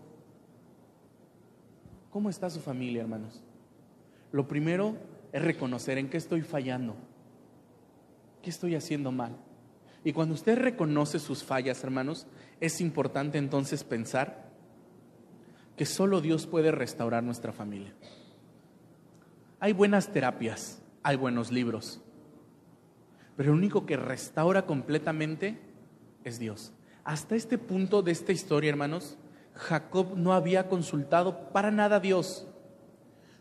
¿Cómo 2.09 2.30
está 2.30 2.48
su 2.48 2.61
familia, 2.61 3.02
hermanos? 3.02 3.42
Lo 4.33 4.48
primero 4.48 4.96
es 5.33 5.42
reconocer 5.42 5.98
en 5.98 6.09
qué 6.09 6.16
estoy 6.16 6.40
fallando, 6.40 6.96
qué 8.40 8.48
estoy 8.48 8.74
haciendo 8.74 9.12
mal. 9.12 9.37
Y 10.02 10.14
cuando 10.14 10.33
usted 10.33 10.56
reconoce 10.56 11.18
sus 11.18 11.44
fallas, 11.44 11.85
hermanos, 11.85 12.26
es 12.59 12.80
importante 12.80 13.37
entonces 13.37 13.85
pensar 13.85 14.48
que 15.76 15.85
solo 15.85 16.22
Dios 16.22 16.46
puede 16.46 16.70
restaurar 16.70 17.22
nuestra 17.22 17.52
familia. 17.52 17.92
Hay 19.62 19.75
buenas 19.75 20.11
terapias, 20.11 20.81
hay 21.03 21.16
buenos 21.16 21.53
libros, 21.53 22.01
pero 23.37 23.53
el 23.53 23.59
único 23.59 23.85
que 23.85 23.99
restaura 23.99 24.64
completamente 24.64 25.59
es 26.25 26.38
Dios. 26.38 26.73
Hasta 27.05 27.37
este 27.37 27.59
punto 27.59 28.01
de 28.01 28.12
esta 28.12 28.33
historia, 28.33 28.70
hermanos, 28.70 29.18
Jacob 29.53 30.16
no 30.16 30.33
había 30.33 30.66
consultado 30.68 31.53
para 31.53 31.70
nada 31.70 31.96
a 31.96 32.01
Dios. 32.01 32.46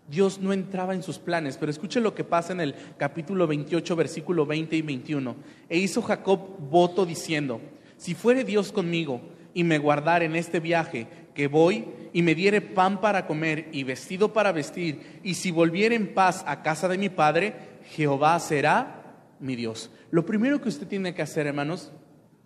Dios 0.09 0.39
no 0.39 0.51
entraba 0.51 0.93
en 0.93 1.03
sus 1.03 1.19
planes, 1.19 1.55
pero 1.55 1.71
escuche 1.71 2.01
lo 2.01 2.13
que 2.13 2.25
pasa 2.25 2.51
en 2.51 2.59
el 2.59 2.75
capítulo 2.97 3.47
28, 3.47 3.95
versículo 3.95 4.45
20 4.45 4.75
y 4.75 4.81
21. 4.81 5.35
E 5.69 5.77
hizo 5.77 6.01
Jacob 6.01 6.57
voto 6.69 7.05
diciendo, 7.05 7.61
si 7.95 8.13
fuere 8.13 8.43
Dios 8.43 8.73
conmigo 8.73 9.21
y 9.53 9.63
me 9.63 9.77
guardar 9.77 10.23
en 10.23 10.35
este 10.35 10.59
viaje 10.59 11.07
que 11.39 11.47
voy 11.47 11.85
y 12.11 12.21
me 12.21 12.35
diere 12.35 12.59
pan 12.59 12.99
para 12.99 13.25
comer 13.25 13.69
y 13.71 13.85
vestido 13.85 14.33
para 14.33 14.51
vestir, 14.51 15.21
y 15.23 15.35
si 15.35 15.51
volviere 15.51 15.95
en 15.95 16.13
paz 16.13 16.43
a 16.45 16.63
casa 16.63 16.89
de 16.89 16.97
mi 16.97 17.07
padre, 17.07 17.55
Jehová 17.91 18.37
será 18.41 19.23
mi 19.39 19.55
Dios. 19.55 19.89
Lo 20.11 20.25
primero 20.25 20.59
que 20.59 20.67
usted 20.67 20.85
tiene 20.85 21.13
que 21.13 21.21
hacer, 21.21 21.47
hermanos, 21.47 21.93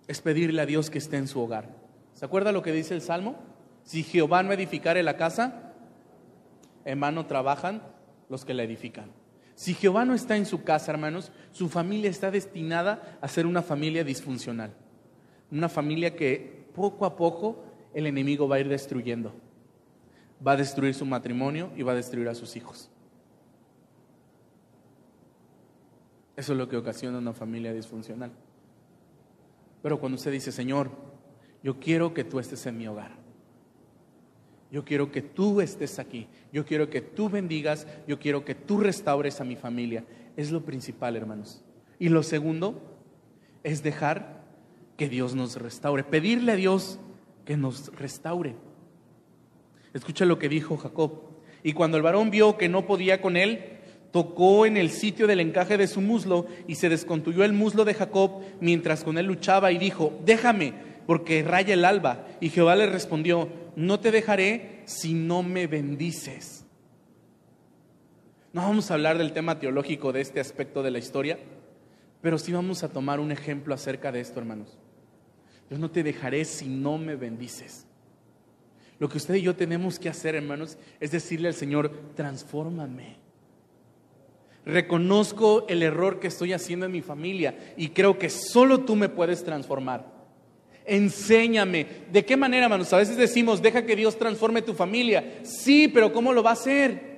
es 0.08 0.22
pedirle 0.22 0.62
a 0.62 0.68
Dios 0.68 0.92
que 0.92 1.00
esté 1.00 1.18
en 1.18 1.28
su 1.28 1.40
hogar. 1.40 1.76
¿Se 2.14 2.24
acuerda 2.24 2.52
lo 2.52 2.62
que 2.62 2.72
dice 2.72 2.94
el 2.94 3.02
Salmo? 3.02 3.36
Si 3.82 4.04
Jehová 4.04 4.44
no 4.44 4.54
edificare 4.54 5.02
la 5.02 5.18
casa, 5.18 5.74
en 6.86 7.26
trabajan 7.26 7.82
los 8.30 8.46
que 8.46 8.54
la 8.54 8.62
edifican. 8.62 9.10
Si 9.56 9.74
Jehová 9.74 10.06
no 10.06 10.14
está 10.14 10.38
en 10.38 10.46
su 10.46 10.64
casa, 10.64 10.92
hermanos, 10.92 11.32
su 11.52 11.68
familia 11.68 12.12
está 12.12 12.30
destinada 12.30 13.18
a 13.22 13.28
ser 13.28 13.48
una 13.48 13.64
familia 13.64 14.04
disfuncional. 14.04 14.72
Una 15.52 15.68
familia 15.68 16.16
que 16.16 16.68
poco 16.76 17.08
a 17.08 17.16
poco 17.16 17.73
el 17.94 18.08
enemigo 18.08 18.48
va 18.48 18.58
a 18.58 18.60
ir 18.60 18.70
destruyendo. 18.70 19.34
Va 20.46 20.54
a 20.54 20.58
destruir 20.58 20.94
su 20.94 21.06
matrimonio 21.06 21.72
y 21.76 21.84
va 21.84 21.94
a 21.94 21.96
destruir 21.96 22.28
a 22.28 22.36
sus 22.36 22.56
hijos. 22.56 22.90
Eso 26.36 26.54
es 26.54 26.58
lo 26.58 26.68
que 26.68 26.78
ocasiona 26.78 27.20
una 27.20 27.34
familia 27.34 27.74
disfuncional. 27.74 28.32
Pero 29.82 30.00
cuando 30.00 30.16
usted 30.16 30.32
dice, 30.32 30.52
Señor, 30.52 30.92
yo 31.62 31.80
quiero 31.80 32.14
que 32.14 32.24
tú 32.24 32.40
estés 32.40 32.66
en 32.66 32.78
mi 32.78 32.88
hogar. 32.88 33.12
Yo 34.72 34.84
quiero 34.84 35.12
que 35.12 35.22
tú 35.22 35.62
estés 35.62 36.00
aquí. 36.00 36.28
Yo 36.52 36.66
quiero 36.66 36.90
que 36.90 37.02
tú 37.02 37.30
bendigas. 37.30 37.86
Yo 38.08 38.18
quiero 38.18 38.44
que 38.44 38.56
tú 38.56 38.80
restaures 38.80 39.40
a 39.40 39.44
mi 39.44 39.56
familia. 39.56 40.04
Es 40.36 40.52
lo 40.52 40.66
principal, 40.66 41.16
hermanos. 41.16 41.64
Y 42.00 42.10
lo 42.10 42.24
segundo 42.24 42.82
es 43.62 43.84
dejar 43.84 44.42
que 44.98 45.10
Dios 45.10 45.36
nos 45.36 45.58
restaure. 45.58 46.04
Pedirle 46.04 46.54
a 46.54 46.56
Dios 46.56 47.00
que 47.46 47.58
nos 47.58 47.94
restaure. 47.96 48.56
Escucha 49.94 50.26
lo 50.26 50.40
que 50.40 50.50
dijo 50.50 50.78
Jacob. 50.78 51.34
Y 51.64 51.74
cuando 51.74 51.98
el 51.98 52.04
varón 52.04 52.30
vio 52.30 52.58
que 52.58 52.70
no 52.70 52.86
podía 52.86 53.22
con 53.22 53.38
él, 53.38 53.80
tocó 54.12 54.66
en 54.66 54.78
el 54.78 54.92
sitio 54.92 55.28
del 55.28 55.40
encaje 55.40 55.78
de 55.78 55.88
su 55.88 56.02
muslo 56.02 56.46
y 56.68 56.76
se 56.76 56.90
descontuyó 56.90 57.44
el 57.44 57.54
muslo 57.54 57.86
de 57.86 57.94
Jacob 57.94 58.42
mientras 58.60 59.04
con 59.04 59.18
él 59.18 59.26
luchaba 59.26 59.72
y 59.72 59.78
dijo, 59.78 60.14
déjame, 60.26 60.74
porque 61.08 61.44
raya 61.44 61.74
el 61.74 61.86
alba. 61.86 62.28
Y 62.40 62.50
Jehová 62.50 62.76
le 62.76 62.88
respondió, 62.88 63.50
no 63.76 64.00
te 64.00 64.12
dejaré 64.12 64.84
si 64.86 65.14
no 65.14 65.42
me 65.42 65.68
bendices. 65.68 66.66
No 68.52 68.62
vamos 68.62 68.92
a 68.92 68.94
hablar 68.94 69.18
del 69.18 69.34
tema 69.34 69.58
teológico 69.58 70.12
de 70.12 70.22
este 70.22 70.40
aspecto 70.40 70.84
de 70.84 70.92
la 70.92 71.00
historia, 71.00 71.40
pero 72.22 72.38
sí 72.38 72.52
vamos 72.52 72.84
a 72.84 72.90
tomar 72.90 73.20
un 73.20 73.32
ejemplo 73.32 73.74
acerca 73.74 74.12
de 74.12 74.20
esto, 74.20 74.40
hermanos. 74.40 74.78
Yo 75.70 75.78
no 75.78 75.90
te 75.90 76.04
dejaré 76.04 76.46
si 76.46 76.68
no 76.68 76.98
me 76.98 77.16
bendices. 77.16 77.86
Lo 79.00 79.10
que 79.10 79.18
usted 79.18 79.36
y 79.36 79.42
yo 79.42 79.56
tenemos 79.56 80.00
que 80.00 80.10
hacer, 80.10 80.36
hermanos, 80.36 80.78
es 81.00 81.12
decirle 81.12 81.48
al 81.48 81.54
Señor, 81.54 81.92
transfórmame. 82.16 83.18
Reconozco 84.66 85.66
el 85.68 85.84
error 85.84 86.20
que 86.20 86.28
estoy 86.28 86.54
haciendo 86.54 86.86
en 86.86 86.92
mi 86.92 87.02
familia 87.02 87.74
y 87.76 87.90
creo 87.90 88.18
que 88.18 88.30
solo 88.30 88.80
tú 88.82 88.96
me 88.96 89.10
puedes 89.10 89.44
transformar. 89.44 90.14
Enséñame. 90.86 91.86
¿De 92.12 92.24
qué 92.24 92.38
manera, 92.38 92.66
hermanos? 92.66 92.94
A 92.94 92.98
veces 92.98 93.18
decimos, 93.18 93.62
deja 93.62 93.86
que 93.86 93.96
Dios 93.96 94.18
transforme 94.18 94.62
tu 94.62 94.74
familia. 94.74 95.40
Sí, 95.44 95.88
pero 95.88 96.14
¿cómo 96.14 96.34
lo 96.34 96.44
va 96.44 96.52
a 96.52 96.54
hacer? 96.54 97.13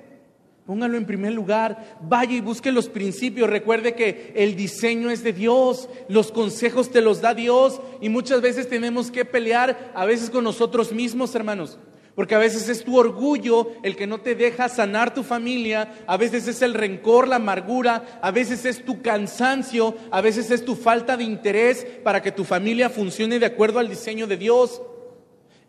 Póngalo 0.66 0.96
en 0.96 1.06
primer 1.06 1.32
lugar. 1.32 1.96
Vaya 2.00 2.34
y 2.34 2.40
busque 2.40 2.72
los 2.72 2.88
principios. 2.88 3.48
Recuerde 3.48 3.94
que 3.94 4.32
el 4.34 4.56
diseño 4.56 5.10
es 5.10 5.22
de 5.22 5.32
Dios. 5.32 5.88
Los 6.08 6.32
consejos 6.32 6.90
te 6.90 7.00
los 7.00 7.20
da 7.20 7.34
Dios. 7.34 7.80
Y 8.00 8.08
muchas 8.08 8.40
veces 8.40 8.68
tenemos 8.68 9.12
que 9.12 9.24
pelear, 9.24 9.92
a 9.94 10.04
veces 10.04 10.28
con 10.28 10.42
nosotros 10.42 10.92
mismos, 10.92 11.34
hermanos. 11.36 11.78
Porque 12.16 12.34
a 12.34 12.38
veces 12.38 12.68
es 12.68 12.82
tu 12.82 12.98
orgullo 12.98 13.72
el 13.82 13.94
que 13.94 14.06
no 14.06 14.18
te 14.18 14.34
deja 14.34 14.70
sanar 14.70 15.12
tu 15.12 15.22
familia, 15.22 15.92
a 16.06 16.16
veces 16.16 16.48
es 16.48 16.62
el 16.62 16.72
rencor, 16.72 17.28
la 17.28 17.36
amargura, 17.36 18.20
a 18.22 18.30
veces 18.30 18.64
es 18.64 18.82
tu 18.86 19.02
cansancio, 19.02 19.94
a 20.10 20.22
veces 20.22 20.50
es 20.50 20.64
tu 20.64 20.76
falta 20.76 21.18
de 21.18 21.24
interés 21.24 21.86
para 22.02 22.22
que 22.22 22.32
tu 22.32 22.44
familia 22.44 22.88
funcione 22.88 23.38
de 23.38 23.44
acuerdo 23.44 23.80
al 23.80 23.90
diseño 23.90 24.26
de 24.26 24.38
Dios. 24.38 24.80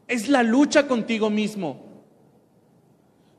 Es 0.08 0.30
la 0.30 0.42
lucha 0.42 0.88
contigo 0.88 1.30
mismo. 1.30 1.87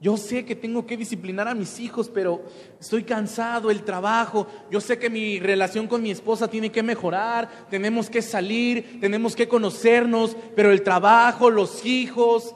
Yo 0.01 0.17
sé 0.17 0.45
que 0.45 0.55
tengo 0.55 0.87
que 0.87 0.97
disciplinar 0.97 1.49
a 1.49 1.55
mis 1.55 1.81
hijos, 1.81 2.09
pero 2.09 2.45
estoy 2.81 3.03
cansado, 3.03 3.71
el 3.71 3.83
trabajo, 3.83 4.47
yo 4.71 4.81
sé 4.81 4.97
que 4.99 5.11
mi 5.11 5.41
relación 5.41 5.89
con 5.89 6.03
mi 6.03 6.13
esposa 6.13 6.49
tiene 6.49 6.71
que 6.71 6.85
mejorar, 6.85 7.67
tenemos 7.69 8.09
que 8.09 8.23
salir, 8.23 9.01
tenemos 9.01 9.35
que 9.35 9.49
conocernos, 9.49 10.37
pero 10.55 10.71
el 10.71 10.83
trabajo, 10.83 11.51
los 11.51 11.85
hijos, 11.85 12.55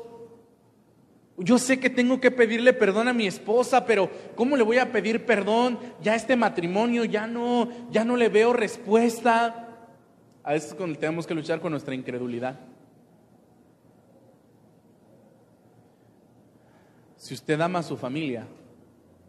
yo 1.36 1.58
sé 1.58 1.80
que 1.80 1.90
tengo 1.90 2.20
que 2.20 2.30
pedirle 2.30 2.72
perdón 2.72 3.08
a 3.08 3.12
mi 3.12 3.26
esposa, 3.26 3.86
pero 3.86 4.08
¿cómo 4.36 4.56
le 4.56 4.62
voy 4.62 4.78
a 4.78 4.92
pedir 4.92 5.26
perdón? 5.26 5.78
Ya 6.00 6.14
este 6.14 6.36
matrimonio 6.36 7.04
ya 7.04 7.26
no, 7.26 7.68
ya 7.90 8.04
no 8.04 8.16
le 8.16 8.28
veo 8.28 8.52
respuesta. 8.52 9.68
A 10.44 10.52
veces 10.52 10.76
tenemos 11.00 11.26
que 11.26 11.34
luchar 11.34 11.60
con 11.60 11.72
nuestra 11.72 11.94
incredulidad. 11.94 12.71
Si 17.22 17.34
usted 17.34 17.60
ama 17.60 17.78
a 17.78 17.82
su 17.84 17.96
familia, 17.96 18.48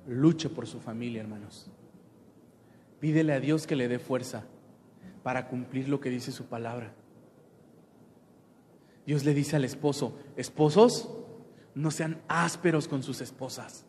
luche 0.08 0.50
por 0.50 0.66
su 0.66 0.80
familia, 0.80 1.22
hermanos. 1.22 1.68
Pídele 3.00 3.34
a 3.34 3.40
Dios 3.40 3.68
que 3.68 3.76
le 3.76 3.88
dé 3.88 4.00
fuerza 4.00 4.46
para 5.22 5.48
cumplir 5.48 5.88
lo 5.88 6.00
que 6.00 6.10
dice 6.10 6.32
su 6.32 6.46
palabra. 6.46 6.92
Dios 9.06 9.24
le 9.24 9.36
dice 9.36 9.58
al 9.58 9.64
esposo, 9.64 10.18
esposos, 10.36 11.08
no 11.76 11.92
sean 11.92 12.20
ásperos 12.28 12.88
con 12.88 13.04
sus 13.04 13.22
esposas. 13.22 13.86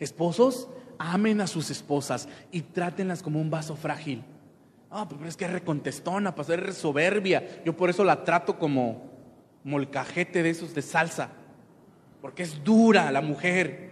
Esposos, 0.00 0.70
amen 0.96 1.42
a 1.42 1.46
sus 1.46 1.68
esposas 1.68 2.26
y 2.50 2.62
trátenlas 2.62 3.22
como 3.22 3.38
un 3.38 3.50
vaso 3.50 3.76
frágil. 3.76 4.24
Ah, 4.90 5.06
pero 5.06 5.28
es 5.28 5.36
que 5.36 5.44
es 5.44 5.52
recontestona, 5.52 6.34
pasar 6.34 6.66
es 6.66 6.78
soberbia. 6.78 7.62
Yo 7.66 7.76
por 7.76 7.90
eso 7.90 8.02
la 8.02 8.24
trato 8.24 8.58
como 8.58 9.10
molcajete 9.62 10.42
de 10.42 10.48
esos 10.48 10.74
de 10.74 10.80
salsa 10.80 11.32
porque 12.20 12.42
es 12.42 12.62
dura 12.62 13.10
la 13.12 13.20
mujer. 13.20 13.90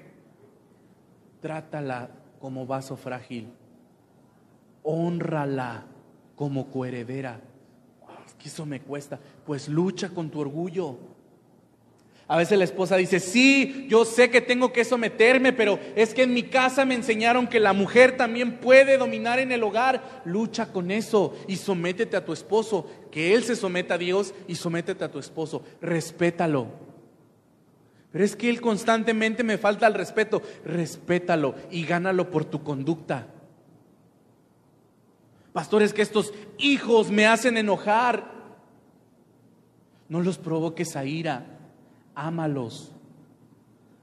Trátala 1.41 2.11
como 2.41 2.67
vaso 2.67 2.97
frágil. 2.97 3.49
Honrala 4.83 5.85
como 6.35 6.71
coheredera. 6.71 7.41
Es 8.27 8.35
que 8.35 8.49
eso 8.49 8.67
me 8.67 8.81
cuesta. 8.81 9.19
Pues 9.45 9.69
lucha 9.69 10.09
con 10.11 10.31
tu 10.31 10.41
orgullo. 10.41 10.99
A 12.29 12.37
veces 12.37 12.59
la 12.59 12.65
esposa 12.65 12.97
dice, 12.97 13.21
sí, 13.21 13.87
yo 13.89 14.05
sé 14.05 14.31
que 14.31 14.41
tengo 14.41 14.73
que 14.73 14.85
someterme, 14.85 15.53
pero 15.53 15.79
es 15.95 16.13
que 16.13 16.25
en 16.25 16.35
mi 16.35 16.43
casa 16.43 16.85
me 16.85 16.97
enseñaron 16.97 17.47
que 17.47 17.61
la 17.61 17.73
mujer 17.73 18.17
también 18.17 18.59
puede 18.59 18.99
dominar 18.99 19.39
en 19.39 19.53
el 19.53 19.63
hogar. 19.63 20.23
Lucha 20.25 20.73
con 20.73 20.91
eso 20.91 21.37
y 21.47 21.55
sométete 21.55 22.17
a 22.17 22.25
tu 22.25 22.33
esposo, 22.33 22.91
que 23.13 23.35
él 23.35 23.45
se 23.45 23.55
someta 23.55 23.95
a 23.95 23.99
Dios 23.99 24.35
y 24.49 24.57
sométete 24.57 25.05
a 25.05 25.11
tu 25.11 25.21
esposo. 25.21 25.63
Respétalo. 25.81 26.86
Pero 28.17 28.25
es 28.25 28.35
que 28.35 28.49
Él 28.49 28.63
constantemente 28.63 29.45
me 29.45 29.59
falta 29.59 29.87
el 29.87 29.93
respeto. 29.93 30.41
Respétalo 30.65 31.55
y 31.71 31.85
gánalo 31.85 32.31
por 32.31 32.47
tu 32.47 32.63
conducta. 32.63 33.27
Pastores, 35.53 35.93
que 35.93 36.01
estos 36.01 36.33
hijos 36.57 37.11
me 37.11 37.27
hacen 37.27 37.59
enojar. 37.59 38.33
No 40.09 40.23
los 40.23 40.39
provoques 40.39 40.97
a 40.97 41.05
ira. 41.05 41.59
Ámalos. 42.15 42.91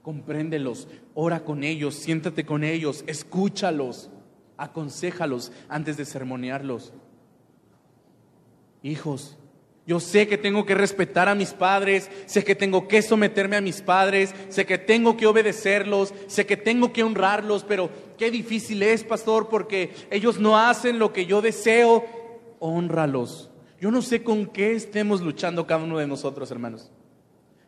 Compréndelos. 0.02 0.86
Ora 1.14 1.42
con 1.42 1.64
ellos. 1.64 1.96
Siéntate 1.96 2.46
con 2.46 2.62
ellos. 2.62 3.02
Escúchalos. 3.08 4.10
Aconséjalos 4.56 5.50
antes 5.68 5.96
de 5.96 6.04
sermonearlos. 6.04 6.92
Hijos, 8.84 9.36
yo 9.86 10.00
sé 10.00 10.26
que 10.26 10.38
tengo 10.38 10.64
que 10.64 10.74
respetar 10.74 11.28
a 11.28 11.34
mis 11.34 11.52
padres, 11.52 12.10
sé 12.24 12.42
que 12.42 12.54
tengo 12.54 12.88
que 12.88 13.02
someterme 13.02 13.56
a 13.56 13.60
mis 13.60 13.82
padres, 13.82 14.34
sé 14.48 14.64
que 14.64 14.78
tengo 14.78 15.16
que 15.16 15.26
obedecerlos, 15.26 16.14
sé 16.26 16.46
que 16.46 16.56
tengo 16.56 16.92
que 16.92 17.02
honrarlos, 17.02 17.64
pero 17.64 17.90
qué 18.16 18.30
difícil 18.30 18.82
es, 18.82 19.04
pastor, 19.04 19.48
porque 19.50 19.92
ellos 20.10 20.40
no 20.40 20.58
hacen 20.58 20.98
lo 20.98 21.12
que 21.12 21.26
yo 21.26 21.42
deseo. 21.42 22.06
Honralos. 22.60 23.50
Yo 23.78 23.90
no 23.90 24.00
sé 24.00 24.22
con 24.22 24.46
qué 24.46 24.72
estemos 24.72 25.20
luchando 25.20 25.66
cada 25.66 25.84
uno 25.84 25.98
de 25.98 26.06
nosotros, 26.06 26.50
hermanos, 26.50 26.90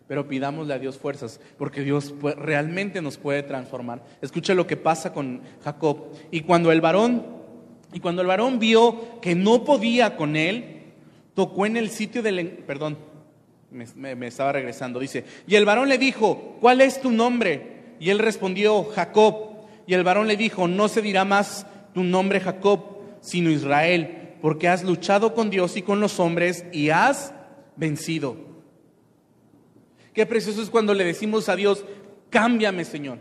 pero 0.09 0.27
pidámosle 0.27 0.73
a 0.73 0.79
Dios 0.79 0.97
fuerzas, 0.97 1.39
porque 1.59 1.83
Dios 1.83 2.15
realmente 2.39 3.03
nos 3.03 3.19
puede 3.19 3.43
transformar. 3.43 4.03
Escuche 4.23 4.55
lo 4.55 4.67
que 4.67 4.79
pasa 4.79 5.13
con 5.13 5.43
Jacob. 5.63 6.07
Y 6.31 6.41
cuando 6.41 6.73
el 6.73 6.81
varón, 6.81 7.27
y 7.93 8.01
cuando 8.01 8.23
el 8.23 8.29
varón 8.29 8.59
vio 8.59 9.21
que 9.21 9.35
no 9.35 9.65
podía 9.65 10.17
con 10.17 10.37
él, 10.37 10.76
tocó 11.37 11.67
en 11.67 11.77
el 11.77 11.91
sitio 11.91 12.23
del... 12.23 12.49
Perdón, 12.67 12.97
me, 13.71 14.27
estaba 14.27 14.53
regresando. 14.53 14.99
Dice, 14.99 15.25
y 15.47 15.55
el 15.55 15.67
varón 15.67 15.89
le 15.89 15.99
dijo, 15.99 16.57
¿cuál 16.61 16.81
es 16.81 17.01
tu 17.01 17.11
nombre? 17.11 17.95
Y 18.01 18.11
él 18.11 18.19
respondió, 18.19 18.85
Jacob. 18.85 19.51
Y 19.87 19.95
el 19.95 20.03
varón 20.03 20.27
le 20.27 20.37
dijo, 20.37 20.67
no 20.67 20.89
se 20.89 21.03
dirá 21.03 21.25
más 21.25 21.67
tu 21.95 22.03
nombre 22.03 22.41
Jacob, 22.41 22.99
sino 23.21 23.51
Israel, 23.51 24.35
porque 24.41 24.67
has 24.67 24.83
luchado 24.83 25.35
con 25.35 25.51
Dios 25.51 25.77
y 25.77 25.83
con 25.83 26.01
los 26.01 26.19
hombres 26.19 26.65
y 26.73 26.89
has 26.89 27.33
vencido. 27.77 28.37
Qué 30.15 30.25
precioso 30.25 30.63
es 30.63 30.71
cuando 30.71 30.95
le 30.95 31.05
decimos 31.05 31.49
a 31.51 31.57
Dios, 31.57 31.85
cámbiame 32.31 32.85
Señor. 32.85 33.19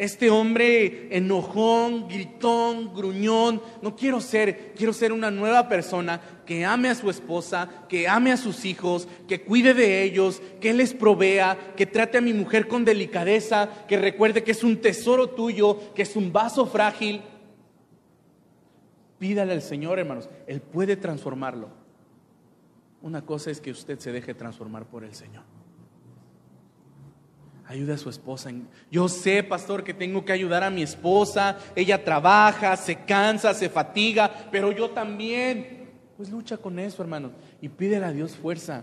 Este 0.00 0.30
hombre 0.30 1.14
enojón, 1.14 2.08
gritón, 2.08 2.94
gruñón, 2.94 3.60
no 3.82 3.94
quiero 3.94 4.22
ser, 4.22 4.72
quiero 4.74 4.94
ser 4.94 5.12
una 5.12 5.30
nueva 5.30 5.68
persona 5.68 6.22
que 6.46 6.64
ame 6.64 6.88
a 6.88 6.94
su 6.94 7.10
esposa, 7.10 7.84
que 7.86 8.08
ame 8.08 8.32
a 8.32 8.38
sus 8.38 8.64
hijos, 8.64 9.06
que 9.28 9.42
cuide 9.42 9.74
de 9.74 10.02
ellos, 10.02 10.40
que 10.58 10.72
les 10.72 10.94
provea, 10.94 11.74
que 11.76 11.84
trate 11.84 12.16
a 12.16 12.22
mi 12.22 12.32
mujer 12.32 12.66
con 12.66 12.82
delicadeza, 12.82 13.68
que 13.86 13.98
recuerde 13.98 14.42
que 14.42 14.52
es 14.52 14.64
un 14.64 14.80
tesoro 14.80 15.28
tuyo, 15.28 15.92
que 15.92 16.00
es 16.00 16.16
un 16.16 16.32
vaso 16.32 16.64
frágil. 16.64 17.20
Pídale 19.18 19.52
al 19.52 19.60
Señor, 19.60 19.98
hermanos, 19.98 20.30
Él 20.46 20.62
puede 20.62 20.96
transformarlo. 20.96 21.68
Una 23.02 23.20
cosa 23.26 23.50
es 23.50 23.60
que 23.60 23.70
usted 23.70 23.98
se 23.98 24.12
deje 24.12 24.32
transformar 24.32 24.86
por 24.86 25.04
el 25.04 25.14
Señor. 25.14 25.59
Ayude 27.70 27.92
a 27.92 27.98
su 27.98 28.10
esposa. 28.10 28.50
Yo 28.90 29.08
sé, 29.08 29.44
pastor, 29.44 29.84
que 29.84 29.94
tengo 29.94 30.24
que 30.24 30.32
ayudar 30.32 30.64
a 30.64 30.70
mi 30.70 30.82
esposa. 30.82 31.56
Ella 31.76 32.02
trabaja, 32.02 32.76
se 32.76 32.96
cansa, 33.04 33.54
se 33.54 33.68
fatiga, 33.68 34.48
pero 34.50 34.72
yo 34.72 34.90
también. 34.90 35.88
Pues 36.16 36.30
lucha 36.30 36.56
con 36.56 36.80
eso, 36.80 37.00
hermano, 37.00 37.30
y 37.60 37.68
pídele 37.68 38.04
a 38.06 38.10
Dios 38.10 38.34
fuerza. 38.34 38.82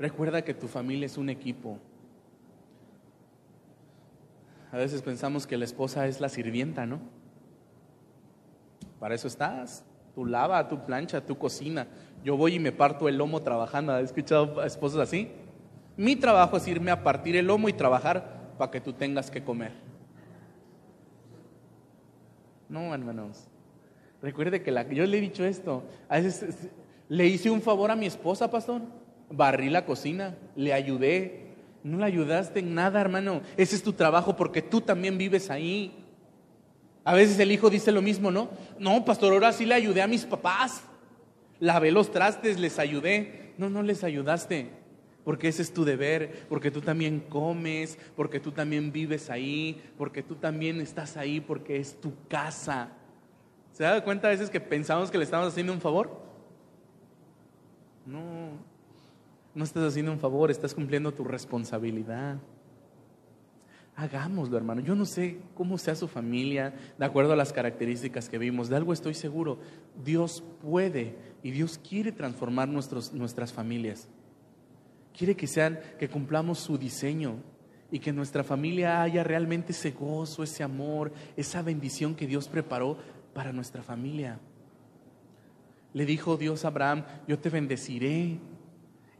Recuerda 0.00 0.42
que 0.42 0.52
tu 0.52 0.66
familia 0.66 1.06
es 1.06 1.16
un 1.16 1.30
equipo. 1.30 1.78
A 4.72 4.76
veces 4.76 5.00
pensamos 5.00 5.46
que 5.46 5.56
la 5.56 5.64
esposa 5.64 6.08
es 6.08 6.20
la 6.20 6.28
sirvienta, 6.28 6.86
¿no? 6.86 6.98
Para 8.98 9.14
eso 9.14 9.28
estás. 9.28 9.84
Tú 10.16 10.26
lava, 10.26 10.68
tú 10.68 10.84
plancha, 10.84 11.24
tú 11.24 11.38
cocina. 11.38 11.86
Yo 12.24 12.36
voy 12.36 12.56
y 12.56 12.58
me 12.58 12.72
parto 12.72 13.08
el 13.08 13.16
lomo 13.16 13.42
trabajando. 13.42 13.92
¿Has 13.92 14.06
escuchado 14.06 14.64
esposos 14.64 14.98
así? 14.98 15.30
Mi 16.00 16.16
trabajo 16.16 16.56
es 16.56 16.66
irme 16.66 16.90
a 16.90 17.02
partir 17.02 17.36
el 17.36 17.46
lomo 17.46 17.68
y 17.68 17.74
trabajar 17.74 18.54
para 18.56 18.70
que 18.70 18.80
tú 18.80 18.94
tengas 18.94 19.30
que 19.30 19.44
comer. 19.44 19.72
No, 22.70 22.94
hermanos. 22.94 23.44
Recuerde 24.22 24.62
que 24.62 24.72
yo 24.94 25.04
le 25.04 25.18
he 25.18 25.20
dicho 25.20 25.44
esto. 25.44 25.84
A 26.08 26.18
veces 26.18 26.70
le 27.06 27.26
hice 27.26 27.50
un 27.50 27.60
favor 27.60 27.90
a 27.90 27.96
mi 27.96 28.06
esposa, 28.06 28.50
pastor. 28.50 28.80
Barrí 29.28 29.68
la 29.68 29.84
cocina, 29.84 30.38
le 30.56 30.72
ayudé, 30.72 31.48
no 31.84 31.98
le 31.98 32.06
ayudaste 32.06 32.60
en 32.60 32.74
nada, 32.74 32.98
hermano. 32.98 33.42
Ese 33.58 33.76
es 33.76 33.82
tu 33.82 33.92
trabajo 33.92 34.36
porque 34.36 34.62
tú 34.62 34.80
también 34.80 35.18
vives 35.18 35.50
ahí. 35.50 35.92
A 37.04 37.12
veces 37.12 37.38
el 37.40 37.52
hijo 37.52 37.68
dice 37.68 37.92
lo 37.92 38.00
mismo, 38.00 38.30
¿no? 38.30 38.48
No, 38.78 39.04
pastor, 39.04 39.34
ahora 39.34 39.52
sí 39.52 39.66
le 39.66 39.74
ayudé 39.74 40.00
a 40.00 40.06
mis 40.06 40.24
papás. 40.24 40.82
Lavé 41.58 41.92
los 41.92 42.10
trastes, 42.10 42.58
les 42.58 42.78
ayudé. 42.78 43.52
No, 43.58 43.68
no 43.68 43.82
les 43.82 44.02
ayudaste. 44.02 44.79
Porque 45.24 45.48
ese 45.48 45.62
es 45.62 45.72
tu 45.72 45.84
deber, 45.84 46.46
porque 46.48 46.70
tú 46.70 46.80
también 46.80 47.20
comes, 47.20 47.98
porque 48.16 48.40
tú 48.40 48.52
también 48.52 48.90
vives 48.90 49.28
ahí, 49.30 49.82
porque 49.98 50.22
tú 50.22 50.36
también 50.36 50.80
estás 50.80 51.16
ahí, 51.16 51.40
porque 51.40 51.76
es 51.76 52.00
tu 52.00 52.12
casa. 52.28 52.88
¿Se 53.72 53.84
da 53.84 54.02
cuenta 54.02 54.28
a 54.28 54.30
veces 54.30 54.50
que 54.50 54.60
pensamos 54.60 55.10
que 55.10 55.18
le 55.18 55.24
estamos 55.24 55.48
haciendo 55.48 55.72
un 55.72 55.80
favor? 55.80 56.20
No, 58.06 58.50
no 59.54 59.64
estás 59.64 59.84
haciendo 59.84 60.12
un 60.12 60.18
favor, 60.18 60.50
estás 60.50 60.74
cumpliendo 60.74 61.12
tu 61.12 61.24
responsabilidad. 61.24 62.38
Hagámoslo, 63.96 64.56
hermano. 64.56 64.80
Yo 64.80 64.94
no 64.94 65.04
sé 65.04 65.38
cómo 65.54 65.76
sea 65.76 65.94
su 65.94 66.08
familia, 66.08 66.74
de 66.98 67.04
acuerdo 67.04 67.34
a 67.34 67.36
las 67.36 67.52
características 67.52 68.30
que 68.30 68.38
vimos. 68.38 68.70
De 68.70 68.76
algo 68.76 68.94
estoy 68.94 69.12
seguro. 69.12 69.58
Dios 70.02 70.42
puede 70.62 71.16
y 71.42 71.50
Dios 71.50 71.78
quiere 71.78 72.10
transformar 72.10 72.68
nuestros, 72.68 73.12
nuestras 73.12 73.52
familias. 73.52 74.08
Quiere 75.20 75.36
que 75.36 75.46
sean, 75.46 75.78
que 75.98 76.08
cumplamos 76.08 76.60
su 76.60 76.78
diseño 76.78 77.42
y 77.92 77.98
que 77.98 78.10
nuestra 78.10 78.42
familia 78.42 79.02
haya 79.02 79.22
realmente 79.22 79.72
ese 79.72 79.90
gozo, 79.90 80.42
ese 80.42 80.62
amor, 80.62 81.12
esa 81.36 81.60
bendición 81.60 82.14
que 82.14 82.26
Dios 82.26 82.48
preparó 82.48 82.96
para 83.34 83.52
nuestra 83.52 83.82
familia. 83.82 84.38
Le 85.92 86.06
dijo 86.06 86.38
Dios 86.38 86.64
a 86.64 86.68
Abraham, 86.68 87.04
yo 87.28 87.38
te 87.38 87.50
bendeciré 87.50 88.38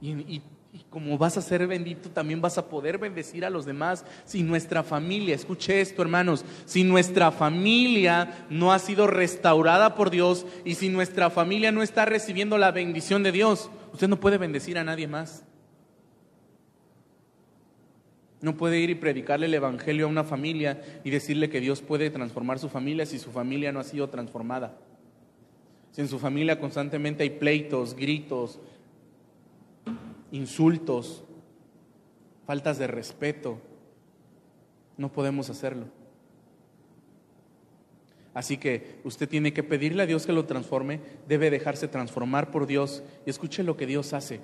y, 0.01 0.41
como 0.89 1.19
vas 1.19 1.37
a 1.37 1.43
ser 1.43 1.67
bendito, 1.67 2.09
también 2.09 2.41
vas 2.41 2.57
a 2.57 2.71
poder 2.71 2.97
bendecir 2.97 3.45
a 3.45 3.51
los 3.51 3.67
demás. 3.67 4.07
Si 4.25 4.43
nuestra 4.43 4.83
familia, 4.83 5.35
escuche 5.35 5.83
esto 5.83 6.01
hermanos, 6.01 6.47
si 6.65 6.83
nuestra 6.83 7.31
familia 7.31 8.47
no 8.49 8.73
ha 8.73 8.79
sido 8.79 9.07
restaurada 9.07 9.95
por 9.95 10.09
Dios 10.09 10.47
y 10.65 10.77
si 10.77 10.89
nuestra 10.89 11.29
familia 11.29 11.71
no 11.73 11.83
está 11.83 12.07
recibiendo 12.07 12.57
la 12.57 12.71
bendición 12.71 13.23
de 13.23 13.33
Dios, 13.33 13.71
usted 13.93 14.09
no 14.09 14.19
puede 14.19 14.39
bendecir 14.39 14.79
a 14.79 14.85
nadie 14.85 15.07
más. 15.07 15.45
No 18.43 18.57
puede 18.57 18.79
ir 18.79 18.91
y 18.91 18.95
predicarle 18.95 19.47
el 19.47 19.55
Evangelio 19.55 20.07
a 20.07 20.09
una 20.09 20.25
familia 20.25 20.83
y 21.05 21.11
decirle 21.11 21.51
que 21.51 21.61
Dios 21.61 21.83
puede 21.83 22.11
transformar 22.11 22.59
su 22.59 22.69
familia 22.69 23.05
si 23.05 23.19
su 23.19 23.31
familia 23.31 23.71
no 23.73 23.81
ha 23.81 23.85
sido 23.85 24.09
transformada. 24.09 24.79
Si 25.93 26.01
en 26.01 26.09
su 26.09 26.19
familia 26.19 26.59
constantemente 26.59 27.23
hay 27.23 27.31
pleitos, 27.31 27.95
gritos, 27.95 28.61
insultos, 30.31 31.25
faltas 32.47 32.79
de 32.79 32.87
respeto. 32.87 33.59
No 34.97 35.13
podemos 35.13 35.51
hacerlo. 35.51 35.87
Así 38.33 38.59
que 38.59 39.01
usted 39.05 39.29
tiene 39.29 39.53
que 39.53 39.63
pedirle 39.63 40.05
a 40.05 40.07
Dios 40.07 40.25
que 40.25 40.33
lo 40.33 40.47
transforme, 40.47 41.01
debe 41.29 41.51
dejarse 41.51 41.89
transformar 41.89 42.51
por 42.51 42.67
Dios 42.67 43.03
y 43.27 43.31
escuche 43.31 43.65
lo 43.65 43.77
que 43.77 43.87
Dios 43.87 44.13
hace. 44.13 44.41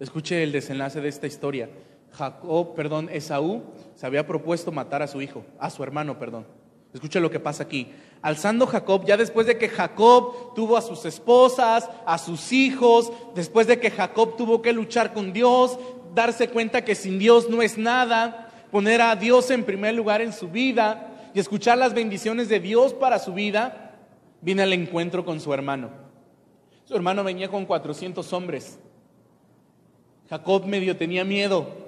Escuche 0.00 0.42
el 0.42 0.52
desenlace 0.52 1.00
de 1.00 1.08
esta 1.08 1.26
historia. 1.26 1.70
Jacob, 2.12 2.74
perdón, 2.74 3.08
Esaú 3.12 3.62
se 3.94 4.06
había 4.06 4.26
propuesto 4.26 4.72
matar 4.72 5.02
a 5.02 5.06
su 5.06 5.20
hijo, 5.22 5.44
a 5.58 5.70
su 5.70 5.82
hermano, 5.82 6.18
perdón. 6.18 6.46
Escuche 6.92 7.20
lo 7.20 7.30
que 7.30 7.40
pasa 7.40 7.64
aquí. 7.64 7.88
Alzando 8.22 8.66
Jacob, 8.66 9.04
ya 9.06 9.16
después 9.16 9.46
de 9.46 9.58
que 9.58 9.68
Jacob 9.68 10.54
tuvo 10.54 10.76
a 10.76 10.82
sus 10.82 11.04
esposas, 11.04 11.88
a 12.06 12.18
sus 12.18 12.52
hijos, 12.52 13.12
después 13.34 13.66
de 13.66 13.78
que 13.78 13.90
Jacob 13.90 14.36
tuvo 14.36 14.62
que 14.62 14.72
luchar 14.72 15.12
con 15.12 15.32
Dios, 15.32 15.78
darse 16.14 16.48
cuenta 16.48 16.84
que 16.84 16.94
sin 16.94 17.18
Dios 17.18 17.48
no 17.48 17.62
es 17.62 17.76
nada, 17.78 18.50
poner 18.70 19.00
a 19.00 19.14
Dios 19.16 19.50
en 19.50 19.64
primer 19.64 19.94
lugar 19.94 20.20
en 20.22 20.32
su 20.32 20.48
vida 20.48 21.30
y 21.34 21.40
escuchar 21.40 21.78
las 21.78 21.94
bendiciones 21.94 22.48
de 22.48 22.58
Dios 22.58 22.94
para 22.94 23.18
su 23.18 23.34
vida, 23.34 23.94
viene 24.40 24.62
al 24.62 24.72
encuentro 24.72 25.24
con 25.24 25.40
su 25.40 25.52
hermano. 25.52 25.90
Su 26.84 26.96
hermano 26.96 27.22
venía 27.22 27.48
con 27.48 27.66
400 27.66 28.32
hombres. 28.32 28.78
Jacob 30.30 30.64
medio 30.64 30.96
tenía 30.96 31.24
miedo, 31.24 31.87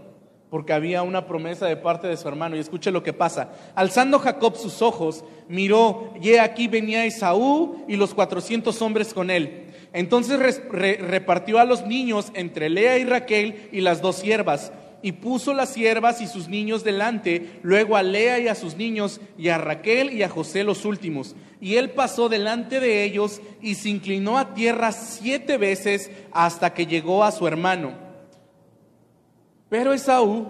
porque 0.50 0.72
había 0.72 1.02
una 1.02 1.26
promesa 1.26 1.66
de 1.66 1.76
parte 1.76 2.08
de 2.08 2.16
su 2.16 2.26
hermano. 2.28 2.56
Y 2.56 2.60
escuche 2.60 2.90
lo 2.90 3.02
que 3.02 3.12
pasa. 3.12 3.52
Alzando 3.74 4.18
Jacob 4.18 4.56
sus 4.56 4.82
ojos, 4.82 5.24
miró, 5.48 6.12
y 6.20 6.34
aquí 6.34 6.68
venía 6.68 7.04
Esaú 7.04 7.84
y 7.88 7.96
los 7.96 8.14
cuatrocientos 8.14 8.82
hombres 8.82 9.14
con 9.14 9.30
él. 9.30 9.68
Entonces 9.92 10.60
repartió 10.70 11.58
a 11.58 11.64
los 11.64 11.86
niños 11.86 12.30
entre 12.34 12.68
Lea 12.68 12.98
y 12.98 13.04
Raquel 13.04 13.68
y 13.72 13.80
las 13.80 14.02
dos 14.02 14.16
siervas, 14.16 14.72
y 15.02 15.12
puso 15.12 15.54
las 15.54 15.70
siervas 15.70 16.20
y 16.20 16.26
sus 16.26 16.48
niños 16.48 16.84
delante, 16.84 17.58
luego 17.62 17.96
a 17.96 18.02
Lea 18.02 18.38
y 18.38 18.48
a 18.48 18.54
sus 18.54 18.76
niños, 18.76 19.20
y 19.38 19.48
a 19.48 19.58
Raquel 19.58 20.12
y 20.12 20.22
a 20.22 20.28
José 20.28 20.62
los 20.62 20.84
últimos. 20.84 21.34
Y 21.60 21.76
él 21.76 21.90
pasó 21.90 22.28
delante 22.28 22.80
de 22.80 23.04
ellos 23.04 23.40
y 23.62 23.74
se 23.74 23.88
inclinó 23.88 24.38
a 24.38 24.54
tierra 24.54 24.92
siete 24.92 25.58
veces 25.58 26.10
hasta 26.32 26.74
que 26.74 26.86
llegó 26.86 27.24
a 27.24 27.32
su 27.32 27.46
hermano. 27.46 28.09
Pero 29.70 29.94
Esaú 29.94 30.48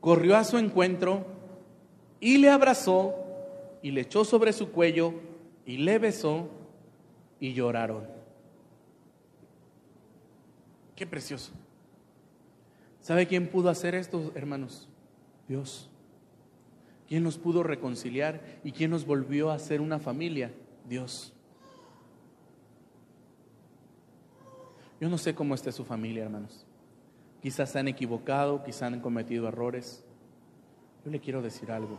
corrió 0.00 0.36
a 0.36 0.44
su 0.44 0.56
encuentro 0.56 1.26
y 2.20 2.38
le 2.38 2.48
abrazó 2.48 3.14
y 3.82 3.90
le 3.90 4.02
echó 4.02 4.24
sobre 4.24 4.52
su 4.52 4.70
cuello 4.70 5.12
y 5.66 5.78
le 5.78 5.98
besó 5.98 6.48
y 7.40 7.52
lloraron. 7.52 8.06
Qué 10.96 11.06
precioso. 11.06 11.52
¿Sabe 13.00 13.26
quién 13.26 13.48
pudo 13.48 13.68
hacer 13.68 13.94
esto, 13.94 14.32
hermanos? 14.34 14.88
Dios. 15.48 15.90
¿Quién 17.08 17.24
nos 17.24 17.38
pudo 17.38 17.62
reconciliar 17.62 18.60
y 18.62 18.72
quién 18.72 18.90
nos 18.90 19.06
volvió 19.06 19.50
a 19.50 19.58
ser 19.58 19.80
una 19.80 19.98
familia? 19.98 20.52
Dios. 20.88 21.32
Yo 25.00 25.08
no 25.08 25.18
sé 25.18 25.34
cómo 25.34 25.54
está 25.54 25.72
su 25.72 25.84
familia, 25.84 26.24
hermanos. 26.24 26.67
Quizás 27.40 27.70
se 27.70 27.78
han 27.78 27.88
equivocado, 27.88 28.64
quizás 28.64 28.82
han 28.82 29.00
cometido 29.00 29.46
errores. 29.46 30.04
Yo 31.04 31.10
le 31.10 31.20
quiero 31.20 31.40
decir 31.40 31.70
algo. 31.70 31.98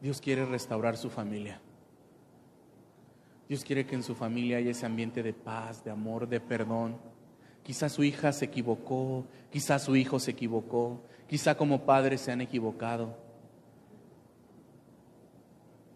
Dios 0.00 0.20
quiere 0.20 0.44
restaurar 0.44 0.96
su 0.96 1.10
familia. 1.10 1.60
Dios 3.48 3.64
quiere 3.64 3.86
que 3.86 3.94
en 3.94 4.02
su 4.02 4.14
familia 4.14 4.56
haya 4.56 4.72
ese 4.72 4.84
ambiente 4.84 5.22
de 5.22 5.32
paz, 5.32 5.84
de 5.84 5.90
amor, 5.90 6.28
de 6.28 6.40
perdón. 6.40 6.96
Quizás 7.62 7.92
su 7.92 8.02
hija 8.02 8.32
se 8.32 8.46
equivocó, 8.46 9.24
quizás 9.50 9.84
su 9.84 9.94
hijo 9.94 10.18
se 10.18 10.32
equivocó, 10.32 11.00
quizá 11.28 11.56
como 11.56 11.84
padres 11.86 12.20
se 12.20 12.32
han 12.32 12.40
equivocado. 12.40 13.16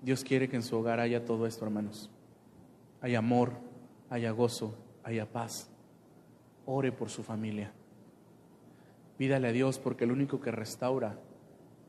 Dios 0.02 0.22
quiere 0.22 0.48
que 0.48 0.56
en 0.56 0.62
su 0.62 0.76
hogar 0.76 1.00
haya 1.00 1.24
todo 1.24 1.46
esto, 1.46 1.64
hermanos. 1.64 2.10
Haya 3.00 3.18
amor, 3.18 3.52
haya 4.08 4.30
gozo, 4.30 4.76
haya 5.02 5.30
paz 5.30 5.70
ore 6.70 6.92
por 6.92 7.10
su 7.10 7.22
familia. 7.22 7.72
Pídale 9.18 9.48
a 9.48 9.52
Dios 9.52 9.78
porque 9.78 10.04
el 10.04 10.12
único 10.12 10.40
que 10.40 10.50
restaura 10.50 11.18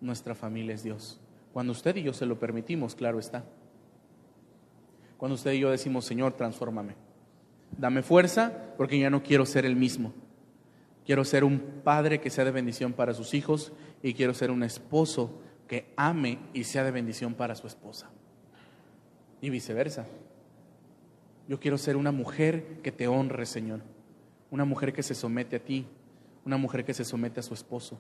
nuestra 0.02 0.36
familia 0.36 0.74
es 0.74 0.84
Dios. 0.84 1.20
Cuando 1.54 1.72
usted 1.72 1.96
y 1.96 2.04
yo 2.04 2.14
se 2.14 2.26
lo 2.26 2.40
permitimos, 2.40 2.96
claro 2.96 3.20
está. 3.20 3.46
Cuando 5.18 5.36
usted 5.36 5.54
y 5.54 5.60
yo 5.60 5.70
decimos, 5.70 6.06
Señor, 6.06 6.34
transfórmame. 6.34 6.96
Dame 7.78 8.02
fuerza 8.02 8.74
porque 8.76 9.00
ya 9.00 9.10
no 9.10 9.22
quiero 9.22 9.46
ser 9.46 9.66
el 9.66 9.76
mismo. 9.76 10.14
Quiero 11.06 11.24
ser 11.26 11.44
un 11.44 11.60
padre 11.84 12.20
que 12.20 12.30
sea 12.30 12.44
de 12.44 12.52
bendición 12.52 12.94
para 12.94 13.14
sus 13.14 13.34
hijos 13.34 13.72
y 14.02 14.14
quiero 14.14 14.34
ser 14.34 14.50
un 14.50 14.64
esposo 14.64 15.40
que 15.68 15.94
ame 15.96 16.40
y 16.54 16.64
sea 16.64 16.84
de 16.84 16.92
bendición 16.92 17.36
para 17.36 17.56
su 17.56 17.68
esposa. 17.68 18.10
Y 19.42 19.50
viceversa. 19.50 20.08
Yo 21.48 21.60
quiero 21.60 21.78
ser 21.78 21.98
una 21.98 22.12
mujer 22.12 22.82
que 22.82 22.92
te 22.92 23.08
honre, 23.08 23.46
Señor 23.46 23.82
una 24.52 24.66
mujer 24.66 24.94
que 24.94 25.02
se 25.02 25.16
somete 25.16 25.56
a 25.56 25.60
ti, 25.60 25.88
una 26.46 26.58
mujer 26.58 26.86
que 26.86 26.94
se 26.94 27.06
somete 27.06 27.40
a 27.40 27.44
su 27.44 27.54
esposo, 27.54 27.98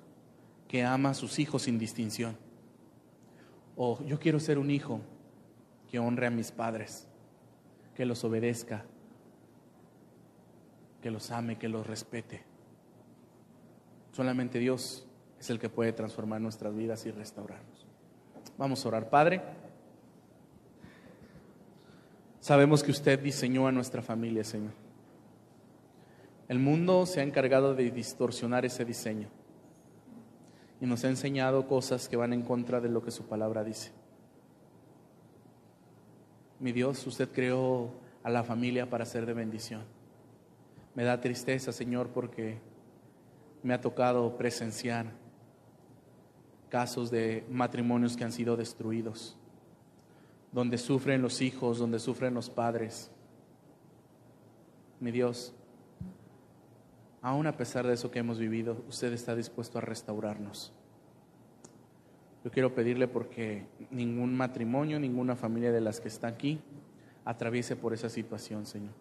que 0.68 0.84
ama 0.84 1.10
a 1.10 1.14
sus 1.14 1.39
hijos 1.39 1.64
sin 1.64 1.80
distinción. 1.80 2.38
O 3.76 4.04
yo 4.04 4.20
quiero 4.20 4.39
ser 4.39 4.60
un 4.60 4.70
hijo 4.70 4.99
que 5.89 5.97
honre 5.97 6.28
a 6.28 6.30
mis 6.30 6.52
padres, 6.52 7.08
que 7.95 8.06
los 8.06 8.24
obedezca, 8.24 8.86
que 11.02 11.10
los 11.10 11.32
ame, 11.32 11.58
que 11.58 11.70
los 11.70 11.88
respete. 11.88 12.43
Solamente 14.12 14.60
Dios 14.60 15.08
es 15.39 15.49
el 15.49 15.58
que 15.58 15.70
puede 15.70 15.93
transformar 15.93 16.41
nuestras 16.41 16.76
vidas 16.76 17.06
y 17.06 17.12
restaurarnos. 17.12 17.88
Vamos 18.58 18.86
a 18.86 18.89
orar, 18.89 19.10
Padre. 19.10 19.41
Sabemos 22.41 22.84
que 22.84 22.91
usted 22.91 23.20
diseñó 23.20 23.68
a 23.68 23.72
nuestra 23.72 24.02
familia, 24.02 24.43
Señor. 24.43 24.81
El 26.52 26.60
mundo 26.60 27.06
se 27.06 27.22
ha 27.22 27.24
encargado 27.24 27.76
de 27.76 27.91
distorsionar 27.91 28.66
ese 28.66 28.84
diseño 28.84 29.30
y 30.82 30.86
nos 30.86 31.06
ha 31.06 31.08
enseñado 31.08 31.66
cosas 31.66 32.10
que 32.10 32.18
van 32.18 32.34
en 32.34 32.41
contra 32.41 32.82
de 32.82 32.89
lo 32.89 33.02
que 33.02 33.10
su 33.10 33.24
palabra 33.24 33.64
dice. 33.64 33.93
Mi 36.60 36.74
Dios, 36.74 37.08
usted 37.08 37.30
creó 37.32 37.91
a 38.22 38.30
la 38.30 38.43
familia 38.43 38.89
para 38.89 39.06
ser 39.06 39.26
de 39.26 39.34
bendición. 39.34 39.84
Me 40.93 41.06
da 41.06 41.22
tristeza, 41.22 41.72
Señor, 41.72 42.10
porque 42.10 42.58
me 43.64 43.74
ha 43.74 43.80
tocado 43.80 44.36
presenciar 44.36 45.06
casos 46.68 47.10
de 47.10 47.45
matrimonios 47.49 48.18
que 48.18 48.26
han 48.26 48.34
sido 48.34 48.58
destruidos, 48.58 49.38
donde 50.52 50.78
sufren 50.78 51.22
los 51.22 51.39
hijos, 51.39 51.80
donde 51.80 51.97
sufren 51.97 52.34
los 52.34 52.49
padres. 52.49 53.10
Mi 54.99 55.12
Dios, 55.12 55.54
aún 57.22 57.47
a 57.47 57.55
pesar 57.55 57.86
de 57.86 57.93
eso 57.93 58.11
que 58.11 58.19
hemos 58.19 58.39
vivido, 58.39 58.84
usted 58.89 59.13
está 59.13 59.36
dispuesto 59.36 59.78
a 59.78 59.82
restaurarnos. 59.82 60.74
Yo 62.43 62.49
quiero 62.49 62.74
pedirle 62.74 63.07
porque 63.07 63.67
ningún 63.91 64.36
matrimonio, 64.36 64.99
ninguna 64.99 65.36
familia 65.36 65.72
de 65.72 65.82
las 65.82 66.01
que 66.01 66.07
está 66.07 66.28
aquí 66.28 66.59
atraviese 67.24 67.76
por 67.76 67.93
esa 67.93 68.09
situación, 68.09 68.65
Señor. 68.65 68.93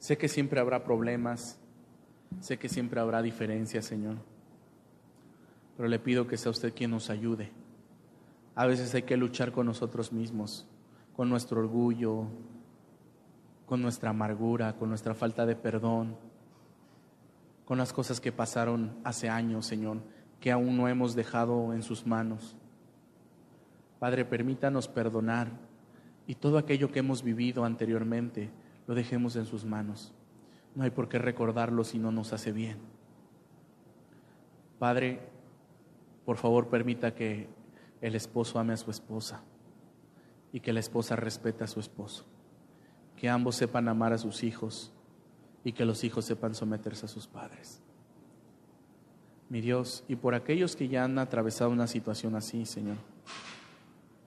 Sé 0.00 0.18
que 0.18 0.28
siempre 0.28 0.58
habrá 0.58 0.82
problemas, 0.82 1.58
sé 2.40 2.58
que 2.58 2.68
siempre 2.68 3.00
habrá 3.00 3.22
diferencias, 3.22 3.84
Señor, 3.84 4.16
pero 5.76 5.88
le 5.88 6.00
pido 6.00 6.26
que 6.26 6.36
sea 6.36 6.50
usted 6.50 6.74
quien 6.74 6.90
nos 6.90 7.08
ayude. 7.08 7.52
A 8.56 8.66
veces 8.66 8.92
hay 8.94 9.02
que 9.02 9.16
luchar 9.16 9.52
con 9.52 9.66
nosotros 9.66 10.12
mismos, 10.12 10.66
con 11.14 11.28
nuestro 11.28 11.60
orgullo, 11.60 12.24
con 13.64 13.80
nuestra 13.80 14.10
amargura, 14.10 14.76
con 14.76 14.88
nuestra 14.88 15.14
falta 15.14 15.46
de 15.46 15.54
perdón 15.54 16.16
con 17.66 17.78
las 17.78 17.92
cosas 17.92 18.20
que 18.20 18.32
pasaron 18.32 18.96
hace 19.04 19.28
años, 19.28 19.66
Señor, 19.66 19.98
que 20.40 20.52
aún 20.52 20.76
no 20.76 20.88
hemos 20.88 21.16
dejado 21.16 21.74
en 21.74 21.82
sus 21.82 22.06
manos. 22.06 22.56
Padre, 23.98 24.24
permítanos 24.24 24.86
perdonar 24.86 25.50
y 26.28 26.36
todo 26.36 26.58
aquello 26.58 26.92
que 26.92 27.00
hemos 27.00 27.24
vivido 27.24 27.64
anteriormente 27.64 28.50
lo 28.86 28.94
dejemos 28.94 29.34
en 29.34 29.46
sus 29.46 29.64
manos. 29.64 30.14
No 30.76 30.84
hay 30.84 30.90
por 30.90 31.08
qué 31.08 31.18
recordarlo 31.18 31.82
si 31.82 31.98
no 31.98 32.12
nos 32.12 32.32
hace 32.32 32.52
bien. 32.52 32.78
Padre, 34.78 35.28
por 36.24 36.36
favor 36.36 36.68
permita 36.68 37.14
que 37.14 37.48
el 38.00 38.14
esposo 38.14 38.60
ame 38.60 38.74
a 38.74 38.76
su 38.76 38.92
esposa 38.92 39.42
y 40.52 40.60
que 40.60 40.72
la 40.72 40.80
esposa 40.80 41.16
respete 41.16 41.64
a 41.64 41.66
su 41.66 41.80
esposo. 41.80 42.26
Que 43.16 43.28
ambos 43.28 43.56
sepan 43.56 43.88
amar 43.88 44.12
a 44.12 44.18
sus 44.18 44.44
hijos 44.44 44.92
y 45.66 45.72
que 45.72 45.84
los 45.84 46.04
hijos 46.04 46.24
sepan 46.24 46.54
someterse 46.54 47.06
a 47.06 47.08
sus 47.08 47.26
padres. 47.26 47.80
Mi 49.48 49.60
Dios, 49.60 50.04
y 50.06 50.14
por 50.14 50.36
aquellos 50.36 50.76
que 50.76 50.86
ya 50.86 51.02
han 51.02 51.18
atravesado 51.18 51.70
una 51.70 51.88
situación 51.88 52.36
así, 52.36 52.64
Señor, 52.64 52.98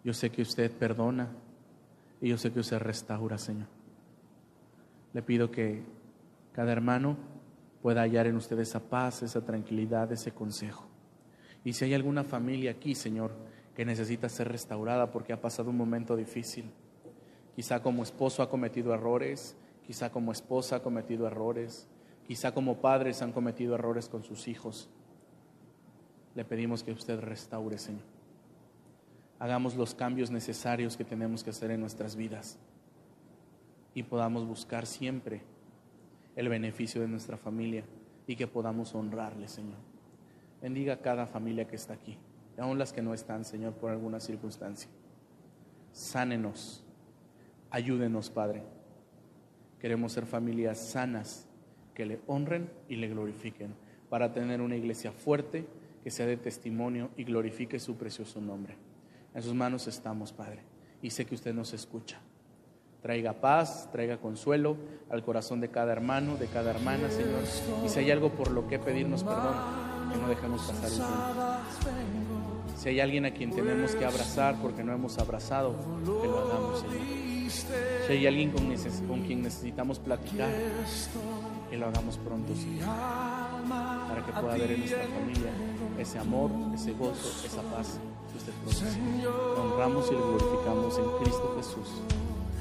yo 0.04 0.14
sé 0.14 0.32
que 0.32 0.42
usted 0.42 0.70
perdona 0.70 1.30
y 2.20 2.28
yo 2.28 2.38
sé 2.38 2.52
que 2.52 2.60
usted 2.60 2.80
restaura, 2.80 3.38
Señor. 3.38 3.68
Le 5.14 5.22
pido 5.22 5.50
que 5.50 5.82
cada 6.52 6.74
hermano 6.74 7.16
pueda 7.82 8.02
hallar 8.02 8.28
en 8.28 8.36
usted 8.36 8.60
esa 8.60 8.82
paz, 8.82 9.24
esa 9.24 9.40
tranquilidad, 9.40 10.12
ese 10.12 10.34
consejo. 10.34 10.90
Y 11.64 11.72
si 11.72 11.86
hay 11.86 11.94
alguna 11.94 12.26
familia 12.26 12.72
aquí, 12.72 12.96
Señor, 12.96 13.32
que 13.78 13.86
necesita 13.86 14.28
ser 14.28 14.50
restaurada 14.50 15.10
porque 15.10 15.32
ha 15.32 15.40
pasado 15.40 15.70
un 15.70 15.78
momento 15.78 16.18
difícil, 16.18 16.70
quizá 17.56 17.82
como 17.82 18.04
esposo 18.04 18.44
ha 18.44 18.50
cometido 18.50 18.94
errores, 18.94 19.56
Quizá 19.90 20.12
como 20.12 20.32
esposa 20.32 20.76
ha 20.76 20.84
cometido 20.84 21.26
errores, 21.26 21.88
quizá 22.28 22.54
como 22.54 22.80
padres 22.80 23.24
han 23.24 23.32
cometido 23.32 23.74
errores 23.74 24.08
con 24.08 24.24
sus 24.24 24.48
hijos. 24.48 24.88
Le 26.36 26.46
pedimos 26.46 26.84
que 26.84 26.92
usted 26.92 27.20
restaure, 27.20 27.80
Señor. 27.80 28.04
Hagamos 29.40 29.76
los 29.76 29.96
cambios 29.96 30.30
necesarios 30.30 30.96
que 30.96 31.06
tenemos 31.06 31.44
que 31.44 31.50
hacer 31.50 31.72
en 31.72 31.80
nuestras 31.80 32.16
vidas 32.16 32.60
y 33.96 34.04
podamos 34.04 34.46
buscar 34.46 34.86
siempre 34.86 35.42
el 36.36 36.50
beneficio 36.50 37.02
de 37.02 37.08
nuestra 37.08 37.38
familia 37.38 37.84
y 38.28 38.36
que 38.36 38.46
podamos 38.46 38.94
honrarle, 38.94 39.48
Señor. 39.48 39.80
Bendiga 40.62 40.94
a 40.94 41.02
cada 41.02 41.26
familia 41.26 41.68
que 41.68 41.78
está 41.78 41.96
aquí, 41.96 42.16
y 42.56 42.62
aún 42.62 42.78
las 42.78 42.94
que 42.94 43.02
no 43.02 43.16
están, 43.16 43.44
Señor, 43.44 43.74
por 43.74 43.90
alguna 43.90 44.20
circunstancia. 44.20 44.88
Sánenos, 45.94 46.84
ayúdenos, 47.72 48.30
Padre 48.30 48.78
Queremos 49.80 50.12
ser 50.12 50.26
familias 50.26 50.78
sanas 50.78 51.48
que 51.94 52.06
le 52.06 52.20
honren 52.28 52.70
y 52.88 52.96
le 52.96 53.08
glorifiquen 53.08 53.74
para 54.10 54.34
tener 54.34 54.62
una 54.62 54.76
iglesia 54.76 55.12
fuerte 55.12 55.66
que 56.04 56.12
sea 56.12 56.26
de 56.26 56.38
testimonio 56.38 57.10
y 57.18 57.24
glorifique 57.24 57.80
su 57.80 57.96
precioso 57.96 58.42
nombre. 58.42 58.76
En 59.34 59.42
sus 59.42 59.54
manos 59.54 59.88
estamos, 59.88 60.34
Padre, 60.34 60.64
y 61.02 61.10
sé 61.12 61.26
que 61.26 61.36
usted 61.36 61.54
nos 61.54 61.74
escucha. 61.74 62.20
Traiga 63.02 63.34
paz, 63.34 63.90
traiga 63.92 64.18
consuelo 64.18 64.76
al 65.10 65.24
corazón 65.24 65.62
de 65.62 65.70
cada 65.70 65.94
hermano, 65.94 66.36
de 66.36 66.48
cada 66.48 66.72
hermana, 66.72 67.10
Señor. 67.10 67.42
Y 67.86 67.90
si 67.90 68.00
hay 68.00 68.12
algo 68.12 68.32
por 68.32 68.52
lo 68.52 68.68
que 68.68 68.80
pedirnos 68.80 69.24
perdón, 69.24 69.56
que 70.12 70.18
no 70.18 70.28
dejemos 70.28 70.62
pasar 70.64 70.90
el 70.90 70.98
tiempo. 70.98 72.40
Si 72.76 72.90
hay 72.90 73.00
alguien 73.00 73.26
a 73.26 73.32
quien 73.32 73.52
tenemos 73.52 73.96
que 73.96 74.06
abrazar 74.06 74.56
porque 74.62 74.84
no 74.84 74.94
hemos 74.94 75.18
abrazado, 75.18 75.76
que 76.22 76.28
lo 76.28 76.40
hagamos, 76.40 76.80
Señor. 76.82 77.18
Si 78.10 78.14
hay 78.14 78.26
alguien 78.26 78.49
con, 78.49 79.22
quien 79.22 79.43
necesitamos 79.43 79.99
platicar, 79.99 80.49
que 81.70 81.78
lo 81.78 81.86
hagamos 81.86 82.18
pronto, 82.18 82.53
para 84.07 84.26
que 84.26 84.32
pueda 84.32 84.55
haber 84.55 84.72
en 84.72 84.80
nuestra 84.80 85.03
familia 85.03 85.51
ese 85.99 86.18
amor, 86.18 86.49
ese 86.74 86.93
gozo, 86.93 87.45
esa 87.45 87.62
paz 87.62 87.99
que 88.32 88.38
usted 88.39 88.51
produce. 88.64 88.86
honramos 89.62 90.07
y 90.07 90.14
le 90.16 90.22
glorificamos 90.22 90.97
en 90.97 91.05
Cristo 91.22 91.53
Jesús. 91.57 92.01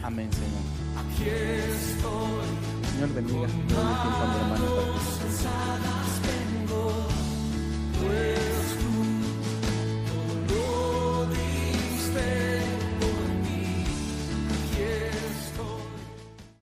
Amén, 0.03 0.29
Señor. 0.35 0.61
Señor, 2.93 3.15
bendiga. 3.15 3.49
Yo 3.49 3.49
tiempo 3.49 4.27
mi 4.29 4.37
hermano 4.37 4.67